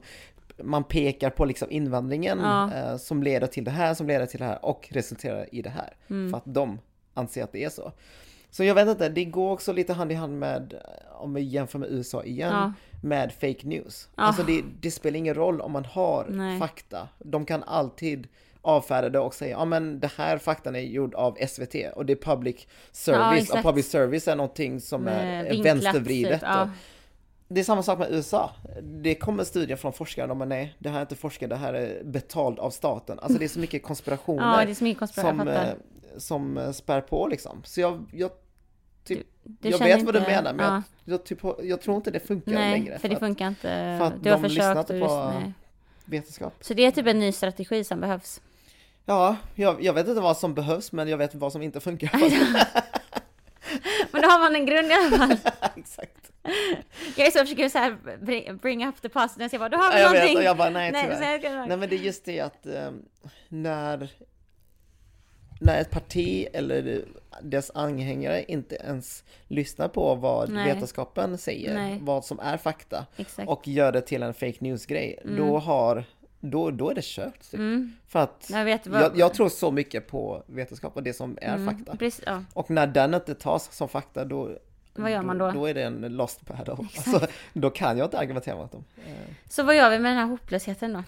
man 0.63 0.85
pekar 0.85 1.31
på 1.31 1.45
liksom 1.45 1.71
invandringen 1.71 2.39
Ja. 2.39 2.75
eh, 2.75 2.97
som 2.97 3.23
leder 3.23 3.47
till 3.47 3.65
det 3.65 3.71
här, 3.71 3.95
som 3.95 4.07
leder 4.07 4.27
till 4.27 4.39
det 4.41 4.47
här 4.47 4.65
och 4.65 4.89
resulterar 4.93 5.55
i 5.55 5.63
det 5.63 5.71
här. 5.71 5.97
Mm. 6.11 6.31
För 6.31 6.37
att 6.37 6.55
de 6.55 6.79
anser 7.15 7.45
att 7.45 7.53
det 7.53 7.65
är 7.65 7.71
så. 7.71 7.93
Så 8.51 8.65
jag 8.65 8.75
vet 8.75 8.89
inte, 8.89 9.09
det 9.09 9.25
går 9.25 9.53
också 9.53 9.73
lite 9.73 9.93
hand 9.93 10.13
i 10.13 10.15
hand 10.15 10.39
med, 10.39 10.75
om 11.19 11.35
vi 11.35 11.41
jämför 11.43 11.79
med 11.79 11.91
USA 11.91 12.25
igen, 12.25 12.53
Ja. 12.53 12.73
med 13.03 13.33
fake 13.33 13.67
news. 13.67 14.09
Ja. 14.17 14.23
Alltså 14.23 14.43
det, 14.43 14.63
det 14.81 14.91
spelar 14.91 15.19
ingen 15.19 15.35
roll 15.35 15.61
om 15.61 15.73
man 15.73 15.85
har 15.85 16.27
Nej. 16.31 16.59
fakta. 16.59 17.09
De 17.19 17.45
kan 17.47 17.63
alltid 17.63 18.29
avfärda 18.63 19.09
det 19.09 19.19
och 19.19 19.35
säga, 19.35 19.51
ja 19.57 19.65
men 19.65 20.01
det 20.01 20.11
här 20.17 20.39
faktan 20.39 20.77
är 20.77 20.81
gjord 20.81 21.15
av 21.15 21.39
SVT 21.49 21.75
och 21.95 22.07
det 22.07 22.13
är 22.13 22.17
public 22.17 22.57
Ja, 22.61 22.69
service 22.93 23.31
och 23.31 23.37
exakt. 23.57 23.63
public 23.67 23.91
service 23.91 24.29
är 24.29 24.37
någonting 24.37 24.81
som 24.81 25.03
Med 25.03 25.47
är 25.47 25.63
vänstervridet. 25.63 26.33
typ, 26.41 26.43
ja. 26.43 26.63
och, 26.63 26.69
det 27.49 27.61
är 27.61 27.65
samma 27.65 27.83
sak 27.83 27.99
med 27.99 28.09
USA. 28.11 28.51
Det 28.83 29.15
kommer 29.15 29.45
studier 29.45 29.77
från 29.77 29.93
forskare, 29.93 30.27
de 30.27 30.39
bara 30.39 30.45
nej, 30.49 30.75
det 30.79 30.89
här 30.89 30.97
är 30.97 31.01
inte 31.01 31.15
forskare, 31.17 31.49
det 31.49 31.57
här 31.57 31.75
är 31.75 32.05
betald 32.05 32.59
av 32.59 32.71
staten. 32.71 33.19
Alltså 33.19 33.39
det 33.39 33.45
är 33.45 33.49
så 33.49 33.59
mycket 33.59 33.83
konspirationer 33.83 34.59
Ja, 34.59 34.65
det 34.65 34.71
är 34.71 34.75
så 34.75 34.85
mycket 34.85 34.99
konspiration, 34.99 35.39
som, 35.39 35.49
som 36.19 36.59
eh, 36.59 36.73
spär 36.73 37.01
på 37.01 37.27
liksom. 37.29 37.63
Så 37.65 37.81
jag, 37.81 38.05
jag, 38.13 38.31
typ, 39.05 39.27
Du 39.43 39.69
jag 39.71 39.79
känner 39.79 39.97
vet 39.97 40.05
vad 40.05 40.15
du 40.15 40.19
inte- 40.19 40.31
menar, 40.31 40.53
men 40.53 40.67
ja. 40.67 40.83
jag, 41.05 41.15
jag, 41.15 41.25
typ, 41.25 41.39
jag 41.63 41.81
tror 41.81 41.97
inte 41.97 42.11
det 42.11 42.21
funkar 42.21 42.53
Nej, 42.53 42.71
längre. 42.81 42.99
för 42.99 43.09
det 43.09 43.15
att 43.15 43.21
funkar 43.21 43.49
inte. 43.49 43.97
för 43.99 44.07
att 44.07 44.23
du 44.25 44.31
har 44.31 44.37
de 44.39 44.43
lyssnar 44.49 44.75
försökt 44.85 45.03
och 45.03 45.09
på- 45.09 45.33
nej. 45.41 45.53
Vetenskap. 46.05 46.55
Så 46.61 46.75
det 46.75 46.85
är 46.87 46.91
typ 46.91 47.07
en 47.07 47.19
ny 47.21 47.33
strategi 47.33 47.85
som 47.85 48.01
behövs. 48.01 48.41
Ja, 49.07 49.37
jag, 49.55 49.83
jag 49.85 49.93
vet 49.93 50.09
inte 50.09 50.21
vad 50.21 50.37
som 50.37 50.55
behövs, 50.55 50.93
men 50.93 51.09
jag 51.09 51.17
vet 51.19 51.35
vad 51.35 51.53
som 51.53 51.63
inte 51.63 51.81
funkar. 51.81 52.11
Men 54.13 54.23
då 54.23 54.29
har 54.29 54.39
man 54.39 54.55
en 54.55 54.67
grund 54.67 54.89
i 54.91 54.93
alla 54.95 55.17
fall. 55.17 55.37
Exakt. 55.77 56.33
Jag 57.17 57.27
är 57.27 57.31
så 57.31 57.39
försöker 57.39 57.69
så 57.69 57.79
här 57.79 57.97
bring, 58.23 58.57
bring 58.57 58.87
up 58.87 59.03
the 59.03 59.09
positive. 59.09 59.49
Jag 59.53 59.61
bara, 59.61 59.69
då 59.69 59.77
har 59.77 59.85
Ja, 59.85 59.93
vi 59.97 60.01
jag 60.01 60.11
vet, 60.11 60.19
någonting. 60.21 60.37
och 60.39 60.45
jag 60.45 60.57
bara 60.57 60.71
nej 60.71 60.93
Nej, 60.93 61.03
tyvärr. 61.03 61.33
jag 61.33 61.41
ska- 61.41 61.67
Nej 61.67 61.77
men 61.77 61.89
det 61.89 61.97
är 61.97 61.99
just 61.99 62.25
det 62.25 62.41
att 62.41 62.67
ehm, 62.67 63.03
när, 63.49 64.09
när 65.63 65.81
ett 65.81 65.91
parti 65.91 66.47
eller 66.53 67.05
dess 67.43 67.71
anhängare 67.75 68.45
inte 68.49 68.75
ens 68.77 69.25
lyssnar 69.49 69.89
på 69.89 70.15
vad 70.15 70.49
Nej. 70.51 70.75
vetenskapen 70.75 71.39
säger, 71.39 71.75
Nej. 71.75 71.99
vad 72.03 72.25
som 72.25 72.41
är 72.41 72.57
fakta 72.57 73.07
Exakt. 73.17 73.49
och 73.49 73.69
gör 73.69 73.93
det 73.93 74.01
till 74.01 74.23
en 74.23 74.35
fake 74.35 74.57
news-grej, 74.59 75.19
då 75.37 75.59
har 75.59 76.05
då, 76.41 76.71
då 76.71 76.91
är 76.91 76.95
det 76.95 77.05
kört. 77.05 77.41
Typ. 77.51 77.55
Mm. 77.55 77.93
För 78.09 78.19
att 78.19 78.49
Jag 78.53 78.65
vet 78.65 78.87
vad- 78.87 79.03
jag, 79.03 79.19
jag 79.19 79.35
tror 79.35 79.49
så 79.49 79.71
mycket 79.71 80.07
på 80.09 80.43
vetenskap 80.47 80.97
och 80.97 81.03
det 81.03 81.13
som 81.13 81.39
är 81.43 81.55
Mm, 81.55 81.77
fakta. 81.77 81.97
Precis, 81.97 82.23
ja. 82.27 82.45
Och 82.53 82.71
när 82.71 82.87
den 82.87 83.15
inte 83.15 83.35
tas 83.35 83.73
som 83.77 83.89
fakta 83.89 84.25
då 84.25 84.51
Vad 84.95 85.11
gör 85.11 85.23
man 85.23 85.39
då? 85.39 85.51
Då 85.51 85.67
är 85.67 85.75
det 85.75 85.83
en 85.83 86.17
lost 86.17 86.47
battle. 86.47 86.73
Alltså, 86.73 87.27
då 87.53 87.71
kan 87.71 87.99
jag 87.99 88.07
inte 88.07 88.19
argumentera 88.19 88.57
mot 88.57 88.73
dem. 88.73 88.85
Så 89.51 89.63
vad 89.63 89.77
gör 89.77 89.91
vi 89.91 89.99
med 89.99 90.11
den 90.11 90.19
här 90.19 90.27
hopplösheten 90.27 90.93
då? 90.93 91.03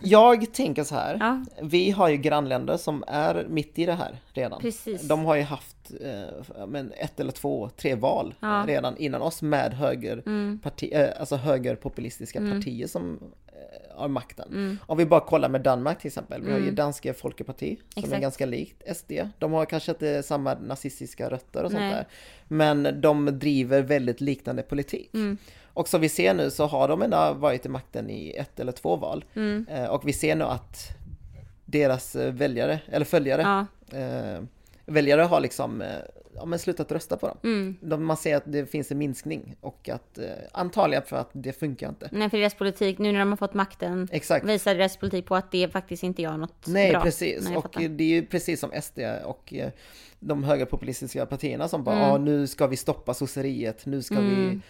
Jag 0.00 0.52
tänker 0.54 0.84
så 0.84 0.94
här. 0.94 1.16
Ja, 1.20 1.44
Vi 1.62 1.90
har 1.90 2.08
ju 2.08 2.16
grannländer 2.16 2.76
som 2.76 3.04
är 3.06 3.46
mitt 3.48 3.78
i 3.78 3.86
det 3.86 3.92
här 3.92 4.18
redan. 4.32 4.60
precis. 4.60 5.02
De 5.08 5.24
har 5.24 5.36
ju 5.36 5.42
haft 5.42 5.76
eh, 6.00 6.66
men 6.66 6.92
ett 6.92 7.20
eller 7.20 7.32
två, 7.32 7.70
tre 7.76 7.94
val 7.94 8.34
Ja. 8.40 8.64
redan 8.66 8.96
innan 8.96 9.22
oss 9.22 9.42
med 9.42 9.74
höger 9.74 10.22
Mm. 10.26 10.60
eh, 10.92 11.08
alltså 11.20 11.36
högerpopulistiska 11.36 12.38
Mm. 12.38 12.58
partier 12.58 12.86
som 12.86 13.18
eh, 13.46 13.96
har 13.98 14.08
makten. 14.08 14.48
Mm. 14.48 14.78
Om 14.86 14.98
vi 14.98 15.06
bara 15.06 15.20
kollar 15.20 15.48
med 15.48 15.60
Danmark 15.60 15.98
till 16.00 16.08
exempel. 16.08 16.42
Vi 16.42 16.50
har 16.50 16.58
ju 16.58 16.62
Mm. 16.64 16.74
Danske 16.74 17.14
Folkeparti 17.14 17.76
som 17.94 18.02
är 18.02 18.06
Exakt. 18.06 18.22
ganska 18.22 18.46
likt 18.46 18.82
SD. 18.96 19.12
De 19.38 19.52
har 19.52 19.64
kanske 19.66 19.92
inte 19.92 20.22
samma 20.22 20.54
nazistiska 20.54 21.30
rötter 21.30 21.64
och 21.64 21.70
sånt 21.70 21.80
Nej. 21.82 21.94
där. 21.94 22.06
Men 22.48 23.00
de 23.00 23.38
driver 23.38 23.82
väldigt 23.82 24.20
liknande 24.20 24.62
politik. 24.62 25.10
Och 25.74 25.88
som 25.88 26.00
vi 26.00 26.08
ser 26.08 26.34
nu 26.34 26.50
så 26.50 26.66
har 26.66 26.88
de 26.88 27.02
ändå 27.02 27.32
varit 27.32 27.66
i 27.66 27.68
makten 27.68 28.10
i 28.10 28.30
ett 28.36 28.60
eller 28.60 28.72
två 28.72 28.96
val. 28.96 29.24
Mm. 29.34 29.66
Eh, 29.70 29.84
Och 29.84 30.08
vi 30.08 30.12
ser 30.12 30.36
nu 30.36 30.44
att 30.44 30.88
deras 31.64 32.16
eh, 32.16 32.32
väljare, 32.32 32.80
eller 32.88 33.04
följare, 33.06 33.42
Ja. 33.42 33.66
eh, 33.98 34.42
väljare 34.86 35.22
har 35.22 35.40
liksom 35.40 35.82
ja, 36.34 36.44
men 36.44 36.58
slutat 36.58 36.92
rösta 36.92 37.16
på 37.16 37.26
dem. 37.28 37.36
Mm. 37.42 37.76
De, 37.80 38.04
man 38.04 38.16
ser 38.16 38.36
att 38.36 38.42
det 38.46 38.66
finns 38.66 38.90
en 38.92 38.98
minskning 38.98 39.56
och 39.60 39.88
att 39.88 40.18
eh, 40.18 40.24
antagligen 40.52 41.02
för 41.06 41.16
att 41.16 41.30
det 41.32 41.52
funkar 41.52 41.88
inte. 41.88 42.08
Nej, 42.12 42.30
för 42.30 42.38
deras 42.38 42.54
politik, 42.54 42.98
nu 42.98 43.12
när 43.12 43.18
de 43.18 43.28
har 43.28 43.36
fått 43.36 43.54
makten, 43.54 44.08
Exakt. 44.12 44.44
visar 44.46 44.74
deras 44.74 44.96
politik 44.96 45.26
på 45.26 45.36
att 45.36 45.50
det 45.52 45.68
faktiskt 45.72 46.02
inte 46.02 46.22
gör 46.22 46.36
något 46.36 46.66
Nej, 46.66 46.90
bra. 46.90 47.00
precis. 47.02 47.44
Nej, 47.44 47.52
jag 47.52 47.64
och 47.64 47.90
det 47.90 48.04
är 48.04 48.08
ju 48.08 48.26
precis 48.26 48.60
som 48.60 48.70
SD 48.82 48.98
och 49.24 49.54
eh, 49.54 49.70
de 50.20 50.44
högerpopulistiska 50.44 51.26
partierna 51.26 51.68
som 51.68 51.84
bara, 51.84 51.96
Mm. 51.96 52.08
ja 52.08 52.18
nu 52.18 52.46
ska 52.46 52.66
vi 52.66 52.76
stoppa 52.76 53.14
sosseriet, 53.14 53.86
nu 53.86 54.02
ska 54.02 54.14
Mm. 54.14 54.30
vi 54.50 54.60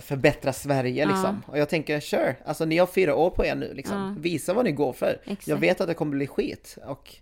förbättra 0.00 0.52
Sverige 0.52 1.06
liksom. 1.06 1.42
Och 1.46 1.58
jag 1.58 1.68
tänker, 1.68 2.00
sure, 2.00 2.36
alltså 2.44 2.64
ni 2.64 2.78
har 2.78 2.86
fyra 2.86 3.14
år 3.14 3.30
på 3.30 3.44
er 3.44 3.54
nu 3.54 3.74
liksom. 3.74 3.96
Ja. 4.16 4.22
Visa 4.22 4.54
vad 4.54 4.64
ni 4.64 4.72
går 4.72 4.92
för. 4.92 5.20
Exakt. 5.24 5.48
Jag 5.48 5.56
vet 5.56 5.80
att 5.80 5.88
det 5.88 5.94
kommer 5.94 6.16
bli 6.16 6.26
skit 6.26 6.78
och 6.86 7.14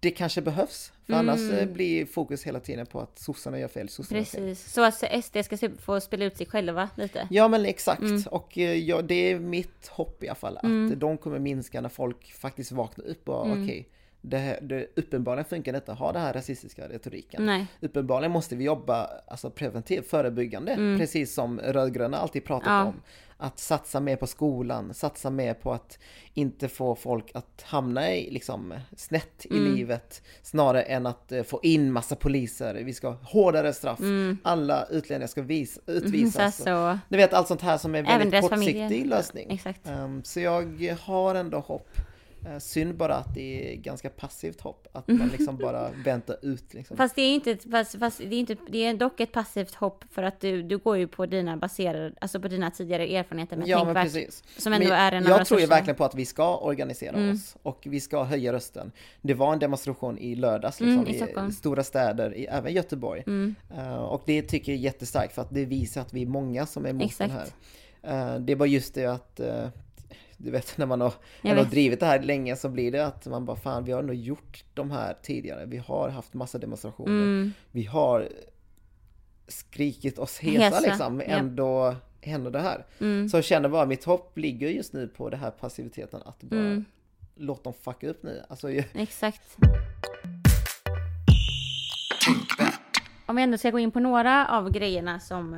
det 0.00 0.10
kanske 0.10 0.40
behövs. 0.40 0.92
För 1.06 1.12
annars 1.12 1.40
Mm. 1.40 1.54
eh, 1.58 1.66
blir 1.66 2.06
fokus 2.06 2.42
hela 2.46 2.60
tiden 2.60 2.86
på 2.86 3.00
att 3.00 3.18
sossarna 3.18 3.58
gör 3.58 3.68
fel, 3.68 3.88
sossarna 3.88 4.18
gör 4.18 4.24
fel. 4.24 4.40
Precis. 4.46 4.72
Så 4.72 4.84
att 4.84 5.24
SD 5.24 5.36
ska 5.44 5.56
få 5.78 6.00
spela 6.00 6.24
ut 6.24 6.36
sig 6.36 6.46
själva 6.46 6.88
lite. 6.96 7.28
Ja 7.30 7.48
men 7.48 7.64
exakt, 7.66 8.00
Mm. 8.02 8.22
och 8.30 8.58
eh, 8.58 8.74
ja, 8.74 9.02
det 9.02 9.14
är 9.14 9.38
mitt 9.38 9.86
hopp 9.88 10.24
i 10.24 10.28
alla 10.28 10.34
fall, 10.34 10.56
att 10.56 10.64
Mm. 10.64 10.98
de 10.98 11.18
kommer 11.18 11.38
minska 11.38 11.80
när 11.80 11.88
folk 11.88 12.32
faktiskt 12.32 12.72
vaknar 12.72 13.04
upp 13.06 13.28
och 13.28 13.46
Mm. 13.46 13.62
okej, 13.62 13.88
det, 14.22 14.58
det, 14.62 14.86
uppenbarligen 14.96 15.44
funkar 15.44 15.72
det 15.72 15.76
inte 15.78 15.92
att 15.92 15.98
ha 15.98 16.12
den 16.12 16.22
här 16.22 16.32
rasistiska 16.32 16.88
retoriken. 16.88 17.46
Nej. 17.46 17.66
Uppenbarligen 17.80 18.32
måste 18.32 18.56
vi 18.56 18.64
jobba 18.64 19.10
alltså, 19.26 19.50
preventivt, 19.50 20.10
förebyggande, 20.10 20.72
Mm. 20.72 20.98
precis 20.98 21.34
som 21.34 21.60
rödgröna 21.60 22.16
alltid 22.18 22.44
pratat 22.44 22.66
Ja. 22.68 22.84
om. 22.84 22.94
Att 23.42 23.58
satsa 23.58 24.00
mer 24.00 24.16
på 24.16 24.26
skolan, 24.26 24.94
satsa 24.94 25.30
mer 25.30 25.54
på 25.54 25.72
att 25.72 25.98
inte 26.34 26.68
få 26.68 26.94
folk 26.94 27.30
att 27.34 27.62
hamna 27.66 28.14
i, 28.14 28.30
liksom, 28.30 28.74
snett 28.96 29.46
i 29.46 29.58
Mm. 29.58 29.74
livet, 29.74 30.22
snarare 30.42 30.82
än 30.82 31.06
att 31.06 31.32
eh, 31.32 31.42
få 31.42 31.60
in 31.62 31.92
massa 31.92 32.16
poliser, 32.16 32.74
vi 32.74 32.92
ska 32.94 33.08
ha 33.08 33.16
hårdare 33.22 33.72
straff, 33.72 34.00
Mm. 34.00 34.38
alla 34.42 34.84
utlänningar 34.90 35.26
ska 35.28 35.42
vis, 35.42 35.78
Mm, 35.86 36.02
utvisas. 36.04 36.56
så, 36.56 36.62
så. 36.62 36.98
Du 37.08 37.16
vet 37.16 37.32
allt 37.34 37.48
sånt 37.48 37.62
här 37.62 37.78
som 37.78 37.94
är 37.94 38.02
väldigt 38.02 38.40
kortsiktig 38.42 38.76
familjer. 38.82 39.06
lösning. 39.06 39.50
Exakt. 39.50 39.86
Ehm, 39.88 40.24
så 40.24 40.40
jag 40.40 40.96
har 41.00 41.34
ändå 41.34 41.58
hopp. 41.58 41.88
Uh, 42.46 42.58
synd 42.58 42.94
bara 42.96 43.14
att 43.16 43.34
det 43.34 43.72
är 43.72 43.76
ganska 43.76 44.10
passivt 44.10 44.60
hopp. 44.60 44.88
Att 44.92 45.08
man 45.08 45.28
liksom 45.38 45.56
bara 45.56 45.90
väntar 46.04 46.36
ut 46.42 46.74
liksom. 46.74 46.96
Fast 46.96 47.14
det 47.16 47.22
är 47.22 47.34
inte, 47.34 47.56
fast, 47.70 47.98
fast 47.98 48.18
det 48.18 48.24
är 48.34 48.40
inte, 48.40 48.56
det 48.68 48.84
är 48.84 48.94
dock 48.94 49.20
ett 49.20 49.32
passivt 49.32 49.74
hopp 49.74 50.04
för 50.10 50.22
att 50.22 50.40
du, 50.40 50.62
du 50.62 50.78
går 50.78 50.96
ju 50.96 51.08
på 51.08 51.26
dina 51.26 51.56
baserade, 51.56 52.12
alltså 52.20 52.40
på 52.40 52.48
dina 52.48 52.70
tidigare 52.70 53.16
erfarenheter 53.16 53.56
med 53.56 53.68
ja 53.68 53.84
men 53.84 53.94
precis. 53.94 54.44
Som 54.58 54.72
ändå 54.72 54.88
Men 54.88 54.96
är 54.98 55.12
en 55.12 55.24
jag 55.24 55.46
tror 55.46 55.60
ju 55.60 55.66
verkligen 55.66 55.96
på 55.96 56.04
att 56.04 56.14
vi 56.14 56.26
ska 56.26 56.56
organisera 56.58 57.16
Mm. 57.16 57.32
oss 57.34 57.56
och 57.62 57.82
vi 57.86 58.00
ska 58.00 58.22
höja 58.24 58.52
rösten. 58.52 58.92
Det 59.22 59.34
var 59.34 59.52
en 59.52 59.58
demonstration 59.58 60.18
i 60.18 60.34
lördags 60.34 60.80
Mm, 60.80 61.04
liksom, 61.04 61.14
i 61.14 61.18
Stockholm. 61.18 61.52
stora 61.52 61.84
städer, 61.84 62.34
i, 62.34 62.46
även 62.46 62.72
Göteborg. 62.72 63.22
Mm, 63.26 63.54
Eh, 63.76 63.94
och 63.96 64.22
det 64.26 64.42
tycker 64.42 64.72
jag 64.72 64.78
är 64.78 64.82
jättestarkt 64.82 65.34
för 65.34 65.42
att 65.42 65.54
det 65.54 65.64
visar 65.64 66.00
att 66.00 66.12
vi 66.14 66.22
är 66.22 66.26
många 66.26 66.66
som 66.66 66.86
är 66.86 66.90
emot 66.90 67.02
Exakt. 67.04 67.32
den 67.32 67.38
här. 68.02 68.34
Eh, 68.34 68.40
det 68.40 68.56
bara 68.56 68.68
just 68.68 68.94
det 68.94 69.06
att 69.06 69.40
eh, 69.40 69.68
du 70.42 70.50
vet 70.50 70.78
när 70.78 70.86
man 70.86 71.00
har, 71.00 71.12
Jag 71.42 71.48
man 71.56 71.64
har 71.64 71.70
drivit 71.70 72.00
det 72.00 72.06
här 72.06 72.22
länge 72.22 72.56
så 72.56 72.68
blir 72.68 72.92
det 72.92 73.06
att 73.06 73.26
man 73.26 73.44
bara 73.44 73.56
fan 73.56 73.84
vi 73.84 73.92
har 73.92 74.02
nog 74.02 74.14
gjort 74.16 74.64
de 74.74 74.90
här 74.90 75.16
tidigare. 75.22 75.66
Vi 75.66 75.76
har 75.76 76.08
haft 76.08 76.34
massa 76.34 76.58
demonstrationer. 76.58 77.22
mm, 77.22 77.52
Vi 77.72 77.84
har 77.84 78.28
skrikit 79.48 80.18
oss 80.18 80.38
hesa, 80.38 80.62
Hesa, 80.64 80.80
liksom. 80.80 81.22
Ändå 81.26 81.94
händer 82.20 82.50
det 82.50 82.60
här. 82.60 82.86
mm, 83.00 83.28
Så 83.28 83.36
jag 83.36 83.44
känner 83.44 83.68
bara 83.68 83.86
mitt 83.86 84.04
hopp 84.04 84.38
ligger 84.38 84.68
just 84.68 84.92
nu 84.92 85.08
på 85.08 85.30
det 85.30 85.36
här 85.36 85.50
passiviteten 85.50 86.20
att 86.24 86.42
bara 86.42 86.60
Mm. 86.60 86.84
låt 87.36 87.64
dem 87.64 87.72
fucka 87.72 88.08
upp 88.08 88.22
nu. 88.22 88.42
Alltså, 88.48 88.70
jag- 88.70 88.84
exakt. 88.94 89.56
Om 93.26 93.36
vi 93.36 93.42
ändå 93.42 93.58
ska 93.58 93.70
gå 93.70 93.78
in 93.78 93.90
på 93.90 94.00
några 94.00 94.46
av 94.48 94.70
grejerna 94.70 95.20
som 95.20 95.54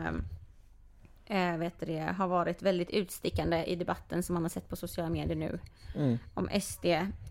äh, 1.32 1.56
vet 1.56 1.80
det, 1.80 1.98
har 1.98 2.28
varit 2.28 2.62
väldigt 2.62 2.90
utstickande 2.90 3.64
i 3.64 3.76
debatten 3.76 4.22
som 4.22 4.34
man 4.34 4.42
har 4.42 4.50
sett 4.50 4.68
på 4.68 4.76
sociala 4.76 5.10
medier 5.10 5.36
nu. 5.36 5.58
mm, 5.96 6.18
om 6.34 6.48
SD 6.60 6.84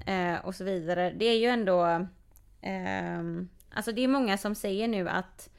eh, 0.05 0.35
och 0.43 0.55
så 0.55 0.63
vidare. 0.63 1.13
Det 1.17 1.25
är 1.25 1.37
ju 1.37 1.47
ändå... 1.47 2.07
ehm, 2.61 3.49
alltså 3.69 3.91
det 3.91 4.01
är 4.01 4.07
många 4.07 4.37
som 4.37 4.55
säger 4.55 4.87
nu 4.87 5.09
att 5.09 5.49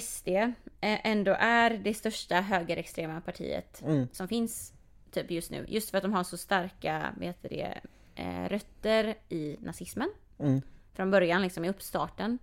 SD 0.00 0.28
eh, 0.28 0.52
ändå 0.80 1.36
är 1.38 1.70
det 1.70 1.94
största 1.94 2.40
högerextrema 2.40 3.20
partiet 3.20 3.82
mm, 3.82 4.08
som 4.12 4.28
finns 4.28 4.72
typ 5.10 5.30
just 5.30 5.50
nu. 5.50 5.64
Just 5.68 5.90
för 5.90 5.98
att 5.98 6.02
de 6.02 6.12
har 6.12 6.24
så 6.24 6.36
starka 6.36 7.14
vet 7.18 7.42
det, 7.42 7.80
eh, 8.14 8.48
rötter 8.48 9.14
i 9.28 9.56
nazismen 9.60 10.10
mm, 10.38 10.62
från 10.94 11.10
början, 11.10 11.42
liksom 11.42 11.64
i 11.64 11.68
uppstarten. 11.68 12.38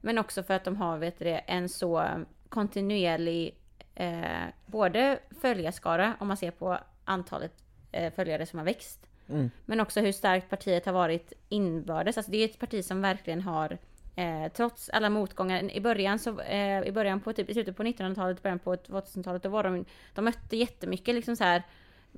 Men 0.00 0.18
också 0.18 0.42
för 0.42 0.54
att 0.54 0.64
de 0.64 0.76
har 0.76 0.98
vet 0.98 1.18
det, 1.18 1.38
en 1.38 1.68
så 1.68 2.08
kontinuerlig 2.48 3.54
eh, 3.98 4.46
både 4.66 5.18
följarskara, 5.40 6.14
om 6.20 6.28
man 6.28 6.36
ser 6.36 6.50
på 6.50 6.78
antalet 7.04 7.52
eh, 7.92 8.12
följare 8.12 8.46
som 8.46 8.58
har 8.58 8.66
växt, 8.66 9.06
mm, 9.28 9.50
men 9.64 9.80
också 9.80 10.00
hur 10.00 10.12
starkt 10.12 10.50
partiet 10.50 10.86
har 10.86 10.92
varit 10.92 11.32
inbördes. 11.48 12.16
Alltså 12.16 12.32
det 12.32 12.38
är 12.38 12.44
ett 12.44 12.58
parti 12.58 12.84
som 12.84 13.02
verkligen 13.02 13.42
har 13.42 13.78
Eh, 14.18 14.52
trots 14.52 14.88
alla 14.88 15.10
motgångar. 15.10 15.72
I 15.72 15.80
början, 15.80 16.18
så, 16.18 16.40
eh, 16.40 16.82
i 16.82 16.92
början 16.92 17.20
på 17.20 17.32
typ, 17.32 17.50
i 17.50 17.54
slutet 17.54 17.76
på 17.76 17.82
1900-talet, 17.82 18.42
början 18.42 18.58
på 18.58 18.76
2000-talet, 18.76 19.42
då 19.42 19.48
var 19.48 19.62
de, 19.62 19.84
de 20.14 20.24
mötte 20.24 20.56
jättemycket 20.56 21.14
liksom 21.14 21.36
så 21.36 21.44
här 21.44 21.62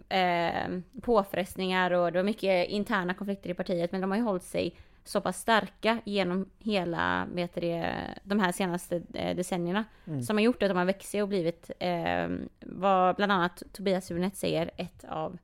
eh, 0.09 0.81
påfrestningar 1.03 1.91
och 1.91 2.13
det 2.13 2.19
var 2.19 2.25
mycket 2.25 2.69
interna 2.69 3.15
konflikter 3.15 3.51
i 3.51 3.55
partiet. 3.55 3.93
Men 3.93 4.01
de 4.01 4.11
har 4.11 4.19
ju 4.19 4.25
hållit 4.25 4.43
sig 4.43 4.75
så 5.11 5.21
pass 5.21 5.41
starka 5.41 6.01
genom 6.05 6.51
hela, 6.59 7.27
vet 7.35 7.55
det, 7.55 7.95
de 8.25 8.41
här 8.41 8.53
senaste 8.53 9.03
eh, 9.15 9.37
decennierna. 9.37 9.85
Mm. 10.07 10.23
Som 10.23 10.37
har 10.37 10.43
gjort 10.43 10.63
att 10.63 10.71
de 10.71 10.77
har 10.79 10.85
växt 10.85 11.15
och 11.15 11.29
blivit, 11.29 11.71
eh, 11.79 12.29
vad 12.61 13.17
bland 13.17 13.33
annat 13.33 13.63
Tobias 13.73 14.11
Hübinette 14.11 14.35
säger, 14.35 14.71
ett 14.77 15.05
av 15.09 15.39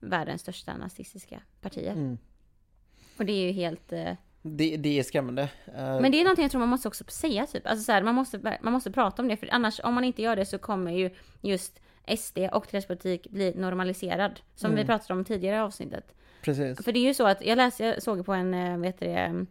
världens 0.00 0.40
största 0.40 0.76
nazistiska 0.76 1.40
partier. 1.60 1.92
mm. 1.92 2.18
Och 3.18 3.24
det 3.24 3.32
är 3.32 3.46
ju 3.46 3.52
helt... 3.52 3.92
Eh, 3.92 4.12
Det, 4.42 4.76
det 4.76 4.98
är 4.98 5.02
skrämmande. 5.02 5.42
Eh, 5.76 6.00
Men 6.00 6.12
det 6.12 6.20
är 6.20 6.24
någonting 6.24 6.42
jag 6.42 6.50
tror 6.50 6.58
man 6.58 6.68
måste 6.68 6.88
också 6.88 7.04
säga 7.08 7.46
typ. 7.46 7.66
Alltså 7.66 7.84
så 7.84 7.92
här, 7.92 8.02
man, 8.02 8.14
måste, 8.14 8.58
man 8.62 8.72
måste 8.72 8.90
prata 8.90 9.22
om 9.22 9.28
det. 9.28 9.36
För 9.36 9.48
annars, 9.52 9.80
om 9.84 9.94
man 9.94 10.04
inte 10.04 10.22
gör 10.22 10.36
det 10.36 10.46
så 10.46 10.58
kommer 10.58 10.92
ju 10.92 11.10
just 11.40 11.80
SD 12.18 12.38
och 12.52 12.66
deras 12.70 12.86
politik 12.86 13.30
bli 13.30 13.54
normaliserad. 13.56 14.40
Som 14.54 14.74
vi 14.74 14.84
pratade 14.84 15.18
om 15.18 15.24
tidigare 15.24 15.56
i 15.56 15.58
avsnittet. 15.58 16.14
Precis. 16.42 16.84
För 16.84 16.92
det 16.92 16.98
är 16.98 17.06
ju 17.06 17.14
så 17.14 17.26
att 17.26 17.44
jag 17.44 17.56
läste, 17.56 17.84
jag 17.84 18.02
såg 18.02 18.26
på 18.26 18.32
en, 18.32 18.54
eh, 18.54 18.78
vet 18.78 18.98
det, 18.98 19.46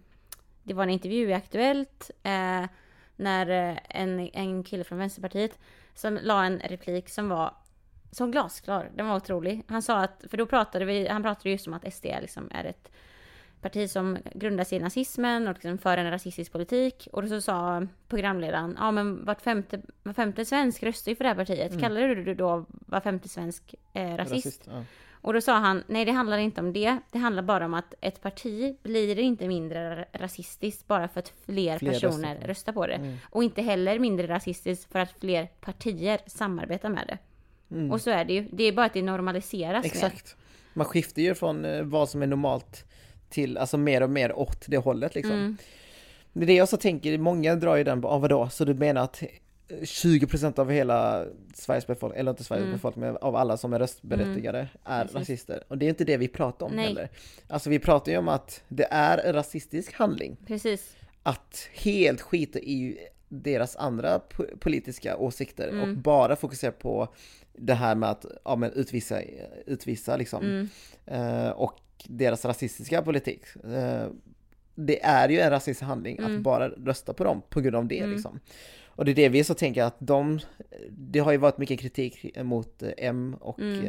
det 0.64 0.74
var 0.74 0.84
en 0.84 0.90
intervju 0.90 1.30
i 1.30 1.34
Aktuellt. 1.34 2.12
Eh, 2.24 2.66
när 3.18 3.50
eh, 3.50 3.78
en, 3.90 4.30
en 4.34 4.64
kille 4.64 4.84
från 4.84 4.98
Vänsterpartiet 4.98 5.60
som 5.94 6.20
la 6.22 6.46
en 6.46 6.60
replik 6.60 7.10
som 7.10 7.30
var 7.30 7.54
så 8.12 8.28
glasklar. 8.28 8.92
Den 8.96 9.08
var 9.08 9.16
otrolig. 9.16 9.64
Han 9.68 9.82
sa 9.82 9.98
att, 9.98 10.24
för 10.30 10.38
då 10.38 10.46
pratade 10.46 10.86
vi, 10.86 11.08
han 11.08 11.24
pratade 11.24 11.50
just 11.50 11.68
om 11.68 11.74
att 11.74 11.94
SD 11.94 12.06
liksom 12.22 12.50
är 12.52 12.64
ett 12.64 12.92
parti 13.62 13.90
som 13.90 14.18
grundar 14.34 14.64
sig 14.64 14.78
i 14.78 14.82
nazismen 14.82 15.48
och 15.48 15.54
liksom 15.54 15.78
för 15.78 15.98
en 15.98 16.12
rasistisk 16.12 16.52
politik. 16.52 17.08
Och 17.12 17.22
då 17.22 17.28
så 17.28 17.42
sa 17.42 17.88
programledaren, 18.08 18.76
ja 18.80 18.92
men 18.92 19.26
vart 19.26 19.42
femte, 19.42 19.82
var 20.04 20.14
femte 20.14 20.46
svensk 20.46 20.84
röstar 20.84 21.12
ju 21.12 21.16
för 21.16 21.24
det 21.24 21.30
här 21.30 21.36
partiet. 21.36 21.72
Mm. 21.72 21.82
Kallar 21.82 22.02
du 22.02 22.34
då 22.34 22.66
var 22.70 23.00
femte 23.00 23.30
svensk 23.30 23.76
eh, 23.94 24.16
rasist? 24.16 24.64
ja. 24.72 24.84
Och 25.22 25.34
då 25.34 25.42
sa 25.42 25.54
han, 25.58 25.84
nej 25.88 26.06
det 26.06 26.12
handlar 26.12 26.38
inte 26.38 26.62
om 26.62 26.74
det. 26.74 26.98
Det 27.12 27.18
handlar 27.18 27.44
bara 27.44 27.66
om 27.66 27.74
att 27.74 27.94
ett 28.02 28.22
parti 28.22 28.78
blir 28.84 29.20
inte 29.20 29.48
mindre 29.48 29.96
ra- 29.96 30.06
rasistiskt 30.14 30.88
bara 30.88 31.08
för 31.08 31.20
att 31.20 31.34
fler, 31.46 31.78
Fler 31.78 31.92
personer 31.92 32.34
röstar 32.34 32.48
röstar 32.48 32.74
på 32.74 32.88
det. 32.88 32.94
Mm. 32.94 33.18
Och 33.30 33.44
inte 33.44 33.62
heller 33.62 34.00
mindre 34.00 34.28
rasistiskt 34.28 34.92
för 34.92 35.00
att 35.00 35.12
fler 35.20 35.48
partier 35.62 36.20
samarbetar 36.28 36.90
med 36.90 37.04
det. 37.08 37.18
Mm. 37.76 37.92
Och 37.92 38.02
så 38.02 38.10
är 38.10 38.26
det 38.26 38.34
ju. 38.34 38.48
Det 38.52 38.64
är 38.64 38.72
bara 38.72 38.86
att 38.86 38.94
det 38.94 39.02
normaliseras 39.02 39.84
mer. 39.84 39.92
Exakt. 39.92 40.36
Man 40.74 40.86
skiftar 40.86 41.22
ju 41.22 41.36
från 41.36 41.66
eh, 41.66 41.84
vad 41.84 42.10
som 42.10 42.22
är 42.22 42.28
normalt 42.28 42.86
till 43.30 43.58
alltså 43.58 43.78
mer 43.78 44.04
och 44.04 44.10
mer 44.10 44.34
åt 44.40 44.66
det 44.68 44.78
hållet 44.78 45.16
liksom. 45.16 45.34
Mm. 45.34 45.58
Det 46.34 46.44
är 46.44 46.48
det 46.48 46.54
jag 46.54 46.70
så 46.70 46.78
tänker, 46.78 47.18
många 47.18 47.56
drar 47.56 47.76
ju 47.76 47.84
den, 47.84 48.06
ah, 48.06 48.18
vadå, 48.18 48.50
så 48.50 48.66
du 48.66 48.74
menar 48.74 49.02
att 49.04 49.24
20% 49.70 50.60
av 50.60 50.72
hela 50.72 51.26
Sveriges 51.54 51.88
befolkning, 51.88 52.20
eller 52.20 52.32
inte 52.32 52.44
Sveriges 52.44 52.64
Mm. 52.66 52.76
befolkning, 52.78 53.06
men 53.06 53.18
av 53.18 53.36
alla 53.36 53.58
som 53.58 53.74
är 53.74 53.80
röstberättigade 53.80 54.68
är 54.84 55.02
Precis. 55.04 55.16
rasister. 55.18 55.64
Och 55.68 55.78
det 55.78 55.86
är 55.86 55.90
inte 55.90 56.04
det 56.06 56.18
vi 56.18 56.28
pratar 56.28 56.66
om 56.66 56.72
Nej. 56.76 56.86
heller. 56.88 57.10
Alltså 57.48 57.70
vi 57.70 57.80
pratar 57.80 58.12
ju 58.12 58.18
om 58.18 58.28
att 58.28 58.64
det 58.68 58.88
är 58.92 59.18
en 59.18 59.34
rasistisk 59.34 59.94
handling 59.94 60.38
Precis. 60.48 60.96
att 61.24 61.70
helt 61.74 62.22
skita 62.22 62.60
i 62.60 62.98
deras 63.30 63.76
andra 63.76 64.18
po- 64.20 64.58
politiska 64.60 65.18
åsikter 65.18 65.68
och 65.68 65.74
Mm. 65.88 66.02
bara 66.02 66.36
fokusera 66.36 66.72
på 66.72 67.08
det 67.54 67.74
här 67.74 67.96
med 67.96 68.10
att 68.10 68.26
ja, 68.46 68.56
men 68.56 68.72
utvisa, 68.72 69.22
utvisa 69.66 70.18
liksom, 70.18 70.44
Mm. 70.46 70.70
eh, 71.06 71.50
och 71.50 71.80
deras 72.08 72.46
rasistiska 72.46 73.02
politik. 73.02 73.42
Eh, 73.64 74.08
det 74.76 75.04
är 75.04 75.30
ju 75.30 75.40
en 75.40 75.50
rasistisk 75.50 75.82
handling 75.82 76.18
Mm. 76.18 76.36
att 76.36 76.42
bara 76.42 76.70
rösta 76.70 77.14
på 77.14 77.24
dem 77.24 77.42
på 77.50 77.62
grund 77.62 77.76
av 77.76 77.86
det 77.88 77.98
Mm. 78.00 78.12
liksom. 78.12 78.40
Och 78.98 79.06
det 79.06 79.12
är 79.12 79.16
det 79.16 79.30
vi 79.30 79.44
så 79.44 79.54
tänker 79.54 79.84
att 79.84 79.96
de, 80.00 80.40
det 80.90 81.20
har 81.20 81.32
ju 81.32 81.38
varit 81.38 81.58
mycket 81.58 81.80
kritik 81.80 82.38
mot 82.44 82.84
M 82.98 83.36
och 83.42 83.60
Mm. 83.60 83.86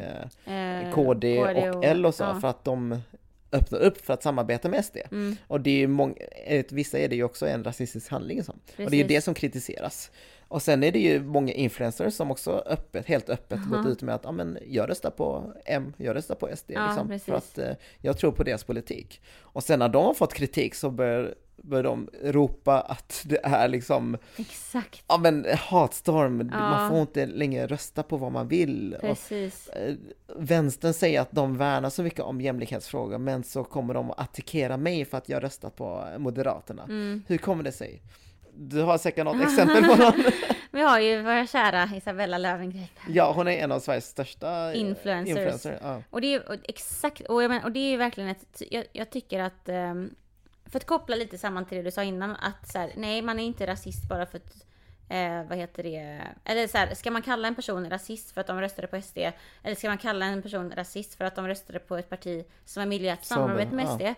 eh, 0.46 0.82
Eh, 0.84 0.92
KD, 0.94 1.38
och 1.38 1.84
L 1.84 2.06
och 2.06 2.14
så 2.14 2.22
ja. 2.22 2.40
för 2.40 2.48
att 2.48 2.64
de 2.64 2.98
öppnar 3.52 3.78
upp 3.78 4.04
för 4.04 4.14
att 4.14 4.22
samarbeta 4.22 4.68
med 4.68 4.84
SD. 4.84 4.96
Mm, 5.10 5.36
Och 5.46 5.60
det 5.60 5.70
är 5.70 5.78
ju 5.78 5.86
många, 5.86 6.14
enligt 6.46 6.72
vissa 6.72 6.98
är 6.98 7.08
det 7.08 7.16
ju 7.16 7.24
också 7.24 7.46
en 7.46 7.64
rasistisk 7.64 8.10
handling. 8.10 8.42
Så. 8.44 8.52
Och 8.52 8.90
det 8.90 8.96
är 8.96 9.02
ju 9.02 9.06
det 9.06 9.20
som 9.20 9.34
kritiseras. 9.34 10.10
Och 10.48 10.62
sen 10.62 10.82
är 10.84 10.92
det 10.92 10.98
ju 10.98 11.22
många 11.22 11.52
influencers 11.52 12.14
som 12.14 12.30
också 12.30 12.62
öppet, 12.66 13.06
helt 13.06 13.30
öppet 13.30 13.58
Aha. 13.58 13.76
gått 13.76 13.86
ut 13.86 14.02
med 14.02 14.14
att 14.14 14.20
ja, 14.24 14.32
men 14.32 14.58
jag 14.66 14.88
röstar 14.90 15.10
på 15.10 15.52
M, 15.64 15.92
jag 15.96 16.16
röstar 16.16 16.34
på 16.34 16.48
SD. 16.56 16.70
Ja, 16.74 16.86
liksom, 16.86 17.08
precis. 17.08 17.24
för 17.24 17.34
att 17.34 17.58
eh, 17.58 17.72
jag 18.00 18.18
tror 18.18 18.32
på 18.32 18.42
deras 18.42 18.64
politik. 18.64 19.20
Och 19.40 19.62
sen 19.62 19.78
när 19.78 19.88
de 19.88 20.04
har 20.04 20.14
fått 20.14 20.34
kritik 20.34 20.74
så 20.74 20.90
börjar, 20.90 21.34
börjar 21.62 21.82
de 21.84 22.08
ropa 22.24 22.80
att 22.80 23.22
det 23.26 23.40
är 23.42 23.68
liksom, 23.68 24.16
Exakt. 24.36 25.04
ja 25.08 25.18
men 25.18 25.46
hatstorm, 25.58 26.50
Ja. 26.52 26.60
man 26.60 26.90
får 26.90 27.00
inte 27.00 27.26
längre 27.26 27.66
rösta 27.66 28.02
på 28.02 28.16
vad 28.16 28.32
man 28.32 28.48
vill. 28.48 28.94
Och, 28.94 29.00
Precis. 29.00 29.68
eh, 29.68 29.94
Vänstern 30.36 30.92
säger 30.94 31.20
att 31.20 31.32
de 31.32 31.56
värnar 31.56 31.90
så 31.90 32.02
mycket 32.02 32.20
om 32.20 32.40
jämlikhetsfrågor 32.40 33.18
men 33.18 33.44
så 33.44 33.64
kommer 33.64 33.94
de 33.94 34.10
att 34.10 34.18
attackera 34.20 34.76
mig 34.76 35.04
för 35.04 35.18
att 35.18 35.28
jag 35.28 35.42
röstat 35.42 35.76
på 35.76 36.04
Moderaterna. 36.18 36.82
Mm. 36.82 37.22
Hur 37.28 37.38
kommer 37.38 37.62
det 37.64 37.72
sig? 37.72 38.02
Du 38.60 38.82
har 38.82 38.98
säkert 38.98 39.24
något 39.24 39.42
exempel 39.48 39.84
på 39.84 39.96
någon? 40.02 40.24
Vi 40.70 40.82
har 40.82 41.00
ju 41.00 41.22
vår 41.22 41.46
kära 41.46 41.90
Isabella 41.96 42.38
Löwengrip. 42.38 42.90
Ja, 43.08 43.32
hon 43.32 43.48
är 43.48 43.52
en 43.52 43.72
av 43.72 43.80
Sveriges 43.80 44.06
största 44.06 44.74
Influencers. 44.74 45.28
influencer. 45.36 45.78
Ja. 45.82 46.02
Och 46.10 46.20
det 46.20 46.34
är 46.34 46.48
och 46.48 46.56
exakt, 46.64 47.20
och, 47.20 47.42
jag 47.42 47.48
men, 47.48 47.64
och 47.64 47.72
det 47.72 47.80
är 47.80 47.90
ju 47.90 47.96
verkligen 47.96 48.30
ett, 48.30 48.62
jag, 48.70 48.84
jag 48.92 49.10
tycker 49.10 49.40
att, 49.40 49.68
ehm, 49.68 50.10
för 50.70 50.78
att 50.78 50.86
koppla 50.86 51.16
lite 51.16 51.38
samman 51.38 51.64
till 51.66 51.76
det 51.78 51.84
du 51.84 51.90
sa 51.90 52.02
innan, 52.02 52.36
att 52.36 52.68
så 52.72 52.78
här, 52.78 52.92
nej 52.96 53.22
man 53.22 53.38
är 53.38 53.44
inte 53.44 53.66
rasist 53.66 54.08
bara 54.08 54.26
för 54.26 54.36
att, 54.38 54.66
eh, 55.08 55.48
vad 55.48 55.58
heter 55.58 55.82
det, 55.82 56.22
eller 56.44 56.66
så 56.66 56.78
här, 56.78 56.94
ska 56.94 57.10
man 57.10 57.22
kalla 57.22 57.48
en 57.48 57.54
person 57.54 57.90
rasist 57.90 58.30
för 58.30 58.40
att 58.40 58.46
de 58.46 58.60
röstade 58.60 58.88
på 58.88 58.96
SD? 59.02 59.18
Eller 59.62 59.74
ska 59.74 59.88
man 59.88 59.98
kalla 59.98 60.26
en 60.26 60.42
person 60.42 60.72
rasist 60.76 61.14
för 61.14 61.24
att 61.24 61.36
de 61.36 61.48
röstade 61.48 61.78
på 61.78 61.96
ett 61.96 62.10
parti 62.10 62.44
som 62.64 62.82
att 63.08 63.24
Som- 63.24 63.36
samarbeta 63.36 63.74
med 63.74 63.84
ja. 63.84 63.94
SD? 63.96 64.14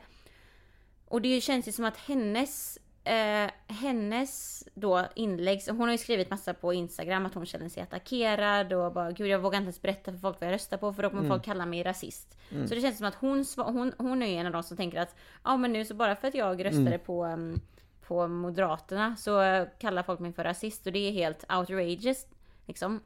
Och 1.09 1.23
det 1.23 1.41
känns 1.41 1.69
ju 1.69 1.73
som 1.73 1.85
att 1.85 1.97
hennes 1.97 2.79
eh, 3.05 3.51
hennes 3.67 4.65
då 4.75 5.07
inlägg, 5.15 5.61
hon 5.69 5.81
har 5.81 5.91
ju 5.91 5.99
skrivit 5.99 6.31
massa 6.31 6.55
på 6.55 6.73
Instagram 6.73 7.27
att 7.27 7.35
hon 7.35 7.47
känner 7.47 7.69
sig 7.69 7.83
attackerad 7.83 8.73
och 8.73 8.93
bara 8.93 9.13
gud 9.13 9.27
jag 9.27 9.39
vågar 9.39 9.57
inte 9.59 9.67
ens 9.67 9.83
berätta 9.83 10.13
för 10.13 10.19
folk 10.19 10.41
vad 10.41 10.49
jag 10.49 10.55
röstar 10.55 10.77
på 10.77 10.93
för 10.93 11.03
då 11.03 11.09
kommer 11.11 11.23
Mm. 11.23 11.31
folk 11.33 11.45
kalla 11.45 11.67
mig 11.67 11.83
rasist. 11.83 12.39
Så 12.69 12.75
det 12.75 12.81
känns 12.81 12.99
som 12.99 13.07
att 13.07 13.15
hon, 13.15 13.45
hon, 13.57 13.93
hon 13.99 14.23
är 14.23 14.27
ju 14.27 14.35
en 14.37 14.47
av 14.47 14.53
de 14.53 14.63
som 14.63 14.77
tänker 14.77 15.01
att 15.01 15.17
ja 15.45 15.57
men 15.57 15.73
nu 15.73 15.85
så 15.85 15.95
bara 15.95 16.17
för 16.17 16.29
att 16.29 16.35
jag 16.35 16.65
röstade 16.65 16.87
Mm. 16.89 17.01
på, 17.01 17.25
um, 17.27 17.61
på 18.07 18.29
Moderaterna 18.29 19.17
så 19.17 19.67
kallar 19.79 20.03
folk 20.03 20.21
mig 20.21 20.33
för 20.33 20.45
rasist 20.45 20.87
och 20.87 20.93
det 20.93 21.09
är 21.09 21.13
helt 21.13 21.45
outrageous 21.53 22.27
liksom. 22.67 23.01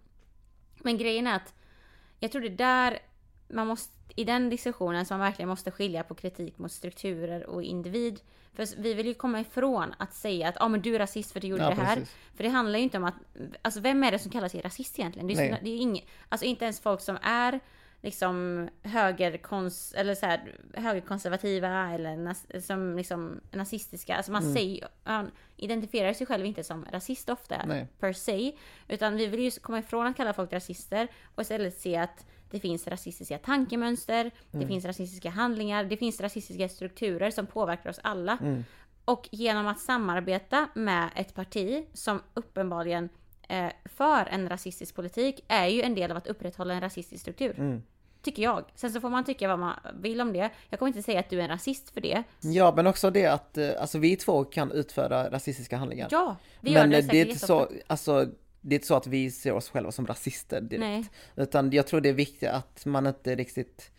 Men 0.74 0.98
grejen 0.98 1.26
är 1.26 1.36
att 1.36 1.54
jag 2.20 2.32
tror 2.32 2.42
det 2.42 2.48
är 2.48 2.56
där 2.56 2.98
man 3.48 3.66
måste, 3.66 3.92
i 4.16 4.24
den 4.24 4.50
diskussionen 4.50 5.06
som 5.06 5.18
man 5.18 5.26
verkligen 5.26 5.48
måste 5.48 5.70
skilja 5.70 6.02
på 6.02 6.14
kritik 6.14 6.58
mot 6.58 6.72
strukturer 6.72 7.46
och 7.46 7.62
individ. 7.62 8.20
För 8.52 8.82
vi 8.82 8.94
vill 8.94 9.06
ju 9.06 9.14
komma 9.14 9.40
ifrån 9.40 9.94
att 9.98 10.14
säga 10.14 10.48
att 10.48 10.56
ah, 10.60 10.68
men 10.68 10.82
du 10.82 10.94
är 10.94 10.98
rasist 10.98 11.32
för 11.32 11.40
du 11.40 11.46
gjorde 11.46 11.62
Ja, 11.62 11.68
det 11.70 11.74
här. 11.74 11.96
precis. 11.96 12.14
För 12.34 12.44
det 12.44 12.50
handlar 12.50 12.78
ju 12.78 12.82
inte 12.84 12.98
om 12.98 13.04
att, 13.04 13.14
alltså 13.62 13.80
vem 13.80 14.04
är 14.04 14.10
det 14.12 14.18
som 14.18 14.30
kallar 14.30 14.48
sig 14.48 14.60
rasist 14.60 14.98
egentligen? 14.98 15.26
Det 15.28 15.34
är, 15.34 15.56
så, 15.56 15.64
det 15.64 15.70
är 15.70 15.76
ingen, 15.78 16.04
alltså 16.28 16.46
inte 16.46 16.64
ens 16.64 16.80
folk 16.80 17.00
som 17.00 17.18
är 17.22 17.60
liksom 18.02 18.68
högerkons, 18.82 19.92
eller 19.96 20.14
så 20.14 20.26
här, 20.26 20.56
högerkonservativa 20.74 21.90
eller 21.94 22.16
nas, 22.16 22.46
som 22.66 22.96
liksom 22.96 23.40
nazistiska. 23.50 24.16
Alltså 24.16 24.32
man 24.32 24.42
Mm. 24.42 24.54
säger, 24.54 24.88
man 25.04 25.30
identifierar 25.56 26.12
sig 26.12 26.26
själv 26.26 26.46
inte 26.46 26.64
som 26.64 26.84
rasist 26.92 27.28
ofta 27.28 27.62
Nej. 27.66 27.88
per 28.00 28.12
se. 28.12 28.52
Utan 28.88 29.16
vi 29.16 29.26
vill 29.26 29.40
ju 29.40 29.50
komma 29.50 29.78
ifrån 29.78 30.06
att 30.06 30.16
kalla 30.16 30.32
folk 30.32 30.52
rasister 30.52 31.08
och 31.34 31.42
istället 31.42 31.78
se 31.78 31.96
att 31.96 32.26
det 32.54 32.60
finns 32.60 32.88
rasistiska 32.88 33.38
tankemönster, 33.38 34.30
det 34.50 34.56
Mm. 34.56 34.68
finns 34.68 34.84
rasistiska 34.84 35.30
handlingar, 35.30 35.84
det 35.84 35.96
finns 35.96 36.20
rasistiska 36.20 36.68
strukturer 36.68 37.30
som 37.30 37.46
påverkar 37.46 37.90
oss 37.90 38.00
alla. 38.02 38.38
Mm. 38.40 38.64
Och 39.04 39.28
genom 39.32 39.66
att 39.66 39.80
samarbeta 39.80 40.68
med 40.74 41.10
ett 41.16 41.34
parti 41.34 41.84
som 41.92 42.20
uppenbarligen 42.34 43.08
eh, 43.48 43.66
för 43.84 44.26
en 44.30 44.48
rasistisk 44.48 44.94
politik 44.94 45.44
är 45.48 45.66
ju 45.66 45.82
en 45.82 45.94
del 45.94 46.10
av 46.10 46.16
att 46.16 46.26
upprätthålla 46.26 46.74
en 46.74 46.80
rasistisk 46.80 47.22
struktur. 47.22 47.54
Mm. 47.58 47.82
Tycker 48.22 48.42
jag. 48.42 48.64
Sen 48.74 48.92
så 48.92 49.00
får 49.00 49.10
man 49.10 49.24
tycka 49.24 49.48
vad 49.48 49.58
man 49.58 49.74
vill 50.00 50.20
om 50.20 50.32
det. 50.32 50.50
Jag 50.70 50.78
kommer 50.78 50.88
inte 50.88 51.02
säga 51.02 51.20
att 51.20 51.30
du 51.30 51.38
är 51.38 51.42
en 51.42 51.48
rasist 51.48 51.90
för 51.90 52.00
det. 52.00 52.22
Ja, 52.40 52.72
men 52.76 52.86
också 52.86 53.10
det 53.10 53.26
att 53.26 53.58
eh, 53.58 53.70
alltså, 53.80 53.98
vi 53.98 54.16
två 54.16 54.44
kan 54.44 54.72
utföra 54.72 55.30
rasistiska 55.30 55.76
handlingar. 55.76 56.08
Ja, 56.10 56.36
vi 56.60 56.70
gör 56.72 56.80
men 56.80 56.90
det 56.90 57.00
det 57.02 57.20
är 57.20 57.26
inte 57.26 57.46
så, 57.46 57.68
alltså, 57.86 58.26
det 58.66 58.74
är 58.74 58.76
inte 58.76 58.86
så 58.86 58.94
att 58.94 59.06
vi 59.06 59.30
ser 59.30 59.52
oss 59.52 59.68
själva 59.68 59.92
som 59.92 60.06
rasister 60.06 60.60
direkt. 60.60 60.80
Nej. 60.80 61.04
Utan 61.36 61.72
jag 61.72 61.86
tror 61.86 62.00
det 62.00 62.08
är 62.08 62.12
viktigt 62.12 62.48
att 62.48 62.86
man 62.86 63.06
inte 63.06 63.34
riktigt 63.34 63.90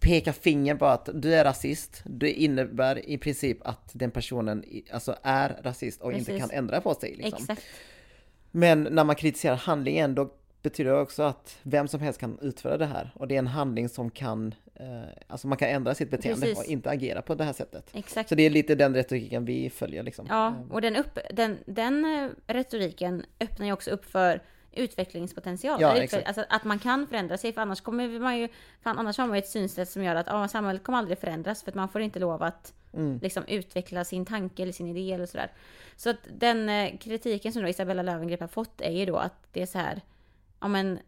pekar 0.00 0.32
finger 0.32 0.74
på 0.74 0.86
att 0.86 1.08
du 1.14 1.34
är 1.34 1.44
rasist. 1.44 2.02
Det 2.04 2.32
innebär 2.32 3.08
i 3.08 3.18
princip 3.18 3.58
att 3.66 3.90
den 3.92 4.10
personen 4.10 4.64
alltså 4.92 5.16
är 5.22 5.60
rasist 5.62 6.00
och 6.00 6.12
inte 6.12 6.24
Precis. 6.24 6.40
kan 6.40 6.58
ändra 6.58 6.80
på 6.80 6.94
sig. 6.94 7.14
Liksom. 7.16 7.38
Exakt. 7.42 7.62
Men 8.50 8.82
när 8.82 9.04
man 9.04 9.16
kritiserar 9.16 9.56
handlingen 9.56 10.14
då 10.14 10.30
betyder 10.62 10.90
det 10.90 11.00
också 11.00 11.22
att 11.22 11.58
vem 11.62 11.88
som 11.88 12.00
helst 12.00 12.20
kan 12.20 12.38
utföra 12.38 12.76
det 12.76 12.86
här. 12.86 13.12
Och 13.14 13.28
det 13.28 13.34
är 13.34 13.38
en 13.38 13.46
handling 13.46 13.88
som 13.88 14.10
kan, 14.10 14.54
alltså 15.26 15.46
man 15.48 15.58
kan 15.58 15.68
ändra 15.68 15.94
sitt 15.94 16.10
beteende 16.10 16.40
Precis. 16.46 16.58
och 16.58 16.64
inte 16.64 16.90
agera 16.90 17.22
på 17.22 17.34
det 17.34 17.44
här 17.44 17.52
sättet. 17.52 17.90
Exakt. 17.92 18.28
Så 18.28 18.34
det 18.34 18.42
är 18.42 18.50
lite 18.50 18.74
den 18.74 18.94
retoriken 18.94 19.44
vi 19.44 19.70
följer 19.70 20.02
liksom. 20.02 20.26
Ja, 20.28 20.54
och 20.70 20.80
den, 20.80 20.96
upp, 20.96 21.18
den, 21.30 21.58
den 21.66 22.04
eh, 22.04 22.30
retoriken 22.46 23.24
öppnar 23.40 23.66
ju 23.66 23.72
också 23.72 23.90
upp 23.90 24.04
för 24.04 24.42
utvecklingspotential. 24.72 25.80
Ja. 25.80 26.06
Alltså 26.26 26.44
att 26.48 26.64
man 26.64 26.78
kan 26.78 27.06
förändra 27.06 27.38
sig, 27.38 27.52
för 27.52 27.60
annars 27.60 27.80
kommer 27.80 28.20
man 28.20 28.38
ju, 28.38 28.48
för 28.82 28.90
annars 28.90 29.18
har 29.18 29.26
man 29.26 29.36
ju 29.36 29.38
ett 29.38 29.48
synsätt 29.48 29.88
som 29.88 30.04
gör 30.04 30.14
att 30.14 30.26
ja, 30.26 30.48
samhället 30.48 30.82
kommer 30.82 30.98
aldrig 30.98 31.18
förändras, 31.18 31.62
för 31.62 31.70
att 31.70 31.74
man 31.74 31.88
får 31.88 32.00
inte 32.00 32.18
lov 32.18 32.42
att 32.42 32.74
Mm. 32.94 33.18
liksom 33.22 33.44
utveckla 33.46 34.04
sin 34.04 34.26
tanke 34.26 34.62
eller 34.62 34.72
sin 34.72 34.96
idé 34.96 35.12
eller 35.12 35.26
sådär. 35.26 35.50
Så 35.96 36.10
att 36.10 36.16
den 36.32 36.68
eh, 36.68 36.98
kritiken 36.98 37.52
som 37.52 37.62
då 37.62 37.68
Isabella 37.68 38.02
Löwengrip 38.02 38.40
har 38.40 38.48
fått 38.48 38.80
är 38.80 38.90
ju 38.90 39.06
då 39.06 39.16
att 39.16 39.46
det 39.52 39.62
är 39.62 39.66
så 39.66 39.78
här, 39.78 40.00
ja 40.60 40.68
men 40.68 40.98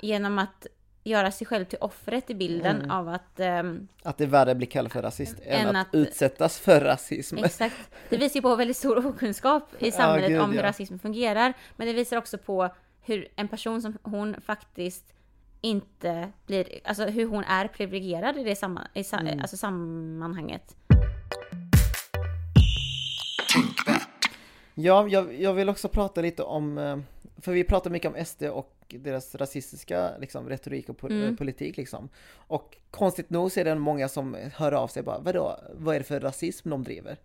genom 0.00 0.38
att 0.38 0.66
göra 1.04 1.30
sig 1.30 1.46
själv 1.46 1.64
till 1.64 1.78
offret 1.80 2.30
i 2.30 2.34
bilden 2.34 2.76
Mm. 2.76 2.90
av 2.90 3.08
att 3.08 3.40
ehm, 3.40 3.88
Att 4.02 4.18
det 4.18 4.24
är 4.24 4.28
värre 4.28 4.50
att 4.50 4.56
bli 4.56 4.66
kallad 4.66 4.92
för 4.92 5.02
rasist 5.02 5.36
än, 5.44 5.68
Än 5.68 5.76
att, 5.76 5.86
att- 5.88 5.94
utsättas 5.94 6.58
för 6.58 6.80
rasism. 6.80 7.38
Exakt. 7.38 7.76
Det 8.08 8.16
visar 8.16 8.34
ju 8.38 8.42
på 8.42 8.56
väldigt 8.56 8.76
stor 8.76 9.06
okunskap 9.06 9.62
i 9.78 9.90
samhället 9.92 10.28
gud, 10.28 10.40
om 10.40 10.50
hur 10.50 10.56
ja. 10.58 10.62
rasism 10.62 10.98
fungerar. 10.98 11.52
Men 11.76 11.86
det 11.86 11.92
visar 11.92 12.16
också 12.16 12.38
på 12.38 12.68
hur 13.02 13.28
en 13.36 13.48
person 13.48 13.82
som 13.82 13.98
hon 14.02 14.36
faktiskt 14.40 15.12
inte 15.60 16.32
blir, 16.46 16.66
alltså 16.84 17.04
hur 17.04 17.26
hon 17.26 17.44
är 17.44 17.68
privilegierad 17.68 18.36
i 18.38 18.44
det 18.44 18.56
samma, 18.56 18.86
i 18.94 19.04
sa, 19.04 19.16
Mm. 19.18 19.40
alltså 19.40 19.56
sammanhanget. 19.56 20.76
Ja, 24.74 25.08
jag, 25.08 25.40
jag 25.40 25.54
vill 25.54 25.68
också 25.68 25.88
prata 25.88 26.20
lite 26.20 26.42
om, 26.42 26.78
eh, 26.78 26.98
för 27.42 27.52
vi 27.52 27.64
pratar 27.64 27.90
mycket 27.90 28.14
om 28.16 28.24
SD 28.24 28.42
och 28.42 28.72
deras 28.98 29.34
rasistiska 29.34 30.10
liksom, 30.20 30.48
retorik 30.48 30.88
och 30.88 30.96
po- 31.00 31.10
Mm. 31.10 31.36
politik 31.36 31.76
liksom. 31.76 32.08
Och 32.34 32.76
konstigt 32.90 33.30
nog 33.30 33.52
så 33.52 33.60
är 33.60 33.64
det 33.64 33.74
många 33.74 34.08
som 34.08 34.36
hör 34.54 34.72
av 34.72 34.88
sig 34.88 35.02
bara, 35.02 35.18
vadå, 35.18 35.60
vad 35.74 35.94
är 35.94 35.98
det 35.98 36.04
för 36.04 36.20
rasism 36.20 36.70
de 36.70 36.84
driver? 36.84 37.16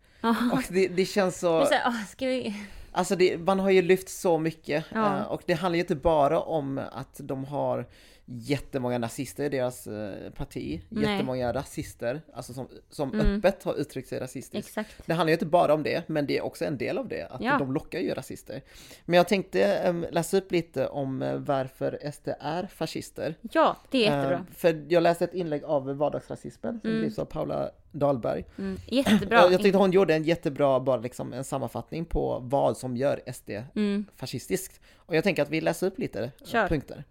Och 0.54 0.64
det, 0.70 0.88
det 0.88 1.06
känns 1.06 1.40
så, 1.40 1.66
så 1.66 1.76
åh, 1.86 2.04
ska 2.08 2.26
vi... 2.28 2.56
alltså 2.92 3.16
det, 3.16 3.38
man 3.38 3.60
har 3.60 3.70
ju 3.70 3.82
lyft 3.82 4.10
så 4.10 4.38
mycket 4.38 4.86
eh, 4.96 5.22
och 5.22 5.42
det 5.46 5.54
handlar 5.54 5.76
ju 5.76 5.82
inte 5.82 5.96
bara 5.96 6.40
om 6.40 6.82
att 6.92 7.20
de 7.24 7.46
har 7.46 7.86
jättemånga 8.26 8.98
nazister 8.98 9.44
i 9.44 9.50
deras 9.50 9.88
eh, 9.88 10.30
parti, 10.32 10.82
Nej. 10.90 11.04
jättemånga 11.12 11.54
rasister, 11.54 12.22
alltså 12.34 12.54
som, 12.54 12.68
som 12.90 13.14
Mm. 13.14 13.38
öppet 13.38 13.64
har 13.64 13.74
uttryckt 13.74 14.08
sig 14.10 14.20
rasistiskt. 14.20 14.68
Exakt. 14.68 14.96
Det 15.06 15.14
handlar 15.14 15.30
ju 15.30 15.34
inte 15.34 15.46
bara 15.46 15.74
om 15.74 15.84
det, 15.84 16.04
men 16.10 16.26
det 16.28 16.38
är 16.38 16.42
också 16.46 16.66
en 16.66 16.78
del 16.78 16.98
av 16.98 17.08
det, 17.08 17.28
att 17.30 17.42
Ja. 17.42 17.58
de 17.58 17.74
lockar 17.74 18.00
ju 18.00 18.14
rasister. 18.14 18.62
Men 19.06 19.18
jag 19.18 19.28
tänkte 19.28 19.92
läsa 20.12 20.38
upp 20.38 20.52
lite 20.52 20.88
om 20.88 21.22
eh, 21.22 21.36
varför 21.36 22.00
SD 22.12 22.28
är 22.40 22.68
fascister. 22.68 23.36
Ja, 23.52 23.78
det 23.92 23.98
är 24.08 24.16
jättebra. 24.18 24.46
För 24.56 24.86
jag 24.90 25.04
läste 25.04 25.24
ett 25.26 25.34
inlägg 25.34 25.64
av 25.64 25.86
Vardagsrasismen 25.98 26.80
som 26.82 26.90
Mm. 26.90 27.02
drivs 27.02 27.20
av 27.20 27.26
Paula 27.26 27.72
Dahlberg. 27.92 28.46
Mm, 28.58 28.78
jättebra. 28.88 29.38
Jag, 29.42 29.52
jag 29.52 29.62
tyckte 29.62 29.78
hon 29.78 29.92
gjorde 29.92 30.16
en 30.16 30.24
jättebra, 30.24 30.80
bara 30.80 30.98
liksom 30.98 31.34
en 31.34 31.44
sammanfattning 31.44 32.06
på 32.06 32.40
vad 32.44 32.78
som 32.78 32.98
gör 32.98 33.22
SD 33.34 33.50
Mm, 33.76 34.06
fascistiskt. 34.16 34.80
Och 34.98 35.16
jag 35.16 35.24
tänker 35.24 35.42
att 35.42 35.50
vi 35.50 35.62
läser 35.62 35.88
upp 35.88 36.00
lite 36.00 36.24
eh, 36.24 36.30
Kör. 36.46 36.68
punkter. 36.68 37.04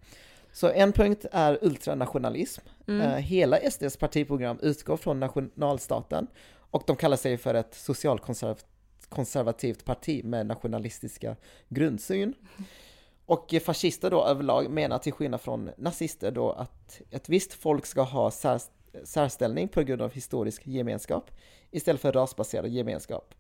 Så 0.55 0.71
en 0.71 0.93
punkt 0.93 1.27
är 1.33 1.59
ultranationalism. 1.63 2.61
mm, 2.87 3.01
Eh, 3.01 3.17
Hela 3.17 3.71
SDs 3.71 3.97
partiprogram 3.97 4.59
utgår 4.63 4.97
från 4.97 5.21
nationalstaten 5.21 6.27
och 6.71 6.83
de 6.87 6.97
kallar 6.97 7.17
sig 7.17 7.37
för 7.37 7.55
ett 7.55 7.75
socialkonservativt 7.75 9.85
parti 9.85 10.25
med 10.25 10.47
nationalistiska 10.47 11.37
grundsyn. 11.69 12.35
Och 13.27 13.55
fascister 13.65 14.11
då 14.11 14.25
överlag 14.25 14.71
menar 14.71 14.99
till 14.99 15.13
skillnad 15.13 15.41
från 15.41 15.71
nazister 15.77 16.31
då 16.31 16.53
att 16.53 17.01
ett 17.11 17.29
visst 17.29 17.53
folk 17.53 17.87
ska 17.87 18.03
ha 18.03 18.31
sär, 18.31 18.61
särställning 19.05 19.69
på 19.69 19.83
grund 19.83 20.03
av 20.03 20.13
historisk 20.13 20.67
gemenskap 20.67 21.31
istället 21.71 22.01
för 22.01 22.13
rasbaserad 22.13 22.71
gemenskap. 22.71 23.35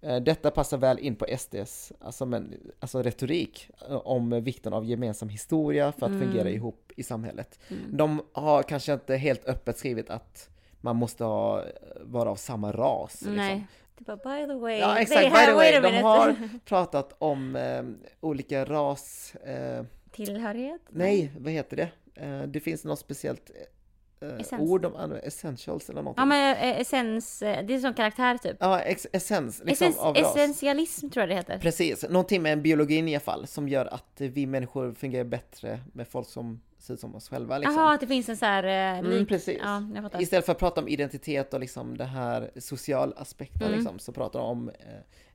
Eh, 0.00 0.16
Detta 0.16 0.50
passar 0.50 0.78
väl 0.78 0.98
in 0.98 1.16
på 1.16 1.26
SDs 1.38 1.92
alltså, 2.00 2.26
men, 2.26 2.54
alltså 2.80 3.02
retorik 3.02 3.70
eh, 3.88 3.96
om 3.96 4.40
vikten 4.44 4.72
av 4.72 4.84
gemensam 4.84 5.28
historia 5.28 5.92
för 5.92 6.06
att 6.06 6.12
Mm. 6.12 6.22
fungera 6.28 6.50
ihop 6.50 6.92
i 6.96 7.02
samhället. 7.02 7.58
mm. 7.68 7.96
De 7.96 8.22
har 8.32 8.62
kanske 8.62 8.92
inte 8.92 9.16
helt 9.16 9.44
öppet 9.48 9.78
skrivit 9.78 10.10
att 10.10 10.50
man 10.80 10.96
måste 10.96 11.24
ha, 11.24 11.64
vara 12.00 12.30
av 12.30 12.36
samma 12.36 12.72
ras. 12.72 13.12
Liksom. 13.12 13.36
Nej. 13.36 13.66
Det 13.98 14.04
bara, 14.04 14.16
by 14.16 14.46
the 14.46 14.54
way. 14.54 14.78
Ja 14.78 14.98
exakt, 14.98 15.32
by 15.32 15.44
the 15.46 15.52
way, 15.54 15.80
de 15.80 16.02
har 16.02 16.36
pratat 16.64 17.14
om 17.18 17.56
eh, 17.56 17.82
olika 18.20 18.64
ras... 18.64 19.34
Eh, 19.34 19.84
Tillhörighet? 20.12 20.80
nej, 20.88 21.32
vad 21.38 21.52
heter 21.52 21.76
det? 21.76 21.88
Eh, 22.24 22.42
det 22.42 22.60
finns 22.60 22.84
något 22.84 22.98
speciellt 22.98 23.50
eh, 24.20 24.60
ord 24.60 24.80
de 24.82 24.96
använder, 24.96 25.26
essentials 25.26 25.90
eller 25.90 26.02
någonting. 26.02 26.20
Ja 26.22 26.26
men 26.26 26.56
eh, 26.56 26.80
essens, 26.80 27.42
eh, 27.42 27.66
det 27.66 27.74
är 27.74 27.78
som 27.78 27.94
karaktär 27.94 28.38
typ. 28.38 28.56
Ja, 28.60 28.80
ex- 28.80 29.06
essens, 29.12 29.62
liksom 29.64 29.88
Essens, 29.88 29.98
av 30.02 30.14
ras. 30.14 30.36
essentialism 30.36 31.08
tror 31.10 31.20
jag 31.22 31.28
det 31.28 31.34
heter. 31.34 31.58
Precis, 31.58 32.04
någonting 32.08 32.42
med 32.42 32.62
biologin 32.62 33.08
i 33.08 33.14
alla 33.14 33.20
fall 33.20 33.46
som 33.46 33.68
gör 33.68 33.86
att 33.86 34.12
vi 34.20 34.46
människor 34.46 34.92
fungerar 34.94 35.24
bättre 35.24 35.80
med 35.92 36.08
folk 36.08 36.28
som 36.28 36.60
ser 36.78 36.94
ut 36.94 37.00
som 37.00 37.14
oss 37.14 37.28
själva. 37.28 37.58
Liksom. 37.58 37.74
Jaha, 37.76 37.94
att 37.94 38.00
det 38.00 38.06
finns 38.06 38.28
en 38.28 38.36
så 38.36 38.44
här 38.46 38.64
eh, 38.94 38.98
Mm, 38.98 39.26
precis. 39.26 39.58
Ja. 39.62 39.82
Istället 40.20 40.44
för 40.46 40.52
att 40.52 40.58
prata 40.58 40.80
om 40.80 40.88
identitet 40.88 41.54
och 41.54 41.60
liksom 41.60 41.96
det 41.96 42.04
här 42.04 42.50
social 42.56 43.14
aspekten 43.16 43.66
Mm. 43.68 43.78
liksom, 43.78 43.98
så 43.98 44.12
pratar 44.12 44.38
de 44.38 44.48
om 44.48 44.68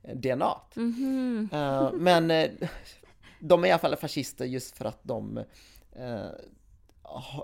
eh, 0.03 0.15
DNA. 0.15 0.57
Mhm. 0.75 1.49
Eh, 1.53 1.91
men 1.93 2.31
eh, 2.31 2.49
de 3.39 3.63
är 3.63 3.67
i 3.67 3.71
alla 3.71 3.79
fall 3.79 3.95
fascister 3.95 4.45
just 4.45 4.77
för 4.77 4.86
att 4.86 4.99
de 5.03 5.38
eh, 5.95 6.25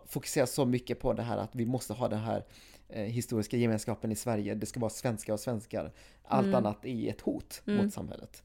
fokuserar 0.07 0.45
så 0.45 0.65
mycket 0.65 0.99
på 0.99 1.13
det 1.13 1.21
här 1.23 1.37
att 1.37 1.55
vi 1.55 1.65
måste 1.65 1.93
ha 1.93 2.07
den 2.07 2.19
här 2.19 2.45
eh, 2.89 3.03
historiska 3.03 3.57
gemenskapen 3.57 4.11
i 4.11 4.15
Sverige. 4.15 4.55
Det 4.55 4.65
ska 4.65 4.79
vara 4.79 4.89
svenskar 4.89 5.33
och 5.33 5.39
svenskar. 5.39 5.91
Allt 6.23 6.45
Mm. 6.45 6.55
annat 6.55 6.85
är 6.85 7.09
ett 7.09 7.21
hot 7.21 7.61
Mm. 7.67 7.83
mot 7.85 7.93
samhället. 7.93 8.43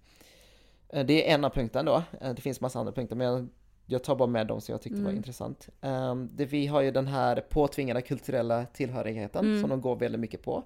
Eh, 0.88 1.06
det 1.06 1.30
är 1.30 1.34
en 1.34 1.44
av 1.44 1.50
punkterna 1.50 1.82
då. 1.92 2.02
Eh, 2.26 2.34
det 2.34 2.42
finns 2.42 2.60
massa 2.60 2.78
andra 2.78 2.92
punkter 2.92 3.16
men 3.16 3.26
jag, 3.26 3.48
jag 3.86 4.04
tar 4.04 4.16
bara 4.16 4.28
med 4.28 4.46
dem 4.46 4.60
som 4.60 4.72
jag 4.72 4.82
tyckte 4.82 4.96
var 5.00 5.08
Mm. 5.10 5.16
intressant. 5.16 5.68
Eh, 5.80 6.14
det, 6.14 6.44
vi 6.44 6.66
har 6.66 6.80
ju 6.80 6.90
den 6.90 7.06
här 7.06 7.40
påtvingade 7.40 8.02
kulturella 8.02 8.66
tillhörigheten 8.66 9.44
Mm. 9.46 9.60
som 9.60 9.70
de 9.70 9.80
går 9.80 9.96
väldigt 9.96 10.20
mycket 10.20 10.42
på. 10.42 10.62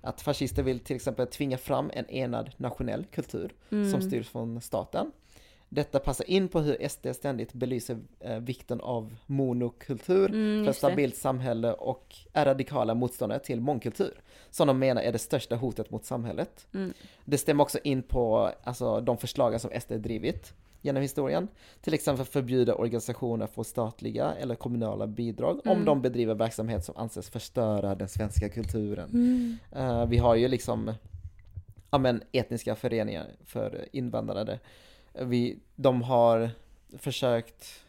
Att 0.00 0.20
fascister 0.20 0.62
vill 0.62 0.80
till 0.80 0.96
exempel 0.96 1.26
tvinga 1.26 1.58
fram 1.58 1.90
en 1.94 2.10
enad 2.10 2.50
nationell 2.56 3.04
kultur 3.04 3.54
Mm. 3.70 3.90
som 3.90 4.02
styrs 4.02 4.28
från 4.28 4.60
staten. 4.60 5.12
Detta 5.74 5.98
passar 5.98 6.30
in 6.30 6.48
på 6.48 6.60
hur 6.60 6.88
SD 6.88 7.06
ständigt 7.14 7.52
belyser 7.52 7.98
eh, 8.20 8.38
vikten 8.38 8.80
av 8.80 9.14
monokultur 9.26 10.28
Mm, 10.28 10.64
för 10.64 10.70
ett 10.70 10.74
det. 10.74 10.78
stabilt 10.78 11.16
samhälle 11.16 11.72
och 11.72 12.14
är 12.32 12.44
radikala 12.44 12.94
motståndare 12.94 13.38
till 13.38 13.60
mångkultur, 13.60 14.14
som 14.50 14.66
de 14.66 14.78
menar 14.78 15.02
är 15.02 15.12
det 15.12 15.18
största 15.18 15.56
hotet 15.56 15.90
mot 15.90 16.04
samhället. 16.04 16.66
Mm. 16.74 16.92
Det 17.24 17.38
stämmer 17.38 17.62
också 17.64 17.78
in 17.84 18.02
på 18.02 18.50
alltså, 18.64 19.00
de 19.00 19.18
förslagen 19.18 19.60
som 19.60 19.70
SD 19.80 19.92
drivit 19.92 20.52
genom 20.82 21.02
historien. 21.02 21.48
Till 21.80 21.94
exempel 21.94 22.26
förbjuda 22.26 22.74
organisationer 22.74 23.46
få 23.46 23.64
statliga 23.64 24.34
eller 24.34 24.54
kommunala 24.54 25.06
bidrag 25.06 25.60
om 25.64 25.72
Mm. 25.72 25.84
de 25.84 26.02
bedriver 26.02 26.34
verksamhet 26.34 26.84
som 26.84 26.96
anses 26.96 27.30
förstöra 27.30 27.94
den 27.94 28.08
svenska 28.08 28.48
kulturen. 28.48 29.58
Eh, 29.72 30.06
vi 30.06 30.16
har 30.18 30.34
ju 30.34 30.48
liksom 30.48 30.92
ja, 31.90 31.98
men, 31.98 32.22
etniska 32.32 32.74
föreningar 32.74 33.26
för 33.44 33.88
invandrare. 33.92 34.58
Vi, 35.18 35.58
de 35.76 36.02
har 36.02 36.50
försökt, 36.98 37.84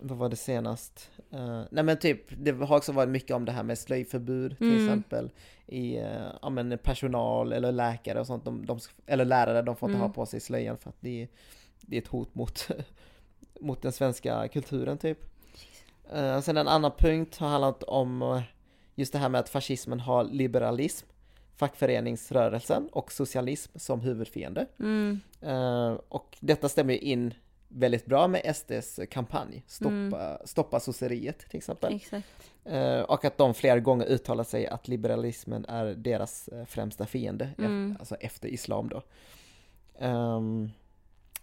vad 0.00 0.18
var 0.18 0.28
det 0.28 0.36
senast? 0.36 1.10
Eh, 1.30 1.62
nej 1.70 1.84
men 1.84 1.98
typ, 1.98 2.20
det 2.38 2.50
har 2.52 2.76
också 2.76 2.92
varit 2.92 3.08
mycket 3.10 3.36
om 3.36 3.44
det 3.44 3.52
här 3.52 3.62
med 3.62 3.78
slöjförbud 3.78 4.58
till 4.58 4.66
Mm. 4.66 4.84
exempel. 4.84 5.30
I 5.66 5.96
eh, 5.96 6.26
ja, 6.42 6.50
men, 6.50 6.78
personal 6.78 7.52
eller 7.52 7.72
läkare 7.72 8.20
och 8.20 8.26
sånt, 8.26 8.44
de, 8.44 8.66
de, 8.66 8.78
eller 9.06 9.24
lärare, 9.24 9.62
de 9.62 9.76
får 9.76 9.88
inte 9.88 9.96
Mm. 9.96 10.08
ha 10.08 10.14
på 10.14 10.26
sig 10.26 10.40
slöjan 10.40 10.78
för 10.78 10.88
att 10.90 11.00
det, 11.00 11.28
det 11.80 11.96
är 11.96 12.02
ett 12.02 12.08
hot 12.08 12.34
mot, 12.34 12.68
mot 13.60 13.82
den 13.82 13.92
svenska 13.92 14.48
kulturen 14.48 14.98
typ. 14.98 15.18
Uh, 16.16 16.40
sen 16.40 16.56
en 16.56 16.68
annan 16.68 16.92
punkt 16.98 17.36
har 17.36 17.48
handlat 17.48 17.82
om 17.82 18.42
just 18.94 19.12
det 19.12 19.18
här 19.18 19.28
med 19.28 19.38
att 19.40 19.48
fascismen 19.48 20.00
har 20.00 20.24
liberalism, 20.24 21.06
fackföreningsrörelsen 21.56 22.88
och 22.92 23.12
socialism 23.12 23.78
som 23.78 24.00
huvudfiende. 24.00 24.66
Mm. 24.80 25.20
Eh, 25.40 25.92
och 26.08 26.36
detta 26.40 26.68
stämmer 26.68 26.92
ju 26.94 26.98
in 27.00 27.34
väldigt 27.68 28.06
bra 28.06 28.28
med 28.28 28.56
SDs 28.56 29.00
kampanj, 29.10 29.62
Stoppa, 29.66 29.90
Mm. 29.94 30.38
stoppa 30.44 30.80
sosseriet 30.80 31.38
till 31.38 31.56
exempel. 31.58 31.92
Eh, 32.64 33.00
och 33.00 33.24
att 33.24 33.38
de 33.38 33.54
flera 33.54 33.80
gånger 33.80 34.06
uttalar 34.06 34.44
sig 34.44 34.66
att 34.66 34.88
liberalismen 34.88 35.64
är 35.64 35.84
deras 35.94 36.48
eh, 36.48 36.64
främsta 36.64 37.06
fiende, 37.06 37.50
Mm. 37.58 37.96
alltså 37.98 38.14
efter 38.14 38.48
islam 38.48 38.88
då. 38.88 39.02
Ehm, 39.98 40.70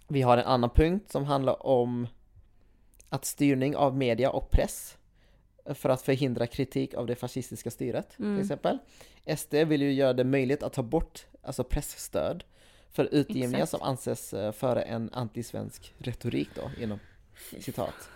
vi 0.07 0.21
har 0.21 0.37
en 0.37 0.45
annan 0.45 0.69
punkt 0.69 1.11
som 1.11 1.25
handlar 1.25 1.65
om 1.65 2.07
att 3.09 3.25
styrning 3.25 3.75
av 3.75 3.97
media 3.97 4.29
och 4.31 4.51
press 4.51 4.97
för 5.65 5.89
att 5.89 6.01
förhindra 6.01 6.47
kritik 6.47 6.93
av 6.93 7.07
det 7.07 7.15
fascistiska 7.15 7.71
styret 7.71 8.19
Mm. 8.19 8.35
till 8.35 8.41
exempel. 8.41 8.77
SD 9.37 9.53
vill 9.53 9.81
ju 9.81 9.93
göra 9.93 10.13
det 10.13 10.23
möjligt 10.23 10.63
att 10.63 10.73
ta 10.73 10.83
bort 10.83 11.25
alltså 11.41 11.63
pressstöd 11.63 12.43
för 12.91 13.05
utgivningar 13.11 13.65
som 13.65 13.81
anses 13.81 14.33
eh, 14.33 14.51
föra 14.51 14.81
en 14.81 15.09
antisvensk 15.13 15.93
retorik 15.97 16.49
då, 16.55 16.83
inom 16.83 16.99
citat. 17.59 18.09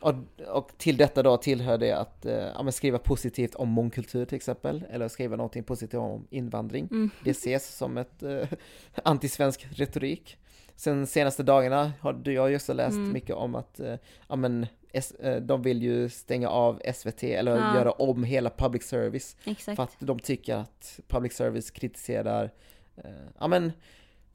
Och, 0.00 0.14
och 0.48 0.70
till 0.78 0.96
detta 0.96 1.22
då 1.22 1.36
tillhör 1.36 1.78
det 1.78 1.92
att 1.92 2.26
eh, 2.26 2.34
ja, 2.34 2.72
skriva 2.72 2.98
positivt 2.98 3.54
om 3.54 3.68
mångkultur 3.68 4.24
till 4.24 4.36
exempel, 4.36 4.84
eller 4.90 5.08
skriva 5.08 5.36
någonting 5.36 5.64
positivt 5.64 6.00
om 6.00 6.26
invandring. 6.30 6.88
Mm. 6.90 7.10
Det 7.24 7.30
ses 7.30 7.76
som 7.76 7.98
ett 7.98 8.22
eh, 8.22 8.48
antisvensk 9.04 9.66
retorik. 9.70 10.38
Sen 10.82 11.06
senaste 11.06 11.42
dagarna 11.42 11.92
har 12.00 12.12
du 12.12 12.32
jag 12.32 12.50
ju 12.50 12.56
också 12.56 12.72
läst 12.72 12.96
Mm. 12.96 13.12
mycket 13.12 13.36
om 13.36 13.54
att 13.54 13.80
eh, 13.80 13.94
ja, 14.28 14.36
men, 14.36 14.66
S, 14.92 15.12
eh, 15.12 15.42
de 15.42 15.62
vill 15.62 15.82
ju 15.82 16.08
stänga 16.08 16.48
av 16.48 16.80
SVT 16.94 17.22
eller 17.24 17.56
Ja. 17.56 17.74
göra 17.74 17.90
om 17.92 18.24
hela 18.24 18.50
public 18.50 18.82
service 18.82 19.36
Exakt. 19.44 19.76
för 19.76 19.82
att 19.82 19.96
de 19.98 20.18
tycker 20.18 20.56
att 20.56 21.00
public 21.08 21.32
service 21.32 21.70
kritiserar 21.70 22.50
eh, 22.96 23.10
ja, 23.38 23.48
men, 23.48 23.72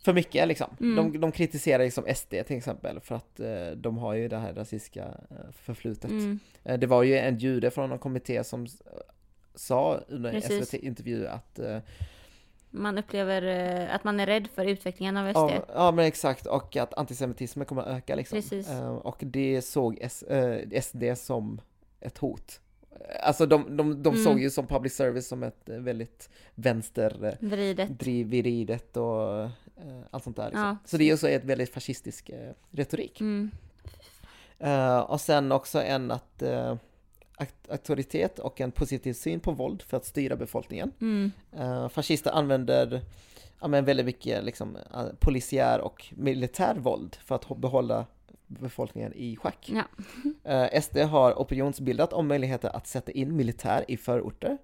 för 0.03 0.13
mycket 0.13 0.47
liksom. 0.47 0.67
Mm. 0.79 1.11
De, 1.11 1.19
de 1.19 1.31
kritiserar 1.31 1.83
liksom 1.83 2.05
SD 2.15 2.29
till 2.29 2.57
exempel 2.57 2.99
för 2.99 3.15
att 3.15 3.39
eh, 3.39 3.71
de 3.75 3.97
har 3.97 4.13
ju 4.13 4.27
det 4.27 4.37
här 4.37 4.53
rasistiska 4.53 5.03
eh, 5.05 5.51
förflutet. 5.51 6.11
Mm. 6.11 6.39
Eh, 6.63 6.79
det 6.79 6.87
var 6.87 7.03
ju 7.03 7.17
en 7.17 7.37
jude 7.37 7.71
från 7.71 7.91
en 7.91 7.99
kommitté 7.99 8.43
som 8.43 8.67
sa 9.55 9.99
under 10.07 10.33
en. 10.33 10.41
SVT-intervju 10.41 11.27
att 11.27 11.59
eh, 11.59 11.77
Man 12.69 12.97
upplever 12.97 13.41
eh, 13.41 13.95
att 13.95 14.03
man 14.03 14.19
är 14.19 14.25
rädd 14.25 14.47
för 14.47 14.65
utvecklingen 14.65 15.17
av 15.17 15.29
SD. 15.33 15.37
ja, 15.55 15.65
ja 15.73 15.91
men 15.91 16.05
exakt 16.05 16.45
och 16.45 16.75
att 16.75 16.93
antisemitismen 16.93 17.65
kommer 17.65 17.81
att 17.81 17.87
öka 17.87 18.15
liksom. 18.15 18.35
Precis. 18.37 18.69
Eh, 18.69 18.89
och 18.95 19.17
det 19.19 19.61
såg 19.61 19.97
S, 20.01 20.23
eh, 20.23 20.81
SD 20.81 21.03
som 21.15 21.61
ett 21.99 22.17
hot. 22.17 22.59
Alltså 23.23 23.45
de, 23.45 23.77
de, 23.77 24.03
de 24.03 24.09
Mm. 24.13 24.23
såg 24.23 24.39
ju 24.39 24.49
som 24.49 24.67
public 24.67 24.95
service 24.95 25.27
som 25.27 25.43
ett 25.43 25.61
väldigt 25.65 26.29
vänster 26.55 27.25
eh, 27.41 27.47
Vridet. 27.49 27.99
driv 27.99 28.79
och 28.93 29.49
allt 30.11 30.23
sånt 30.23 30.35
där. 30.35 30.45
Liksom. 30.45 30.61
Ja. 30.63 30.77
Så 30.85 30.97
det 30.97 31.03
är 31.03 31.05
ju 31.11 31.17
så 31.17 31.27
ett 31.27 31.43
väldigt 31.45 31.73
fascistisk 31.73 32.31
retorik. 32.71 33.21
Mm. 33.21 33.51
Och 35.07 35.21
sen 35.21 35.51
också 35.51 35.81
en 35.83 36.11
att 36.11 36.43
auktoritet 37.69 38.39
och 38.39 38.61
en 38.61 38.71
positiv 38.71 39.13
syn 39.13 39.39
på 39.39 39.51
våld 39.51 39.81
för 39.81 39.97
att 39.97 40.05
styra 40.05 40.35
befolkningen. 40.35 40.91
Mm. 41.01 41.31
Uh, 41.59 41.89
fascister 41.89 42.31
använder 42.31 43.01
ja, 43.61 43.67
men 43.67 43.85
väldigt 43.85 44.05
mycket 44.05 44.43
liksom, 44.43 44.75
eh, 44.75 45.05
polisiär 45.19 45.81
och 45.81 46.05
militär 46.11 46.75
våld 46.75 47.15
för 47.15 47.35
att 47.35 47.57
behålla 47.57 48.05
befolkningen 48.47 49.13
i 49.13 49.35
schack. 49.35 49.71
Ja. 49.73 49.83
Eh, 50.43 50.81
SD 50.81 50.97
har 50.97 51.33
opinionsbildat 51.33 52.13
om 52.13 52.27
möjligheter 52.27 52.75
att 52.75 52.87
sätta 52.87 53.11
in 53.11 53.35
militär 53.35 53.85
i 53.87 53.97
förorter 53.97 54.57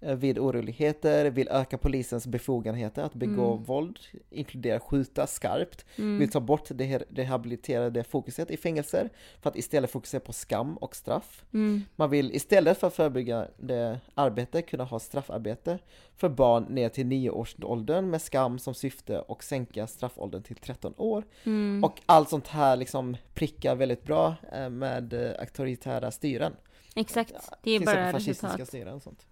vid 0.00 0.38
oroligheter, 0.38 1.30
vill 1.30 1.48
öka 1.48 1.78
polisens 1.78 2.26
befogenheter 2.26 3.02
att 3.02 3.14
begå 3.14 3.52
Mm. 3.52 3.64
våld, 3.64 3.98
inkludera 4.30 4.80
skjuta 4.80 5.26
skarpt, 5.26 5.84
Mm. 5.96 6.18
vill 6.18 6.30
ta 6.30 6.40
bort 6.40 6.68
det 6.70 7.02
rehabiliterade 7.10 8.04
fokuset 8.04 8.50
i 8.50 8.56
fängelser 8.56 9.10
för 9.42 9.50
att 9.50 9.56
istället 9.56 9.90
fokusera 9.90 10.20
på 10.20 10.32
skam 10.32 10.76
och 10.76 10.96
straff. 10.96 11.44
Mm. 11.54 11.82
Man 11.96 12.10
vill 12.10 12.34
istället 12.34 12.78
för 12.78 12.90
förebyggande 12.90 14.00
arbete 14.14 14.62
kunna 14.62 14.84
ha 14.84 14.98
straffarbete 14.98 15.78
för 16.16 16.28
barn 16.28 16.62
ner 16.68 16.88
till 16.88 17.06
9-årsåldern 17.06 18.10
med 18.10 18.22
skam 18.22 18.58
som 18.58 18.74
syfte 18.74 19.18
och 19.18 19.44
sänka 19.44 19.86
straffåldern 19.86 20.42
till 20.42 20.56
13 20.56 20.94
år. 20.96 21.24
Mm. 21.44 21.84
Och 21.84 22.00
allt 22.06 22.28
sånt 22.28 22.48
här 22.48 22.76
liksom 22.76 23.16
prickar 23.34 23.74
väldigt 23.74 24.04
bra 24.04 24.34
eh, 24.52 24.70
med 24.70 25.12
eh, 25.12 25.40
auktoritära 25.40 26.10
styren. 26.10 26.52
Exakt. 26.94 27.34
Det 27.62 27.70
är 27.70 27.80
bara 27.80 28.12
resultat. 28.12 28.68
styren 28.68 28.94
och 28.94 29.02
sånt. 29.02 29.26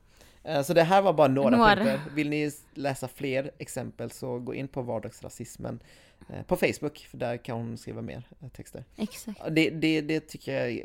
Eh, 0.46 0.62
Så 0.62 0.74
det 0.74 0.82
här 0.82 1.02
var 1.02 1.12
bara 1.12 1.28
några, 1.28 1.56
Några. 1.56 1.74
punkter. 1.76 2.00
Vill 2.14 2.28
ni 2.28 2.50
läsa 2.74 3.08
fler 3.08 3.50
exempel 3.58 4.10
så 4.10 4.38
gå 4.38 4.54
in 4.54 4.68
på 4.68 4.82
vardagsrasismen 4.82 5.80
eh, 6.28 6.42
på 6.42 6.56
Facebook, 6.56 6.98
för 7.10 7.18
där 7.18 7.36
kan 7.36 7.56
hon 7.56 7.78
skriva 7.78 8.02
mer 8.02 8.22
eh, 8.42 8.48
texter. 8.48 8.84
Exakt. 8.96 9.40
Det, 9.50 9.70
det, 9.70 10.00
det 10.00 10.20
tycker 10.20 10.66
jag 10.66 10.82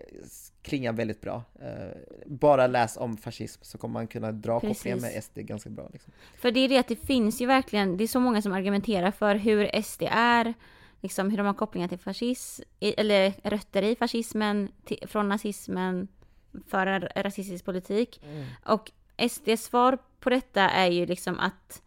klingar 0.61 0.93
väldigt 0.93 1.21
bra. 1.21 1.43
Bara 2.25 2.67
läs 2.67 2.97
om 2.97 3.17
fascism 3.17 3.61
så 3.63 3.77
kommer 3.77 3.93
man 3.93 4.07
kunna 4.07 4.31
dra 4.31 4.59
kopplingen 4.59 4.99
Precis. 4.99 5.15
med 5.15 5.23
SD 5.23 5.37
ganska 5.39 5.69
bra. 5.69 5.89
Liksom. 5.93 6.13
För 6.37 6.51
det 6.51 6.59
är 6.59 6.69
det 6.69 6.77
att 6.77 6.87
det 6.87 6.95
finns 6.95 7.41
ju 7.41 7.45
verkligen, 7.45 7.97
det 7.97 8.03
är 8.03 8.07
så 8.07 8.19
många 8.19 8.41
som 8.41 8.53
argumenterar 8.53 9.11
för 9.11 9.35
hur 9.35 9.81
SD 9.83 10.03
är, 10.11 10.53
liksom 11.01 11.29
hur 11.29 11.37
de 11.37 11.45
har 11.47 11.53
kopplingar 11.53 11.87
till 11.87 11.97
fascism, 11.99 12.63
eller 12.79 13.33
rötter 13.43 13.81
i 13.83 13.95
fascismen, 13.95 14.69
till, 14.85 14.97
från 15.07 15.29
nazismen, 15.29 16.07
för 16.67 16.87
en 16.87 17.01
rasistisk 17.23 17.65
politik. 17.65 18.21
Och 18.65 18.91
SDs 19.29 19.63
svar 19.63 19.97
på 20.19 20.29
detta 20.29 20.69
är 20.69 20.91
ju 20.91 21.05
liksom 21.05 21.39
att, 21.39 21.81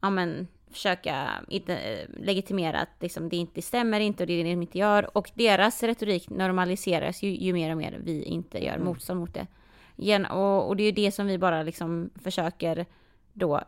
ja 0.00 0.10
men, 0.10 0.48
försöka 0.70 1.28
inte, 1.48 1.76
eh, 1.76 2.08
legitimera 2.20 2.80
att 2.80 2.88
liksom, 3.00 3.28
det 3.28 3.36
inte 3.36 3.62
stämmer 3.62 4.00
inte 4.00 4.22
och 4.22 4.26
det 4.26 4.32
är 4.32 4.44
det 4.44 4.50
de 4.50 4.62
inte 4.62 4.78
gör. 4.78 5.16
Och 5.16 5.30
deras 5.34 5.82
retorik 5.82 6.30
normaliseras 6.30 7.22
ju, 7.22 7.30
ju 7.36 7.52
mer 7.52 7.70
och 7.70 7.76
mer 7.76 7.98
vi 8.04 8.22
inte 8.22 8.64
gör 8.64 8.74
Mm. 8.74 8.86
motstånd 8.86 9.20
mot 9.20 9.34
det. 9.34 9.46
Igen, 9.96 10.26
och, 10.26 10.68
och 10.68 10.76
det 10.76 10.82
är 10.82 10.86
ju 10.86 10.92
det 10.92 11.12
som 11.12 11.26
vi 11.26 11.38
bara 11.38 11.62
liksom 11.62 12.10
försöker 12.22 12.86
då 13.32 13.60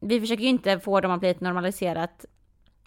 vi 0.00 0.20
försöker 0.20 0.42
ju 0.42 0.48
inte 0.48 0.80
få 0.80 1.00
dem 1.00 1.10
att 1.10 1.20
bli 1.20 1.28
ett 1.28 1.40
normaliserat, 1.40 2.24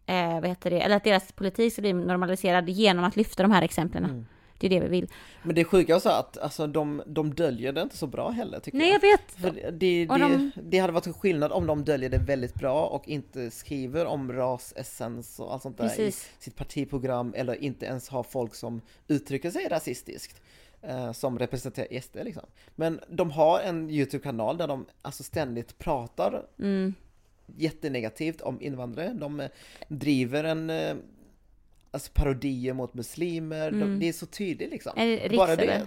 eh, 0.06 0.34
vad 0.34 0.48
heter 0.48 0.70
det, 0.70 0.82
eller 0.82 0.96
att 0.96 1.04
deras 1.04 1.32
politik 1.32 1.74
ska 1.74 1.82
bli 1.82 1.94
normaliserad 1.94 2.70
genom 2.70 3.06
att 3.06 3.16
lyfta 3.16 3.44
de 3.44 3.52
här 3.52 3.62
exemplen. 3.62 4.06
Mm. 4.06 4.26
Det 4.62 4.76
är 4.76 4.80
det 4.80 4.80
vi 4.80 4.88
vill. 5.02 5.08
Men 5.44 5.56
det 5.56 5.64
sjuka 5.64 5.96
är 5.96 6.00
så 6.00 6.10
att 6.10 6.38
alltså, 6.38 6.68
de, 6.68 7.04
de 7.06 7.34
döljer 7.34 7.72
det 7.74 7.82
inte 7.82 7.98
så 7.98 8.08
bra 8.08 8.30
heller 8.30 8.60
tycker 8.60 8.78
Nej 8.78 8.88
jag. 8.88 8.96
jag 8.96 9.02
vet! 9.02 9.32
För 9.32 9.52
det, 9.52 9.72
det, 9.72 10.06
de- 10.06 10.52
det 10.64 10.78
hade 10.80 10.94
varit 10.94 11.08
en 11.08 11.14
skillnad 11.14 11.52
om 11.52 11.68
de 11.68 11.84
döljer 11.84 12.10
det 12.10 12.18
väldigt 12.18 12.54
bra 12.54 12.86
och 12.88 13.08
inte 13.08 13.52
skriver 13.52 14.06
om 14.06 14.34
rasessens 14.34 15.40
och 15.40 15.54
allt 15.54 15.62
sånt 15.62 15.78
där 15.78 15.88
Precis. 15.88 16.30
i 16.40 16.44
sitt 16.44 16.56
partiprogram 16.56 17.34
eller 17.38 17.64
inte 17.64 17.86
ens 17.86 18.10
har 18.10 18.24
folk 18.24 18.56
som 18.56 18.82
uttrycker 19.08 19.52
sig 19.52 19.68
rasistiskt 19.70 20.42
eh, 20.82 21.12
som 21.12 21.40
representerar 21.40 22.00
SD 22.02 22.16
liksom. 22.24 22.44
Men 22.76 23.00
de 23.08 23.32
har 23.32 23.60
en 23.60 23.90
YouTube-kanal 23.90 24.58
där 24.58 24.68
de 24.68 24.86
alltså 25.02 25.24
ständigt 25.24 25.78
pratar 25.78 26.46
Mm, 26.60 26.94
jättenegativt 27.58 28.42
om 28.42 28.62
invandrare. 28.62 29.10
De 29.14 29.40
eh, 29.40 29.50
driver 29.88 30.44
en 30.44 30.70
eh, 30.70 30.96
alltså 31.92 32.12
parodier 32.14 32.74
mot 32.74 32.94
muslimer. 32.94 33.72
De, 33.72 33.82
Mm. 33.82 34.00
det 34.00 34.08
är 34.10 34.14
så 34.14 34.26
tydligt 34.26 34.72
liksom. 34.72 34.92
Riks, 34.96 35.36
Bara 35.38 35.56
det, 35.56 35.64
eller? 35.64 35.82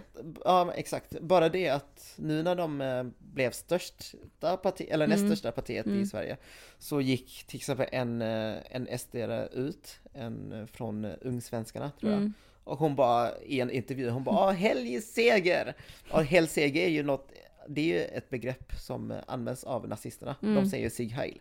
ja 0.44 0.72
exakt. 0.76 1.20
Bara 1.20 1.48
det 1.48 1.68
att 1.68 2.12
nu 2.16 2.42
när 2.42 2.54
de 2.54 2.80
eh, 2.80 3.04
blev 3.18 3.50
största 3.50 4.56
parti, 4.56 4.86
eller 4.90 5.06
näst 5.06 5.20
Mm. 5.20 5.30
största 5.36 5.52
partiet 5.52 5.86
Mm. 5.86 6.00
i 6.02 6.06
Sverige 6.06 6.36
så 6.78 7.00
gick 7.00 7.44
till 7.46 7.56
exempel 7.56 7.86
en, 7.92 8.22
eh, 8.22 8.54
en 8.70 8.98
SD 8.98 9.16
ut, 9.52 9.98
en 10.12 10.52
eh, 10.52 10.66
från 10.66 11.04
Ungsvenskarna 11.04 11.90
tror 12.00 12.12
jag. 12.12 12.20
Mm. 12.20 12.32
Och 12.64 12.78
hon 12.78 12.96
bara 12.96 13.30
i 13.42 13.60
en 13.60 13.70
intervju, 13.70 14.10
hon 14.10 14.24
bara 14.24 14.36
ah, 14.36 14.50
helgseger! 14.50 15.74
Och 16.10 16.24
helgseger 16.24 16.82
är 16.84 16.88
ju 16.88 17.02
något, 17.02 17.32
det 17.68 17.80
är 17.80 17.84
ju 17.84 18.04
ett 18.04 18.30
begrepp 18.30 18.72
som 18.80 19.14
används 19.26 19.64
av 19.64 19.88
nazisterna. 19.88 20.36
Mm. 20.42 20.54
De 20.54 20.70
säger 20.70 20.84
ju 20.84 20.90
Sieg 20.90 21.10
Heil. 21.10 21.40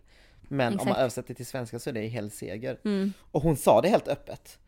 Men 0.53 0.67
om 0.73 0.77
man 0.77 0.87
Exakt. 0.87 0.99
översätter 0.99 1.33
till 1.33 1.45
svenska 1.45 1.79
så 1.79 1.89
är 1.89 1.93
det 1.93 2.07
helgseger. 2.07 2.79
Mm. 2.85 3.13
Och 3.31 3.41
hon 3.41 3.55
sa 3.57 3.81
det 3.81 3.89
helt 3.89 4.07
öppet. 4.07 4.59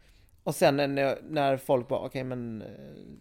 Och 0.43 0.55
sen 0.55 0.75
när, 0.77 1.19
när 1.29 1.57
folk 1.57 1.87
bara, 1.87 1.99
okej 1.99 2.23
men... 2.23 2.61
eh, 2.61 2.67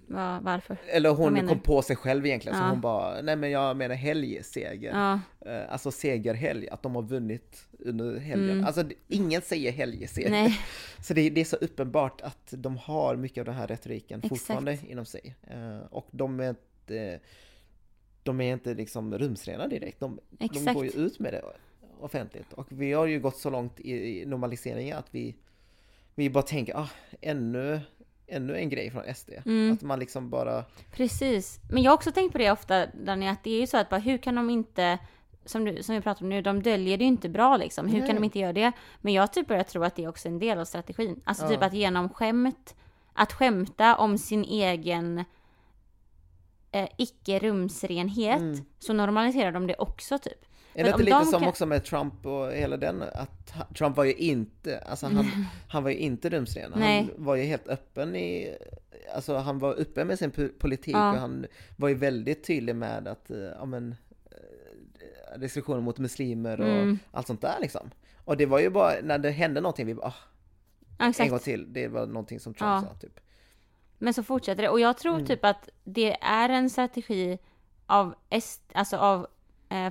Va, 0.08 0.38
varför? 0.42 0.76
Eller 0.88 1.08
Vad 1.10 1.18
hon 1.18 1.48
kom 1.48 1.58
på 1.60 1.82
sig 1.82 1.96
själv 1.96 2.26
egentligen, 2.26 2.58
så 2.58 2.64
Ja. 2.64 2.68
hon 2.68 2.80
bara, 2.80 3.20
nej 3.22 3.36
men 3.36 3.50
jag 3.50 3.76
menar 3.76 3.94
helgseger. 3.94 4.90
Ja, 4.92 5.20
Eh, 5.50 5.72
Alltså 5.72 5.90
segerhelg, 5.90 6.68
att 6.68 6.82
de 6.82 6.94
har 6.94 7.02
vunnit 7.02 7.66
under 7.78 8.18
helgen. 8.18 8.50
Mm. 8.50 8.64
Alltså 8.64 8.84
ingen 9.08 9.42
säger 9.42 9.72
helgseger. 9.72 10.30
nej, 10.30 10.58
Så 11.00 11.14
det, 11.14 11.30
det 11.30 11.40
är 11.40 11.44
så 11.44 11.56
uppenbart 11.56 12.20
att 12.20 12.48
de 12.56 12.76
har 12.76 13.16
mycket 13.16 13.38
av 13.40 13.44
den 13.44 13.54
här 13.54 13.66
retoriken 13.66 14.18
Exakt. 14.18 14.28
fortfarande 14.28 14.78
inom 14.88 15.04
sig. 15.04 15.34
Eh, 15.50 15.78
och 15.90 16.06
de 16.10 16.40
är 16.40 16.48
inte, 16.50 17.20
de 18.22 18.40
är 18.40 18.52
inte 18.52 18.74
liksom 18.74 19.18
rumsrena 19.18 19.68
direkt. 19.68 20.00
De, 20.00 20.20
de 20.30 20.44
Exakt. 20.44 20.74
går 20.74 20.84
ju 20.84 20.90
ut 20.90 21.18
med 21.18 21.32
det 21.32 21.42
offentligt. 22.04 22.52
Och 22.52 22.66
vi 22.68 22.92
har 22.92 23.06
ju 23.06 23.20
gått 23.20 23.36
så 23.36 23.50
långt 23.50 23.80
i, 23.80 24.24
normaliseringen 24.26 24.98
att 24.98 25.06
vi, 25.10 25.36
vi 26.14 26.30
bara 26.30 26.42
tänker, 26.42 26.76
ah, 26.76 26.88
ännu, 27.20 27.80
ännu 28.26 28.56
en 28.56 28.68
grej 28.68 28.90
från 28.90 29.14
SD. 29.14 29.30
Mm. 29.46 29.72
Att 29.72 29.82
man 29.82 29.98
liksom 29.98 30.30
bara, 30.30 30.64
precis. 30.92 31.60
Men 31.72 31.82
jag 31.82 31.90
har 31.90 31.94
också 31.96 32.12
tänkt 32.12 32.32
på 32.32 32.38
det 32.38 32.50
ofta, 32.50 32.86
Dani, 32.86 33.28
att 33.28 33.44
det 33.44 33.50
är 33.50 33.60
ju 33.60 33.66
så 33.66 33.76
att 33.76 33.88
bara, 33.90 34.00
hur 34.00 34.18
kan 34.18 34.34
de 34.34 34.50
inte 34.50 34.98
som, 35.44 35.64
du, 35.64 35.82
som 35.82 35.94
vi 35.94 36.00
pratar 36.00 36.22
om 36.22 36.28
nu, 36.28 36.42
de 36.42 36.62
döljer 36.62 36.98
det 36.98 37.04
ju 37.04 37.08
inte 37.08 37.28
bra 37.28 37.56
liksom. 37.56 37.88
Hur 37.88 37.98
Nej. 37.98 38.06
kan 38.08 38.16
de 38.16 38.24
inte 38.24 38.38
göra 38.38 38.52
det? 38.52 38.72
Men 39.00 39.12
jag 39.12 39.32
typ 39.32 39.48
börjar 39.48 39.62
tro 39.62 39.82
att 39.84 39.96
det 39.96 40.04
är 40.04 40.08
också 40.08 40.28
en 40.28 40.38
del 40.38 40.58
av 40.58 40.64
strategin. 40.64 41.20
Alltså 41.24 41.44
Ja. 41.44 41.48
typ 41.48 41.62
att 41.62 41.74
genom 41.74 42.08
skämt, 42.08 42.74
att 43.12 43.32
skämta 43.32 43.96
om 43.96 44.18
sin 44.18 44.44
egen 44.44 45.24
eh, 46.72 46.88
icke-rumsrenhet, 46.98 48.40
Mm. 48.40 48.64
så 48.78 48.92
normaliserar 48.92 49.52
de 49.52 49.66
det 49.66 49.74
också 49.74 50.18
typ. 50.18 50.43
Är 50.74 50.84
det 50.84 50.90
inte 50.90 51.02
lite 51.02 51.18
de 51.18 51.24
som 51.24 51.40
kan- 51.40 51.48
också 51.48 51.66
med 51.66 51.84
Trump 51.84 52.26
och 52.26 52.52
hela 52.52 52.76
den, 52.76 53.02
att 53.02 53.54
Trump 53.78 53.96
var 53.96 54.04
ju 54.04 54.12
inte, 54.14 54.78
alltså 54.78 55.06
han, 55.06 55.46
han 55.68 55.82
var 55.82 55.90
ju 55.90 55.96
inte 55.96 56.28
rumsren. 56.30 56.72
Han 56.72 57.10
var 57.16 57.34
ju 57.34 57.42
helt 57.42 57.68
öppen 57.68 58.16
i, 58.16 58.56
alltså 59.14 59.36
han 59.36 59.58
var 59.58 59.74
öppen 59.80 60.06
med 60.06 60.18
sin 60.18 60.32
po- 60.32 60.58
politik 60.58 60.94
Ja. 60.94 61.12
och 61.12 61.18
han 61.18 61.46
var 61.76 61.88
ju 61.88 61.94
väldigt 61.94 62.44
tydlig 62.44 62.76
med 62.76 63.08
att, 63.08 63.30
eh, 63.30 63.38
ja 63.38 63.64
men, 63.64 63.94
eh, 64.30 65.38
restriktioner 65.38 65.80
mot 65.80 65.98
muslimer 65.98 66.60
och 66.60 66.68
Mm. 66.68 66.98
allt 67.12 67.26
sånt 67.26 67.40
där 67.40 67.56
liksom. 67.60 67.90
Och 68.24 68.36
det 68.36 68.46
var 68.46 68.58
ju 68.58 68.70
bara, 68.70 68.92
när 69.02 69.18
det 69.18 69.30
hände 69.30 69.60
någonting, 69.60 69.86
vi 69.86 69.94
bara, 69.94 70.06
ah, 70.06 70.14
Ja, 70.98 71.12
en 71.18 71.28
gång 71.30 71.38
till, 71.38 71.72
det 71.72 71.88
var 71.88 72.06
någonting 72.06 72.40
som 72.40 72.54
Trump 72.54 72.68
Ja. 72.70 72.82
sa 72.92 72.98
typ. 73.00 73.20
Men 73.98 74.14
så 74.14 74.22
fortsätter 74.22 74.62
det. 74.62 74.68
Och 74.68 74.80
jag 74.80 74.98
tror 74.98 75.14
Mm. 75.14 75.26
typ 75.26 75.44
att 75.44 75.68
det 75.84 76.16
är 76.20 76.48
en 76.48 76.70
strategi 76.70 77.38
av, 77.86 78.14
est, 78.30 78.60
alltså 78.72 78.96
av 78.96 79.26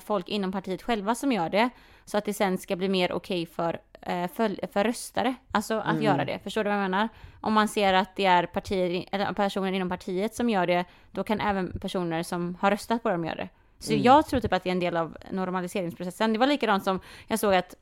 folk 0.03 0.29
inom 0.29 0.51
partiet 0.51 0.81
själva 0.81 1.15
som 1.15 1.31
gör 1.31 1.49
det. 1.49 1.69
Så 2.05 2.17
att 2.17 2.25
det 2.25 2.33
sen 2.33 2.57
ska 2.57 2.75
bli 2.75 2.89
mer 2.89 3.11
okej 3.11 3.45
för, 3.45 3.79
eh, 4.01 4.27
för, 4.27 4.67
för 4.73 4.83
röstare. 4.83 5.35
Alltså 5.51 5.79
att 5.79 5.89
Mm. 5.91 6.03
göra 6.03 6.25
det. 6.25 6.39
Förstår 6.43 6.63
du 6.63 6.69
vad 6.69 6.77
jag 6.79 6.83
menar? 6.91 7.09
Om 7.41 7.53
man 7.53 7.67
ser 7.67 7.93
att 7.93 8.15
det 8.15 8.25
är 8.25 8.45
partier, 8.45 9.05
eller 9.11 9.33
personer 9.33 9.71
inom 9.71 9.89
partiet 9.89 10.35
som 10.35 10.49
gör 10.49 10.67
det, 10.67 10.85
då 11.11 11.23
kan 11.23 11.39
även 11.41 11.79
personer 11.79 12.23
som 12.23 12.57
har 12.61 12.71
röstat 12.71 13.03
på 13.03 13.09
dem 13.09 13.25
göra 13.25 13.35
det. 13.35 13.49
Så 13.79 13.91
Mm. 13.93 14.03
jag 14.03 14.27
tror 14.27 14.39
typ 14.39 14.53
att 14.53 14.63
det 14.63 14.69
är 14.69 14.71
en 14.71 14.79
del 14.79 14.97
av 14.97 15.17
normaliseringsprocessen. 15.31 16.33
Det 16.33 16.39
var 16.39 16.47
likadant 16.47 16.83
som 16.83 16.99
jag 17.27 17.39
såg 17.39 17.53
att 17.55 17.75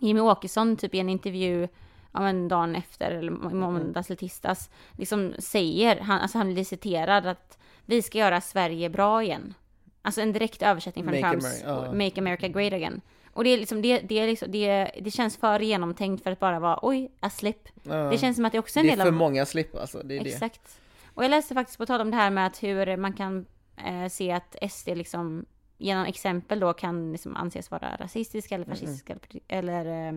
Jimmy 0.00 0.20
Åkesson 0.20 0.76
typ 0.76 0.94
i 0.94 0.98
en 0.98 1.08
intervju 1.08 1.68
ja, 2.12 2.20
men 2.20 2.48
dagen 2.48 2.74
efter, 2.76 3.10
eller 3.10 3.32
i 3.32 3.36
Mm. 3.36 3.58
måndags 3.58 4.06
eller 4.10 4.16
tisdags, 4.16 4.70
liksom 4.98 5.34
säger, 5.38 6.00
han, 6.00 6.20
alltså 6.20 6.38
han 6.38 6.54
blir 6.54 6.64
citerad 6.64 7.26
att 7.26 7.58
vi 7.86 8.02
ska 8.02 8.18
göra 8.18 8.40
Sverige 8.40 8.90
bra 8.90 9.22
igen. 9.22 9.54
Alltså 10.02 10.20
en 10.20 10.32
direkt 10.32 10.62
översättning 10.62 11.04
från 11.04 11.14
Make 11.20 11.30
Trumps 11.30 11.46
Ameri- 11.46 11.86
ja. 11.86 11.92
Make 11.92 12.20
America 12.20 12.48
Great 12.48 12.72
Again. 12.72 13.00
Och 13.34 13.44
det 13.44 13.50
är 13.50 13.58
liksom, 13.58 13.82
det, 13.82 13.98
det, 13.98 14.18
är 14.18 14.26
liksom 14.26 14.50
det, 14.50 14.90
det 15.00 15.10
känns 15.10 15.36
för 15.36 15.60
genomtänkt 15.60 16.22
för 16.22 16.30
att 16.30 16.40
bara 16.40 16.60
vara 16.60 16.78
oj, 16.82 17.10
a 17.20 17.30
slip. 17.30 17.68
Ja. 17.82 17.94
Det 17.94 18.18
känns 18.18 18.36
som 18.36 18.44
att 18.44 18.52
det 18.52 18.58
också 18.58 18.78
är 18.78 18.80
en 18.80 18.86
det 18.86 18.92
är 18.92 18.96
del 18.96 19.02
för 19.04 19.08
av... 19.08 19.14
många 19.14 19.46
slip 19.46 19.74
alltså, 19.74 20.02
det 20.04 20.16
är 20.16 20.24
det. 20.24 20.30
Exakt. 20.30 20.80
Och 21.14 21.24
jag 21.24 21.30
läste 21.30 21.54
faktiskt 21.54 21.78
på 21.78 21.86
tal 21.86 22.00
om 22.00 22.10
det 22.10 22.16
här 22.16 22.30
med 22.30 22.46
att 22.46 22.62
hur 22.62 22.96
man 22.96 23.12
kan 23.12 23.46
eh, 23.76 24.08
se 24.08 24.32
att 24.32 24.56
SD 24.70 24.88
liksom 24.88 25.44
genom 25.78 26.04
exempel 26.04 26.60
då 26.60 26.72
kan 26.72 27.12
liksom 27.12 27.36
anses 27.36 27.70
vara 27.70 27.96
rasistiska 27.96 28.54
eller 28.54 28.64
fascistiska 28.64 29.12
eller, 29.48 29.84
eller 29.84 30.08
eh, 30.08 30.12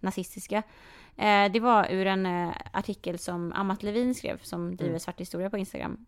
nazistiska. 0.00 0.62
Eh, 1.16 1.52
det 1.52 1.60
var 1.60 1.86
ur 1.90 2.06
en 2.06 2.26
eh, 2.26 2.50
artikel 2.72 3.18
som 3.18 3.52
Amat 3.52 3.82
Levin 3.82 4.14
skrev 4.14 4.38
som 4.42 4.76
driver 4.76 4.88
Mm. 4.88 5.00
Svart 5.00 5.20
historia 5.20 5.50
på 5.50 5.58
Instagram. 5.58 6.06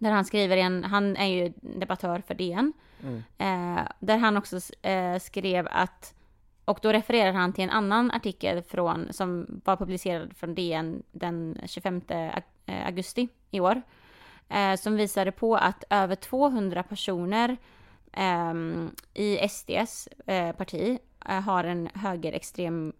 Där 0.00 0.10
han 0.10 0.24
skriver 0.24 0.56
en, 0.56 0.84
han 0.84 1.16
är 1.16 1.26
ju 1.26 1.52
debattör 1.60 2.22
för 2.26 2.34
DN. 2.34 2.72
Mm. 3.02 3.22
Eh, 3.38 3.88
där 3.98 4.16
han 4.18 4.36
också 4.36 4.56
eh, 4.82 5.18
skrev 5.18 5.68
att, 5.70 6.14
och 6.64 6.78
då 6.82 6.92
refererar 6.92 7.32
han 7.32 7.52
till 7.52 7.64
en 7.64 7.70
annan 7.70 8.10
artikel 8.10 8.62
från, 8.62 9.12
som 9.12 9.60
var 9.64 9.76
publicerad 9.76 10.36
från 10.36 10.54
DN 10.54 11.02
den 11.12 11.58
25 11.66 12.00
ag- 12.08 12.42
eh, 12.66 12.86
augusti 12.86 13.28
i 13.50 13.60
år. 13.60 13.82
Eh, 14.48 14.76
som 14.76 14.96
visade 14.96 15.32
på 15.32 15.56
att 15.56 15.84
över 15.90 16.14
200 16.14 16.82
personer 16.82 17.56
ehm, 18.12 18.90
i 19.14 19.48
SDS 19.48 20.08
eh, 20.26 20.52
parti 20.52 20.98
eh, 21.28 21.40
har 21.40 21.64
en 21.64 21.88
högerextrem 21.94 22.92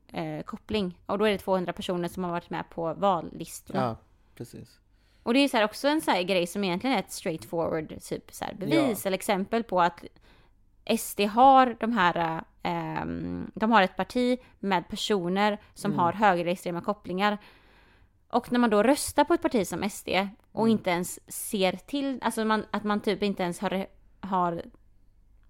koppling. 0.44 0.98
Och 1.06 1.18
då 1.18 1.24
är 1.24 1.30
det 1.30 1.38
200 1.38 1.72
personer 1.72 2.08
som 2.08 2.24
har 2.24 2.30
varit 2.30 2.50
med 2.50 2.64
på 2.70 2.94
vallistorna. 2.94 3.80
Ja, 3.82 3.96
precis. 4.34 4.80
Och 5.22 5.34
det 5.34 5.40
är 5.40 5.48
så 5.48 5.56
här 5.56 5.64
också 5.64 5.88
en 5.88 6.00
så 6.00 6.10
här 6.10 6.22
grej 6.22 6.46
som 6.46 6.64
egentligen 6.64 6.96
är 6.96 7.00
ett 7.00 7.12
straightforward 7.12 8.02
typ 8.02 8.32
så 8.32 8.44
här 8.44 8.54
bevis 8.54 9.06
eller 9.06 9.14
exempel 9.14 9.64
på 9.64 9.80
att 9.80 10.04
SD 10.98 11.20
har 11.20 11.76
de 11.80 11.92
här, 11.92 12.44
ehm, 12.62 13.50
de 13.54 13.72
har 13.72 13.82
ett 13.82 13.96
parti 13.96 14.38
med 14.58 14.88
personer 14.88 15.58
som 15.74 15.92
har 15.92 16.12
högerextrema 16.12 16.80
kopplingar. 16.80 17.38
Och 18.28 18.52
när 18.52 18.58
man 18.58 18.70
då 18.70 18.82
röstar 18.82 19.24
på 19.24 19.34
ett 19.34 19.42
parti 19.42 19.66
som 19.66 19.90
SD 19.90 20.08
och 20.52 20.68
inte 20.68 20.90
ens 20.90 21.32
ser 21.32 21.72
till, 21.72 22.18
alltså 22.22 22.44
man, 22.44 22.64
att 22.70 22.84
man 22.84 23.00
typ 23.00 23.22
inte 23.22 23.42
ens 23.42 23.60
har, 23.60 23.86
har 24.20 24.62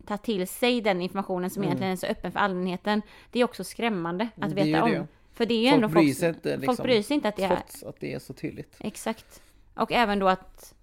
tagit 0.06 0.22
till 0.22 0.48
sig 0.48 0.80
den 0.80 1.02
informationen 1.02 1.50
som 1.50 1.64
egentligen 1.64 1.92
är 1.92 1.96
så 1.96 2.06
öppen 2.06 2.32
för 2.32 2.40
allmänheten. 2.40 3.02
Det 3.30 3.40
är 3.40 3.44
också 3.44 3.64
skrämmande 3.64 4.28
att 4.40 4.50
ju 4.50 4.54
veta 4.54 4.84
om. 4.84 4.90
det. 4.90 5.06
För 5.32 5.46
det 5.46 5.54
är 5.54 5.62
ju 5.62 5.70
Folk 5.70 5.74
ändå 5.74 5.88
bryr 5.88 6.06
folk, 6.06 6.16
sig 6.16 6.28
inte, 6.28 6.50
folk 6.50 6.60
liksom, 6.60 6.82
bryr 6.82 7.02
sig 7.02 7.14
inte 7.14 7.28
att 7.28 7.36
det 7.36 7.44
är 7.44 7.48
Trots 7.48 7.82
att 7.82 8.00
det 8.00 8.14
är 8.14 8.18
så 8.18 8.32
tydligt. 8.32 8.76
Exakt. 8.80 9.42
Och 9.80 9.92
även 9.92 10.18
då 10.18 10.28
att 10.28 10.74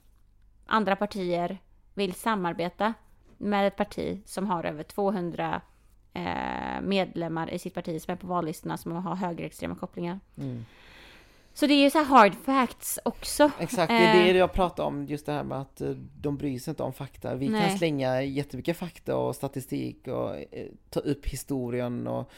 andra 0.65 0.95
partier 0.95 1.57
vill 1.93 2.13
samarbeta 2.13 2.93
med 3.37 3.67
ett 3.67 3.75
parti 3.75 4.21
som 4.25 4.45
har 4.45 4.63
över 4.63 4.83
200 4.83 5.61
eh, 6.13 6.81
medlemmar 6.81 7.53
i 7.53 7.59
sitt 7.59 7.73
parti 7.73 8.01
som 8.01 8.11
är 8.11 8.15
på 8.15 8.27
vallistorna 8.27 8.77
som 8.77 8.91
har 8.91 9.15
högerextrema 9.15 9.75
kopplingar. 9.75 10.19
Mm. 10.37 10.65
Så 11.53 11.67
det 11.67 11.73
är 11.73 11.83
ju 11.83 11.89
så 11.89 11.97
här 11.97 12.05
hard 12.05 12.35
facts 12.35 12.99
också. 13.05 13.51
Exakt, 13.59 13.89
det 13.89 13.95
är 13.95 14.23
det 14.23 14.29
Eh. 14.29 14.37
jag 14.37 14.53
pratar 14.53 14.83
om, 14.83 15.05
just 15.05 15.25
det 15.25 15.31
här 15.31 15.43
med 15.43 15.61
att 15.61 15.81
eh, 15.81 15.89
de 16.21 16.37
bryr 16.37 16.59
sig 16.59 16.71
inte 16.71 16.83
om 16.83 16.93
fakta. 16.93 17.35
Vi 17.35 17.49
Nej. 17.49 17.69
kan 17.69 17.77
slänga 17.77 18.21
jättemycket 18.21 18.77
fakta 18.77 19.17
och 19.17 19.35
statistik 19.35 20.07
och 20.07 20.35
eh, 20.35 20.67
ta 20.89 20.99
upp 20.99 21.27
historien 21.27 22.07
och 22.07 22.31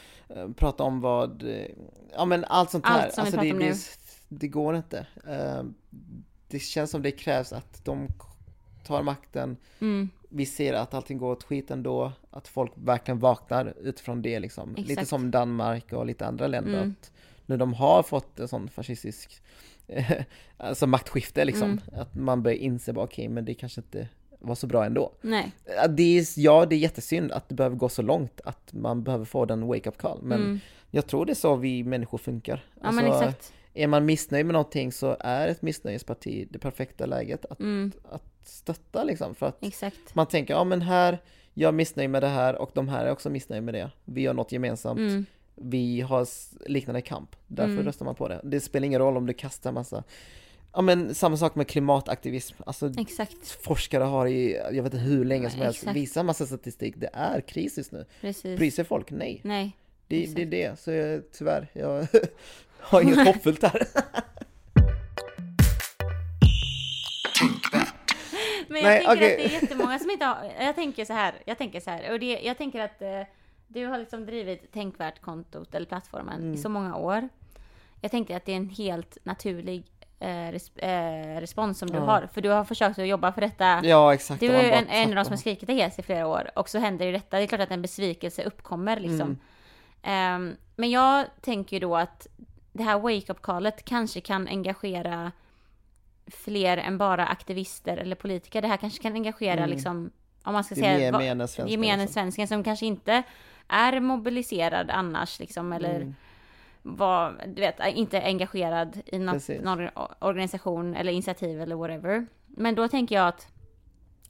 prata 0.56 0.84
om 0.84 1.00
vad, 1.00 1.44
ja 2.14 2.24
men 2.24 2.44
allt 2.44 2.70
sånt 2.70 2.86
här. 2.86 3.04
Allt 3.04 3.14
som 3.14 3.22
vi 3.22 3.26
alltså, 3.26 3.36
pratar 3.36 3.46
det, 3.46 3.52
om 3.52 3.58
det, 3.58 3.68
nu. 4.28 4.38
det 4.38 4.48
går 4.48 4.76
inte. 4.76 5.06
Det 6.50 6.58
känns 6.58 6.90
som 6.90 7.02
det 7.02 7.10
krävs 7.10 7.52
att 7.52 7.84
de 7.84 8.08
tar 8.86 9.02
makten. 9.02 9.56
Mm, 9.80 10.10
Vi 10.28 10.46
ser 10.46 10.72
att 10.74 10.94
allting 10.94 11.18
går 11.18 11.32
åt 11.32 11.42
skit 11.44 11.70
ändå, 11.70 12.12
att 12.30 12.48
folk 12.48 12.72
verkligen 12.74 13.18
vaknar 13.18 13.74
utifrån 13.82 14.22
det 14.22 14.40
liksom. 14.40 14.74
Lite 14.74 14.92
Exakt. 14.92 15.08
som 15.08 15.30
Danmark 15.30 15.92
och 15.92 16.06
lite 16.06 16.26
andra 16.26 16.46
länder. 16.46 16.78
Mm. 16.82 16.90
Att 17.00 17.12
när 17.46 17.56
de 17.56 17.72
har 17.74 18.02
fått 18.02 18.40
en 18.40 18.48
sån 18.48 18.68
fascistisk 18.68 19.42
alltså 20.56 20.86
maktskifte 20.86 21.44
liksom. 21.44 21.70
Mm. 21.70 22.00
Att 22.00 22.14
man 22.14 22.42
börjar 22.42 22.58
inse 22.58 22.92
bara 22.92 23.04
okej, 23.04 23.28
men 23.28 23.44
det 23.44 23.54
kanske 23.54 23.80
inte 23.80 24.08
var 24.38 24.54
så 24.54 24.66
bra 24.66 24.84
ändå. 24.84 25.12
nej. 25.20 25.52
Ja, 25.76 25.88
Det 25.88 26.18
är, 26.18 26.24
ja, 26.36 26.66
det 26.66 26.74
är 26.74 26.78
jättesynd 26.78 27.32
att 27.32 27.48
det 27.48 27.54
behöver 27.54 27.76
gå 27.76 27.88
så 27.88 28.02
långt 28.02 28.40
att 28.44 28.72
man 28.72 29.02
behöver 29.02 29.24
få 29.24 29.44
den 29.44 29.66
wake-up 29.66 29.98
call. 29.98 30.18
Men 30.22 30.40
Mm. 30.40 30.60
jag 30.90 31.06
tror 31.06 31.26
det 31.26 31.32
är 31.32 31.34
så 31.34 31.56
vi 31.56 31.84
människor 31.84 32.18
funkar. 32.18 32.64
Ja 32.82 32.90
men 32.92 33.04
Alltså, 33.04 33.24
exakt. 33.24 33.52
Är 33.74 33.86
man 33.86 34.04
missnöjd 34.04 34.46
med 34.46 34.52
någonting 34.52 34.92
så 34.92 35.16
är 35.20 35.48
ett 35.48 35.62
missnöjesparti 35.62 36.48
det 36.50 36.58
perfekta 36.58 37.06
läget 37.06 37.44
att, 37.44 37.60
Mm, 37.60 37.92
att 38.10 38.22
stötta 38.44 39.04
liksom. 39.04 39.34
För 39.34 39.46
att 39.46 39.64
exakt. 39.64 40.14
man 40.14 40.26
tänker, 40.26 40.54
ja 40.54 40.64
men 40.64 40.82
här, 40.82 41.18
jag 41.54 41.68
är 41.68 41.72
missnöjd 41.72 42.10
med 42.10 42.22
det 42.22 42.28
här 42.28 42.54
och 42.54 42.70
de 42.74 42.88
här 42.88 43.06
är 43.06 43.10
också 43.10 43.30
missnöjda 43.30 43.62
med 43.64 43.74
det. 43.74 43.90
Vi 44.04 44.26
har 44.26 44.34
något 44.34 44.52
gemensamt, 44.52 44.98
Mm, 44.98 45.26
vi 45.54 46.00
har 46.00 46.26
liknande 46.68 47.00
kamp. 47.00 47.36
Därför 47.46 47.72
Mm. 47.72 47.84
röstar 47.84 48.04
man 48.04 48.14
på 48.14 48.28
det. 48.28 48.40
Det 48.44 48.60
spelar 48.60 48.86
ingen 48.86 49.00
roll 49.00 49.16
om 49.16 49.26
du 49.26 49.32
kastar 49.32 49.72
massa, 49.72 50.04
ja 50.72 50.80
men 50.82 51.14
samma 51.14 51.36
sak 51.36 51.54
med 51.54 51.68
klimataktivism. 51.68 52.62
Alltså 52.66 52.92
exakt. 52.98 53.48
forskare 53.50 54.04
har 54.04 54.26
i, 54.26 54.52
jag 54.72 54.82
vet 54.82 54.84
inte 54.94 54.98
hur 55.04 55.24
länge 55.24 55.50
som 55.50 55.60
helst, 55.60 55.86
visat 55.86 56.26
massa 56.26 56.46
statistik. 56.46 56.94
Det 56.96 57.10
är 57.12 57.40
kris 57.40 57.78
just 57.78 57.92
nu. 57.92 58.04
Precis. 58.20 58.56
Bryr 58.58 58.70
sig 58.70 58.84
folk? 58.84 59.10
Nej. 59.10 59.40
Nej. 59.44 59.76
Det, 60.08 60.26
det 60.34 60.42
är 60.42 60.46
det. 60.46 60.78
Så 60.80 60.90
jag, 60.90 61.22
tyvärr, 61.32 61.66
jag 61.72 62.06
har 62.82 63.00
inget 63.02 63.26
hoppfullt 63.26 63.62
här. 63.62 63.82
Men 68.68 68.82
jag 68.82 68.88
Nej, 68.88 68.98
tänker 68.98 69.16
okej. 69.16 69.32
att 69.32 69.38
det 69.38 69.44
är 69.56 69.60
jättemånga 69.62 69.98
som 69.98 70.10
inte 70.10 70.24
har... 70.24 70.36
Jag 70.60 70.74
tänker 70.74 71.04
så 71.04 71.12
här, 71.12 71.34
jag 71.44 71.58
tänker 71.58 71.80
så 71.80 71.90
här, 71.90 72.12
och 72.12 72.20
det, 72.20 72.40
jag 72.42 72.58
tänker 72.58 72.80
att 72.84 73.02
eh, 73.02 73.20
du 73.68 73.86
har 73.86 73.98
liksom 73.98 74.26
drivit 74.26 74.72
Tänkvärt-kontot 74.72 75.74
eller 75.74 75.86
plattformen 75.86 76.40
Mm. 76.40 76.54
i 76.54 76.56
så 76.58 76.68
många 76.68 76.96
år. 76.96 77.28
Jag 78.00 78.10
tänker 78.10 78.36
att 78.36 78.44
det 78.44 78.52
är 78.52 78.56
en 78.56 78.68
helt 78.68 79.18
naturlig 79.24 79.84
eh, 80.20 80.52
res, 80.52 80.76
eh, 80.76 81.40
respons 81.40 81.78
som 81.78 81.90
du 81.90 81.96
Ja. 81.98 82.04
har, 82.04 82.28
för 82.32 82.40
du 82.40 82.48
har 82.48 82.64
försökt 82.64 82.98
att 82.98 83.06
jobba 83.06 83.32
för 83.32 83.40
detta. 83.40 83.80
Ja, 83.84 84.14
exakt. 84.14 84.40
Du 84.40 84.46
är 84.46 84.72
en, 84.72 84.88
en 84.88 85.08
av 85.08 85.14
de 85.14 85.24
som 85.24 85.32
har 85.32 85.38
skrikit 85.38 85.66
det 85.66 85.74
hes 85.74 85.98
i 85.98 86.02
flera 86.02 86.26
år 86.26 86.50
och 86.54 86.68
så 86.68 86.78
händer 86.78 87.06
ju 87.06 87.12
detta. 87.12 87.36
Det 87.36 87.42
är 87.42 87.46
klart 87.46 87.60
att 87.60 87.70
en 87.70 87.82
besvikelse 87.82 88.42
uppkommer 88.44 89.00
liksom. 89.00 89.20
Mm. 89.20 89.38
Ehm, 90.02 90.56
men 90.76 90.90
jag 90.90 91.26
tänker 91.40 91.76
ju 91.76 91.80
då 91.80 91.96
att 91.96 92.26
det 92.72 92.82
här 92.82 92.98
wake-up 92.98 93.42
callet 93.42 93.84
kanske 93.84 94.20
kan 94.20 94.48
engagera 94.48 95.32
fler 96.26 96.76
än 96.76 96.98
bara 96.98 97.26
aktivister 97.26 97.96
eller 97.96 98.16
politiker. 98.16 98.62
Det 98.62 98.68
här 98.68 98.76
kanske 98.76 99.02
kan 99.02 99.12
engagera 99.12 99.58
Mm. 99.58 99.70
liksom, 99.70 100.10
om 100.44 100.52
man 100.52 100.64
ska 100.64 100.74
säga, 100.74 101.12
va- 101.12 101.22
Gemene 101.22 101.48
svenskar. 101.48 101.70
gemene 101.72 101.96
liksom. 102.02 102.12
svensken 102.14 102.48
som 102.48 102.64
kanske 102.64 102.86
inte 102.86 103.22
är 103.68 104.00
mobiliserad 104.00 104.90
annars 104.90 105.38
liksom, 105.40 105.72
eller 105.72 105.94
Mm. 105.96 106.14
var, 106.82 107.42
du 107.46 107.60
vet, 107.60 107.80
inte 107.94 108.22
engagerad 108.22 109.00
i 109.06 109.18
något, 109.18 109.32
Precis. 109.34 109.62
någon 109.62 109.88
organisation 110.18 110.94
eller 110.94 111.12
initiativ 111.12 111.60
eller 111.62 111.76
whatever. 111.76 112.26
Men 112.46 112.74
då 112.74 112.88
tänker 112.88 113.14
jag 113.14 113.28
att 113.28 113.48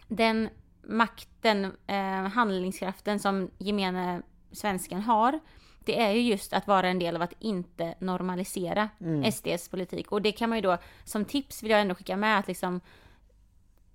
den 0.08 0.48
makten, 0.82 1.64
eh, 1.86 2.28
handlingskraften 2.28 3.18
som 3.18 3.50
gemene 3.58 4.22
svensken 4.52 5.00
har, 5.00 5.40
det 5.84 6.00
är 6.00 6.10
ju 6.10 6.20
just 6.20 6.52
att 6.52 6.66
vara 6.66 6.88
en 6.88 6.98
del 6.98 7.16
av 7.16 7.22
att 7.22 7.32
inte 7.38 7.94
normalisera 7.98 8.88
Mm. 9.00 9.32
SDs 9.32 9.68
politik. 9.68 10.12
Och 10.12 10.22
det 10.22 10.32
kan 10.32 10.48
man 10.48 10.58
ju 10.58 10.62
då, 10.62 10.78
som 11.04 11.24
tips 11.24 11.62
vill 11.62 11.70
jag 11.70 11.80
ändå 11.80 11.94
skicka 11.94 12.16
med 12.16 12.38
att 12.38 12.48
liksom 12.48 12.80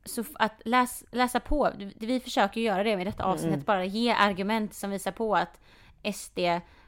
så 0.06 0.24
att 0.34 0.62
läs, 0.66 1.04
läsa 1.12 1.40
på, 1.40 1.72
vi 1.96 2.20
försöker 2.20 2.62
göra 2.62 2.84
det 2.84 2.98
med 2.98 3.08
detta 3.08 3.24
avsnittet, 3.24 3.54
Mm. 3.54 3.66
bara 3.66 3.86
ge 3.86 4.12
argument 4.12 4.74
som 4.74 4.90
visar 4.92 5.12
på 5.12 5.36
att 5.36 5.60
SD 6.14 6.40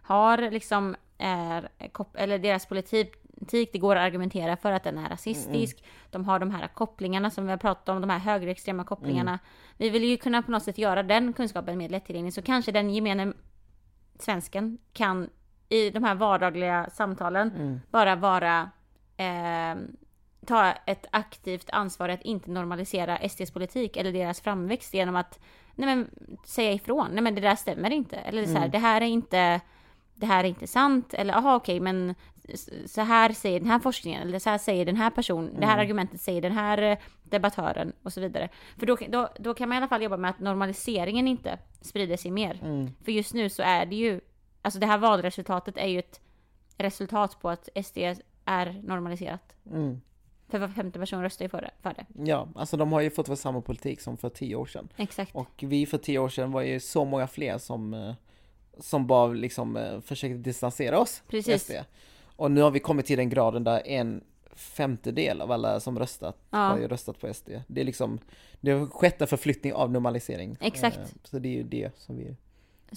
har 0.01 0.51
liksom, 0.51 0.95
är, 1.17 1.69
eller 2.13 2.39
deras 2.39 2.65
politik, 2.65 3.13
det 3.71 3.77
går 3.77 3.95
att 3.95 4.01
argumentera 4.01 4.57
för 4.57 4.71
att 4.71 4.83
den 4.83 4.97
är 4.97 5.09
rasistisk. 5.09 5.83
De 6.11 6.25
har 6.25 6.39
de 6.39 6.51
här 6.51 6.67
kopplingarna 6.67 7.29
som 7.29 7.45
vi 7.45 7.49
har 7.51 7.57
pratat 7.57 7.89
om, 7.89 8.01
de 8.01 8.09
här 8.09 8.19
högerextrema 8.19 8.83
kopplingarna. 8.83 9.39
Vi 9.77 9.89
vill 9.89 10.03
ju 10.03 10.17
kunna 10.17 10.41
på 10.41 10.51
något 10.51 10.63
sätt 10.63 10.77
göra 10.77 11.03
den 11.03 11.33
kunskapen 11.33 11.77
mer 11.77 11.89
lättillgänglig, 11.89 12.33
så 12.33 12.41
kanske 12.41 12.71
den 12.71 12.89
gemene 12.89 13.33
svensken 14.21 14.77
kan 14.93 15.29
i 15.69 15.89
de 15.89 16.03
här 16.03 16.15
vardagliga 16.15 16.89
samtalen 16.93 17.51
Mm. 17.55 17.79
bara 17.91 18.15
vara 18.15 18.69
eh, 19.17 19.75
ta 20.45 20.71
ett 20.71 21.05
aktivt 21.11 21.69
ansvar 21.69 22.09
att 22.09 22.21
inte 22.21 22.51
normalisera 22.51 23.29
SDs 23.29 23.51
politik 23.51 23.97
eller 23.97 24.11
deras 24.11 24.41
framväxt 24.41 24.93
genom 24.93 25.15
att 25.15 25.39
nej 25.75 25.95
men, 25.95 26.09
säga 26.45 26.71
ifrån. 26.71 27.07
Nej 27.11 27.21
men 27.23 27.35
det 27.35 27.41
där 27.41 27.55
stämmer 27.55 27.89
inte. 27.91 28.15
Eller 28.15 28.43
så 28.45 28.51
här, 28.51 28.57
Mm. 28.57 28.71
det 28.71 28.77
här 28.77 29.01
är 29.01 29.05
inte 29.05 29.61
det 30.15 30.25
här 30.25 30.43
är 30.43 30.47
inte 30.47 30.67
sant. 30.67 31.13
Eller 31.13 31.33
aha 31.33 31.55
okej 31.55 31.79
men 31.79 32.15
så 32.85 33.01
här 33.01 33.29
säger 33.33 33.59
den 33.59 33.69
här 33.69 33.79
forskningen. 33.79 34.21
Eller 34.21 34.39
så 34.39 34.49
här 34.49 34.57
säger 34.57 34.85
den 34.85 34.95
här 34.95 35.09
personen. 35.09 35.59
Det 35.59 35.65
här 35.65 35.73
Mm. 35.73 35.83
argumentet 35.83 36.21
säger 36.21 36.41
den 36.41 36.51
här 36.51 36.81
eh, 36.81 36.97
debattören 37.29 37.93
och 38.03 38.13
så 38.13 38.21
vidare. 38.21 38.49
För 38.77 38.85
då, 38.85 38.97
då, 39.09 39.29
då 39.39 39.53
kan 39.53 39.69
man 39.69 39.75
i 39.75 39.77
alla 39.77 39.87
fall 39.87 40.03
jobba 40.03 40.17
med 40.17 40.29
att 40.29 40.39
normaliseringen 40.39 41.27
inte 41.27 41.59
sprider 41.81 42.17
sig 42.17 42.31
mer. 42.31 42.59
Mm. 42.63 42.91
För 43.03 43.11
just 43.11 43.33
nu 43.33 43.49
så 43.49 43.63
är 43.63 43.85
det 43.85 43.95
ju 43.95 44.21
alltså 44.61 44.79
det 44.79 44.85
här 44.85 44.97
valresultatet 44.97 45.77
är 45.77 45.87
ju 45.87 45.99
ett 45.99 46.21
resultat 46.77 47.39
på 47.41 47.49
att 47.49 47.69
SD 47.85 47.97
är 48.45 48.81
normaliserat. 48.83 49.55
Mm. 49.71 50.01
För 50.49 50.59
var 50.59 50.67
femte 50.67 50.99
person 50.99 51.21
röstar 51.21 51.45
ju 51.45 51.49
för 51.49 51.61
det. 51.61 51.71
För 51.81 51.93
det. 51.93 52.05
Ja, 52.31 52.47
alltså 52.55 52.77
de 52.77 52.91
har 52.91 53.01
ju 53.01 53.09
fått 53.09 53.27
vara 53.27 53.35
samma 53.35 53.61
politik 53.61 54.01
som 54.01 54.17
för 54.17 54.29
tio 54.29 54.55
år 54.55 54.65
sedan. 54.65 54.89
Exakt. 54.97 55.35
Och 55.35 55.51
vi 55.57 55.85
för 55.85 55.97
tio 55.97 56.19
år 56.19 56.29
sedan 56.29 56.51
var 56.51 56.61
ju 56.61 56.79
så 56.79 57.05
många 57.05 57.27
fler 57.27 57.57
som, 57.57 57.93
eh, 57.93 58.13
som 58.77 59.07
bara 59.07 59.27
liksom 59.27 59.77
eh, 59.77 60.01
försökte 60.01 60.37
distansera 60.37 60.99
oss. 60.99 61.23
Precis. 61.27 61.63
SD. 61.63 61.71
Och 62.23 62.51
nu 62.51 62.61
har 62.61 62.71
vi 62.71 62.79
kommit 62.79 63.05
till 63.05 63.17
den 63.17 63.29
graden 63.29 63.63
där 63.63 63.87
en 63.87 64.23
femtedel 64.57 65.41
av 65.41 65.51
alla 65.51 65.79
som 65.79 65.99
röstat 65.99 66.37
Ja. 66.49 66.57
har 66.57 66.77
ju 66.77 66.87
röstat 66.87 67.19
på 67.19 67.33
SD. 67.33 67.49
Det 67.67 67.81
är 67.81 67.85
liksom, 67.85 68.19
det 68.61 68.71
har 68.71 68.85
skett 68.87 69.21
en 69.21 69.27
förflyttning 69.27 69.73
av 69.73 69.91
normalisering. 69.91 70.57
Exakt. 70.61 70.97
Eh, 70.97 71.05
Så 71.23 71.39
det 71.39 71.49
är 71.49 71.53
ju 71.53 71.63
det 71.63 71.91
som 71.97 72.17
vi 72.17 72.35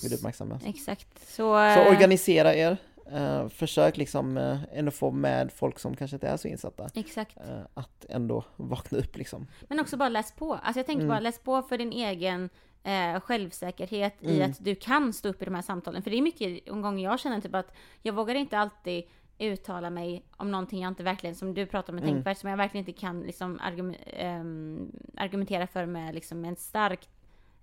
vill 0.03 0.15
uppmärksamma. 0.15 0.61
Exakt. 0.67 1.19
Så, 1.29 1.37
Så 1.37 1.59
eh, 1.59 1.91
organisera 1.93 2.55
er, 2.55 2.77
eh, 3.13 3.49
försök 3.49 3.97
liksom 3.97 4.37
ändå 4.73 4.91
få 4.91 5.11
med 5.11 5.53
folk 5.53 5.79
som 5.79 5.97
kanske 5.97 6.17
inte 6.17 6.29
är 6.29 6.37
så 6.37 6.49
insatta. 6.49 6.89
Exakt. 6.95 7.37
Att 7.75 8.05
ändå 8.09 8.45
vakna 8.57 8.99
upp 8.99 9.17
liksom. 9.17 9.47
Men 9.69 9.81
också 9.81 9.97
bara 9.97 10.09
läs 10.09 10.33
på. 10.33 10.55
Alltså 10.55 10.79
jag 10.79 10.87
tänker 10.87 11.01
Mm. 11.05 11.09
bara 11.09 11.21
läs 11.21 11.39
på 11.39 11.63
för 11.63 11.79
din 11.79 11.93
egen 11.93 12.51
eh, 12.83 13.21
självsäkerhet 13.21 14.15
i 14.21 14.37
Mm. 14.37 14.51
att 14.51 14.65
du 14.65 14.75
kan 14.75 15.13
stå 15.13 15.29
upp 15.29 15.43
i 15.43 15.45
de 15.45 15.55
här 15.55 15.63
samtalen. 15.63 16.03
För 16.03 16.11
det 16.11 16.17
är 16.17 16.23
mycket 16.23 16.67
gånger 16.69 17.05
jag 17.05 17.21
känner 17.21 17.41
typ 17.41 17.55
att 17.55 17.73
jag 18.03 18.13
vågar 18.13 18.35
inte 18.35 18.59
alltid 18.59 19.05
uttala 19.41 19.91
mig 19.91 20.24
om 20.36 20.51
någonting 20.51 20.82
jag 20.82 20.88
inte 20.91 21.03
verkligen, 21.03 21.34
som 21.34 21.55
du 21.55 21.66
pratar 21.66 21.93
om 21.93 21.95
med 21.95 22.05
Mm. 22.05 22.14
tänkvärt, 22.14 22.38
som 22.38 22.51
jag 22.51 22.57
verkligen 22.57 22.88
inte 22.88 23.01
kan 23.01 23.20
liksom 23.20 23.59
argum- 23.59 23.97
ehm, 24.07 24.93
argumentera 25.16 25.66
för 25.66 25.86
med 25.86 26.14
liksom 26.14 26.45
en 26.45 26.57
stark 26.57 27.09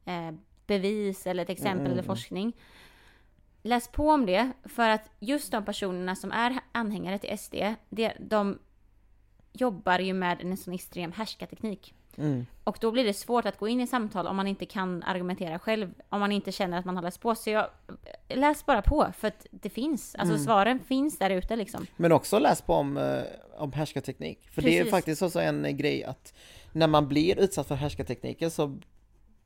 eh, 0.06 0.32
bevis 0.68 1.28
eller 1.28 1.44
ett 1.44 1.50
exempel 1.50 1.80
Mm, 1.80 1.86
eller 1.92 2.04
mm. 2.04 2.06
forskning. 2.06 2.54
Läs 3.64 3.88
på 3.88 4.10
om 4.10 4.26
det, 4.26 4.52
för 4.64 4.90
att 4.90 5.12
just 5.20 5.52
de 5.52 5.66
personerna 5.66 6.16
som 6.16 6.32
är 6.32 6.60
anhängare 6.72 7.18
till 7.20 7.38
SD, 7.38 7.56
det, 7.90 8.14
de 8.20 8.60
jobbar 9.54 10.00
ju 10.00 10.14
med 10.14 10.42
en 10.42 10.58
sån 10.58 10.74
extrem 10.74 11.12
härskarteknik. 11.12 11.94
Mm. 12.18 12.46
Och 12.64 12.78
då 12.82 12.92
blir 12.92 13.04
det 13.04 13.14
svårt 13.14 13.46
att 13.46 13.58
gå 13.60 13.68
in 13.68 13.82
i 13.82 13.88
samtal 13.88 14.28
om 14.28 14.36
man 14.36 14.48
inte 14.48 14.66
kan 14.66 15.04
argumentera 15.04 15.60
själv, 15.60 15.94
om 16.10 16.20
man 16.20 16.32
inte 16.32 16.52
känner 16.52 16.80
att 16.80 16.86
man 16.86 16.96
har 16.96 17.04
läst 17.04 17.22
på. 17.22 17.36
Så 17.36 17.50
jag, 17.50 17.68
läs 18.30 18.66
bara 18.66 18.82
på, 18.82 19.08
för 19.18 19.28
att 19.28 19.46
det 19.52 19.70
finns. 19.70 20.16
Alltså 20.16 20.34
Mm. 20.34 20.46
svaren 20.46 20.80
finns 20.80 21.18
där 21.18 21.30
ute 21.30 21.56
liksom. 21.56 21.86
Men 21.98 22.12
också 22.12 22.40
läs 22.40 22.62
på 22.62 22.74
om, 22.74 22.98
eh, 22.98 23.22
om 23.58 23.74
härskarteknik. 23.74 24.50
För 24.52 24.62
det 24.62 24.70
är 24.70 24.78
Precis. 24.80 24.92
faktiskt 24.92 25.22
också 25.22 25.40
en 25.40 25.66
eh, 25.66 25.72
grej 25.72 26.04
att 26.04 26.34
när 26.72 26.88
man 26.88 27.08
blir 27.08 27.40
utsatt 27.40 27.68
för 27.68 27.76
härskartekniker 27.76 28.50
så 28.50 28.78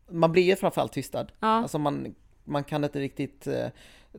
man 0.10 0.32
blir 0.32 0.44
ju 0.44 0.56
framförallt 0.56 0.92
tystad. 0.94 1.28
Ja, 1.40 1.48
Alltså 1.48 1.78
man, 1.78 2.16
man 2.44 2.64
kan 2.64 2.84
inte 2.84 3.00
riktigt 3.00 3.48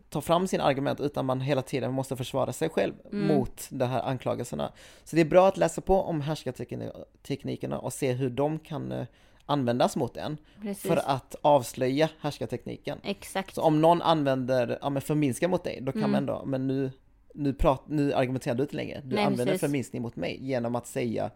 ta 0.08 0.20
fram 0.20 0.46
sina 0.46 0.64
argument 0.64 1.00
utan 1.00 1.26
man 1.26 1.40
hela 1.40 1.62
tiden 1.62 1.92
måste 1.92 2.16
försvara 2.16 2.52
sig 2.52 2.68
själv 2.68 2.94
Mm. 3.12 3.26
mot 3.36 3.66
de 3.70 3.84
här 3.84 4.02
anklagelserna. 4.02 4.72
Så 5.04 5.16
det 5.16 5.22
är 5.22 5.26
bra 5.26 5.48
att 5.48 5.56
läsa 5.56 5.80
på 5.80 6.02
om 6.02 6.20
härskarteknikerna 6.20 7.78
och 7.78 7.92
se 7.92 8.12
hur 8.12 8.30
de 8.30 8.58
kan 8.58 8.92
eh, 8.92 9.06
användas 9.46 9.96
mot 9.96 10.16
en 10.16 10.36
precis. 10.62 10.82
för 10.82 10.96
att 11.06 11.36
avslöja 11.42 12.08
härskartekniken. 12.20 12.98
Exakt. 13.04 13.54
Så 13.54 13.62
om 13.62 13.80
någon 13.80 14.02
använder, 14.02 14.78
ja 14.82 14.90
men 14.90 15.02
förminskar 15.02 15.48
mot 15.48 15.64
dig, 15.64 15.78
då 15.82 15.92
kan 15.92 16.00
Mm. 16.00 16.10
man 16.10 16.18
ändå, 16.18 16.42
men 16.46 16.66
nu, 16.66 16.90
nu, 17.34 17.54
prat, 17.54 17.82
nu 17.86 18.12
argumenterar 18.14 18.54
du 18.54 18.62
inte 18.62 18.76
längre. 18.76 19.00
Du 19.04 19.14
Nej, 19.16 19.24
använder 19.24 19.44
precis. 19.46 19.60
förminskning 19.60 20.02
mot 20.02 20.16
mig 20.16 20.38
genom 20.40 20.74
att 20.76 20.86
säga, 20.86 21.30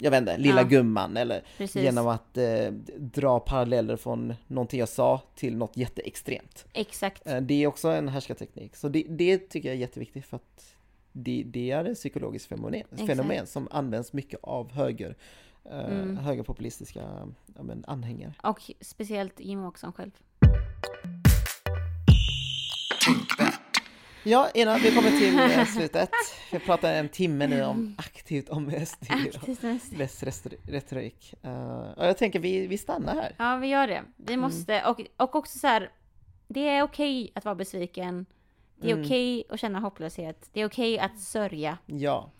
jag 0.00 0.10
vet 0.10 0.20
inte, 0.20 0.36
lilla 0.38 0.60
Ja. 0.60 0.66
gumman 0.68 1.16
eller 1.16 1.42
Precis. 1.58 1.82
genom 1.82 2.06
att 2.08 2.36
eh, 2.36 2.70
dra 2.98 3.40
paralleller 3.40 3.96
från 3.96 4.34
någonting 4.46 4.80
jag 4.80 4.88
sa 4.88 5.20
till 5.34 5.56
något 5.56 5.76
jätteextremt. 5.76 6.64
Exakt. 6.72 7.26
Eh, 7.26 7.40
det 7.40 7.54
är 7.62 7.66
också 7.66 7.88
en 7.88 8.08
härskarteknik, 8.08 8.76
så 8.76 8.88
det, 8.88 9.04
det 9.08 9.38
tycker 9.38 9.68
jag 9.68 9.76
är 9.76 9.80
jätteviktigt 9.80 10.26
för 10.26 10.36
att 10.36 10.74
det, 11.12 11.42
det 11.46 11.70
är 11.70 11.84
ett 11.84 11.96
psykologiskt 11.98 12.46
fenomen, 12.48 12.74
Exakt. 12.74 13.06
fenomen 13.06 13.46
som 13.46 13.68
används 13.70 14.12
mycket 14.12 14.40
av 14.42 14.72
höger, 14.72 15.16
eh, 15.64 15.78
Mm. 15.84 16.16
högerpopulistiska 16.16 17.00
ja, 17.56 17.62
men, 17.62 17.84
anhängare. 17.86 18.34
Och 18.42 18.70
speciellt 18.80 19.40
Jim 19.40 19.64
Åkesson 19.64 19.92
själv. 19.92 20.10
Ja, 24.22 24.48
innan 24.54 24.80
vi 24.80 24.94
kommer 24.94 25.10
till 25.10 25.38
eh, 25.58 25.64
slutet. 25.66 26.10
Vi 26.50 26.58
har 26.58 26.64
pratat 26.64 26.84
en 26.90 27.08
timme 27.08 27.46
nu 27.46 27.64
om 27.64 27.94
aktivt 27.98 28.48
om 28.48 28.70
SD 28.86 29.04
och 29.42 29.48
dess 29.98 30.22
retorik. 30.66 31.34
Eh, 31.42 31.80
och 31.96 32.06
jag 32.06 32.18
tänker 32.18 32.38
vi, 32.38 32.66
vi 32.66 32.78
stannar 32.78 33.14
här. 33.14 33.34
Ja, 33.38 33.56
vi 33.56 33.66
gör 33.66 33.86
det. 33.86 34.02
Vi 34.16 34.32
Mm. 34.34 34.40
måste, 34.40 34.82
och, 34.84 35.00
och 35.16 35.34
också 35.34 35.58
så 35.58 35.66
här, 35.66 35.90
det 36.48 36.68
är 36.68 36.82
okej 36.82 37.32
att 37.34 37.44
vara 37.44 37.54
besviken. 37.54 38.26
Det 38.76 38.88
är 38.88 38.92
Mm. 38.92 39.04
okej 39.06 39.44
att 39.48 39.60
känna 39.60 39.80
hopplöshet. 39.80 40.48
Det 40.52 40.60
är 40.60 40.66
okej 40.66 40.98
att 40.98 41.18
sörja. 41.20 41.78
Ja, 41.86 42.30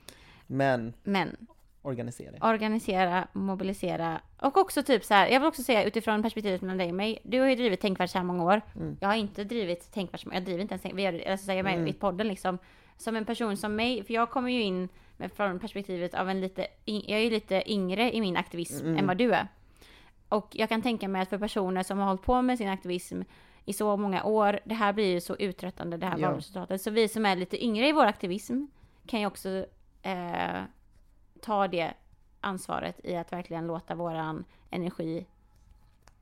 men 0.46 0.92
Men 1.02 1.36
organisera. 1.82 2.50
organisera, 2.50 3.28
mobilisera 3.32 4.20
och 4.38 4.56
också 4.56 4.82
typ 4.82 5.04
så 5.04 5.14
här. 5.14 5.28
Jag 5.28 5.40
vill 5.40 5.46
också 5.48 5.62
säga 5.62 5.84
utifrån 5.84 6.22
perspektivet 6.22 6.60
mellan 6.62 6.78
dig 6.78 6.88
och 6.88 6.94
mig. 6.94 7.18
Du 7.22 7.40
har 7.40 7.48
ju 7.48 7.54
drivit 7.56 7.80
tänkvärt 7.80 8.10
så 8.10 8.18
här 8.18 8.24
många 8.24 8.44
år. 8.44 8.60
Mm. 8.76 8.96
Jag 9.00 9.08
har 9.08 9.16
inte 9.16 9.44
drivit 9.44 9.92
tänkvärt, 9.92 10.24
jag 10.32 10.44
driver 10.44 10.60
inte 10.62 10.74
ens 10.74 10.96
vi 10.96 11.02
gör, 11.02 11.30
alltså, 11.30 11.46
jag 11.46 11.58
är 11.58 11.62
med 11.62 11.74
Mm. 11.74 11.86
i 11.88 11.92
podden 11.92 12.28
liksom. 12.28 12.58
Som 12.96 13.16
en 13.16 13.24
person 13.24 13.56
som 13.56 13.76
mig, 13.76 14.04
för 14.04 14.14
jag 14.14 14.30
kommer 14.30 14.50
ju 14.50 14.62
in 14.62 14.88
med, 15.16 15.32
från 15.32 15.58
perspektivet 15.58 16.14
av 16.14 16.30
en 16.30 16.40
lite, 16.40 16.66
jag 16.84 17.10
är 17.18 17.24
ju 17.24 17.30
lite 17.30 17.72
yngre 17.72 18.12
i 18.16 18.20
min 18.20 18.36
aktivism 18.36 18.86
Mm. 18.86 18.98
än 18.98 19.06
vad 19.06 19.16
du 19.16 19.32
är. 19.34 19.48
Och 20.28 20.48
jag 20.52 20.68
kan 20.68 20.82
tänka 20.82 21.08
mig 21.08 21.22
att 21.22 21.28
för 21.28 21.38
personer 21.38 21.82
som 21.82 21.98
har 21.98 22.06
hållit 22.06 22.22
på 22.22 22.42
med 22.42 22.58
sin 22.58 22.68
aktivism 22.68 23.22
i 23.64 23.72
så 23.72 23.96
många 23.96 24.24
år, 24.24 24.60
det 24.64 24.74
här 24.74 24.92
blir 24.92 25.12
ju 25.12 25.20
så 25.20 25.36
uttröttande 25.36 25.96
det 25.96 26.06
här 26.06 26.18
Ja. 26.18 26.28
valresultatet. 26.28 26.80
Så 26.82 26.90
vi 26.90 27.08
som 27.08 27.26
är 27.26 27.36
lite 27.36 27.64
yngre 27.64 27.88
i 27.88 27.92
vår 27.92 28.04
aktivism 28.06 28.64
kan 29.06 29.20
ju 29.20 29.26
också 29.26 29.48
eh, 30.02 30.62
ta 31.42 31.68
det 31.68 31.92
ansvaret 32.40 33.00
i 33.04 33.16
att 33.16 33.32
verkligen 33.32 33.66
låta 33.66 33.94
våran 33.94 34.44
energi 34.70 35.26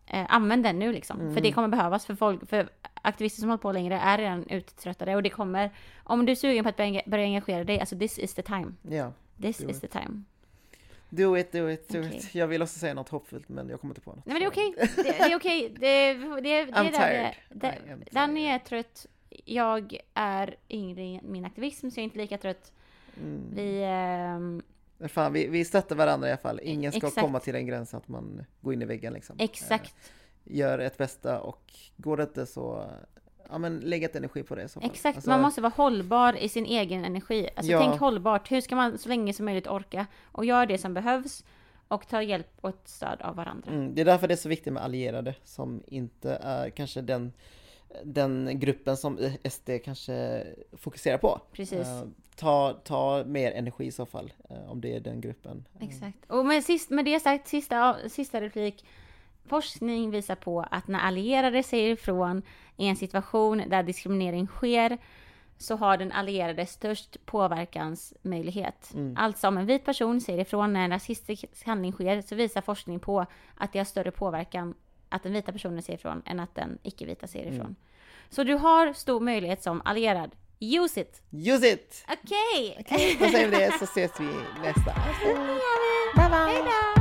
eh, 0.07 0.27
använda 0.29 0.69
den 0.69 0.79
nu 0.79 0.93
liksom. 0.93 1.21
Mm. 1.21 1.35
För 1.35 1.41
det 1.41 1.53
kommer 1.53 1.69
behövas 1.69 2.07
för 2.07 2.15
folk, 2.15 2.49
för 2.49 2.69
aktivister 3.03 3.41
som 3.41 3.49
hållit 3.49 3.63
på 3.63 3.73
längre 3.73 3.99
är 3.99 4.19
redan 4.19 4.47
uttröttade 4.49 5.17
och 5.17 5.23
det 5.23 5.31
kommer, 5.31 5.71
om 6.05 6.27
du 6.27 6.33
är 6.33 6.37
sugen 6.37 6.65
på 6.65 6.69
att 6.69 6.77
börja, 6.77 7.03
börja 7.07 7.25
engagera 7.25 7.65
dig, 7.65 7.81
alltså 7.81 7.99
this 7.99 8.19
is 8.19 8.35
the 8.35 8.43
time. 8.43 8.73
Ja, 8.83 9.13
This 9.43 9.61
is 9.61 9.77
it. 9.77 9.81
the 9.81 9.89
time. 9.89 10.23
do 11.11 11.37
it, 11.37 11.53
do 11.53 11.71
it, 11.71 11.89
do 11.89 11.99
Okej. 12.01 12.17
it. 12.17 12.35
Jag 12.35 12.47
vill 12.47 12.63
också 12.63 12.79
säga 12.79 12.95
något 12.95 13.09
hoppfullt 13.09 13.49
men 13.49 13.69
jag 13.69 13.81
kommer 13.81 13.93
inte 13.93 14.01
på 14.01 14.11
något. 14.11 14.27
Nej 14.27 14.33
men 14.33 14.41
det 14.41 14.47
är 14.47 14.51
okej, 14.51 14.75
det, 14.97 15.03
det 15.03 15.33
är 15.33 15.37
okej. 15.37 15.75
Det, 15.79 16.15
det, 16.15 16.41
det, 16.41 16.65
det 16.65 16.73
I'm 16.73 16.91
tired. 16.91 17.35
det, 17.49 17.79
det, 17.87 18.11
Danny 18.11 18.45
är 18.47 18.59
trött, 18.59 19.07
jag 19.45 19.97
är 20.15 20.57
yngre 20.71 21.03
i 21.03 21.21
min 21.23 21.45
aktivism 21.45 21.91
så 21.91 21.99
jag 21.99 22.03
är 22.03 22.05
inte 22.05 22.19
lika 22.19 22.39
trött. 22.39 22.73
Mm. 23.21 23.43
Vi, 23.55 23.83
ehm, 23.85 24.63
Men 24.99 25.09
Fan, 25.09 25.33
vi, 25.33 25.47
vi 25.47 25.65
stöttar 25.65 25.97
varandra 25.97 26.29
i 26.29 26.31
alla 26.31 26.39
fall. 26.39 26.61
Ingen 26.63 26.93
ska 26.93 27.07
Exakt. 27.07 27.21
komma 27.27 27.41
till 27.41 27.55
en 27.55 27.67
gräns 27.67 27.95
att 27.95 28.09
man 28.09 28.45
går 28.61 28.73
in 28.75 28.83
i 28.83 28.85
väggen 28.85 29.13
liksom. 29.13 29.37
exakt, 29.39 29.95
Eh, 30.45 30.57
gör 30.57 30.79
ett 30.79 30.97
bästa 30.99 31.41
och 31.41 31.73
går 31.97 32.17
det 32.17 32.23
inte 32.23 32.47
så, 32.47 32.91
ja 33.51 33.59
men 33.59 33.79
lägg 33.79 34.05
ett 34.05 34.17
energi 34.17 34.43
på 34.43 34.55
det 34.55 34.69
så 34.69 34.81
exakt. 34.83 35.17
Alltså, 35.17 35.31
Man 35.31 35.41
måste 35.41 35.61
vara 35.61 35.73
hållbar 35.77 36.37
i 36.37 36.49
sin 36.49 36.67
egen 36.67 37.05
energi. 37.05 37.49
Alltså 37.57 37.73
Ja. 37.73 37.79
tänk 37.81 38.01
hållbart, 38.01 38.51
hur 38.51 38.61
ska 38.61 38.77
man 38.77 38.99
så 38.99 39.09
länge 39.09 39.33
som 39.33 39.45
möjligt 39.45 39.67
orka? 39.67 40.07
Och 40.33 40.45
gör 40.45 40.67
det 40.67 40.79
som 40.79 40.95
behövs 40.95 41.45
och 41.89 42.09
ta 42.09 42.23
hjälp 42.23 42.51
och 42.61 42.77
stöd 42.85 43.21
av 43.23 43.37
varandra. 43.37 43.71
Mm, 43.73 43.95
det 43.95 44.01
är 44.01 44.05
därför 44.05 44.29
det 44.29 44.35
är 44.35 44.37
så 44.37 44.49
viktigt 44.49 44.73
med 44.73 44.83
allierade 44.83 45.35
som 45.45 45.83
inte 45.87 46.39
är 46.43 46.71
kanske 46.71 47.01
den, 47.01 47.33
den 48.05 48.61
gruppen 48.61 48.97
som 48.97 49.19
SD 49.51 49.71
kanske 49.85 50.47
fokuserar 50.73 51.19
på. 51.19 51.41
Precis. 51.53 51.87
Eh, 51.87 52.03
ta, 52.37 52.73
ta 52.85 53.25
mer 53.25 53.53
energi 53.53 53.85
i 53.85 53.91
så 53.91 54.07
fall, 54.07 54.33
eh, 54.51 54.71
om 54.71 54.81
det 54.81 54.97
är 54.97 55.01
den 55.01 55.21
gruppen. 55.21 55.65
Eh, 55.81 55.89
Exakt. 55.89 56.19
Och 56.31 56.47
med, 56.47 56.65
sist, 56.65 56.91
med 56.91 57.05
det 57.05 57.21
sagt, 57.21 57.49
sista, 57.49 57.97
sista 58.09 58.41
replik. 58.41 58.85
Forskning 59.47 60.11
visar 60.11 60.35
på 60.35 60.61
att 60.71 60.89
när 60.89 60.99
allierade 60.99 61.63
säger 61.63 61.93
ifrån 61.93 62.43
i 62.77 62.87
en 62.87 62.97
situation 62.97 63.63
där 63.69 63.83
diskriminering 63.83 64.47
sker 64.47 64.99
så 65.59 65.77
har 65.77 65.97
den 65.97 66.13
allierade 66.13 66.67
störst 66.67 67.27
påverkansmöjlighet. 67.27 68.95
Mm. 68.95 69.15
Alltså 69.17 69.49
om 69.49 69.59
en 69.59 69.67
vit 69.67 69.85
person 69.85 70.21
säger 70.21 70.41
ifrån 70.41 70.73
när 70.73 70.85
en 70.85 70.91
rasistisk 70.91 71.67
handling 71.67 71.93
sker 71.93 72.23
så 72.23 72.35
visar 72.35 72.61
forskning 72.61 73.01
på 73.01 73.27
att 73.55 73.73
det 73.73 73.79
har 73.79 73.85
större 73.85 74.11
påverkan 74.11 74.75
att 75.09 75.23
den 75.23 75.33
vita 75.33 75.53
personen 75.53 75.83
säger 75.83 75.99
ifrån 75.99 76.23
än 76.27 76.41
att 76.41 76.55
den 76.55 76.79
icke-vita 76.83 77.27
säger 77.27 77.47
ifrån. 77.47 77.67
Mm. 77.67 77.77
Så 78.29 78.45
du 78.45 78.55
har 78.55 78.93
stor 78.93 79.21
möjlighet 79.21 79.63
som 79.63 79.83
allierad. 79.85 80.31
Use 80.61 81.01
it! 81.01 81.23
Use 81.31 81.69
it! 81.69 82.05
Okej! 82.09 82.77
Okej, 82.81 83.17
då 83.21 83.29
säger 83.29 83.49
vi 83.49 83.57
det 83.57 83.73
så 83.79 83.85
ses 83.85 84.21
vi 84.21 84.29
nästa 84.63 84.91
avsnitt. 84.91 85.37
Bye 86.17 86.29
bye! 86.29 86.39
Hejdå! 86.39 86.98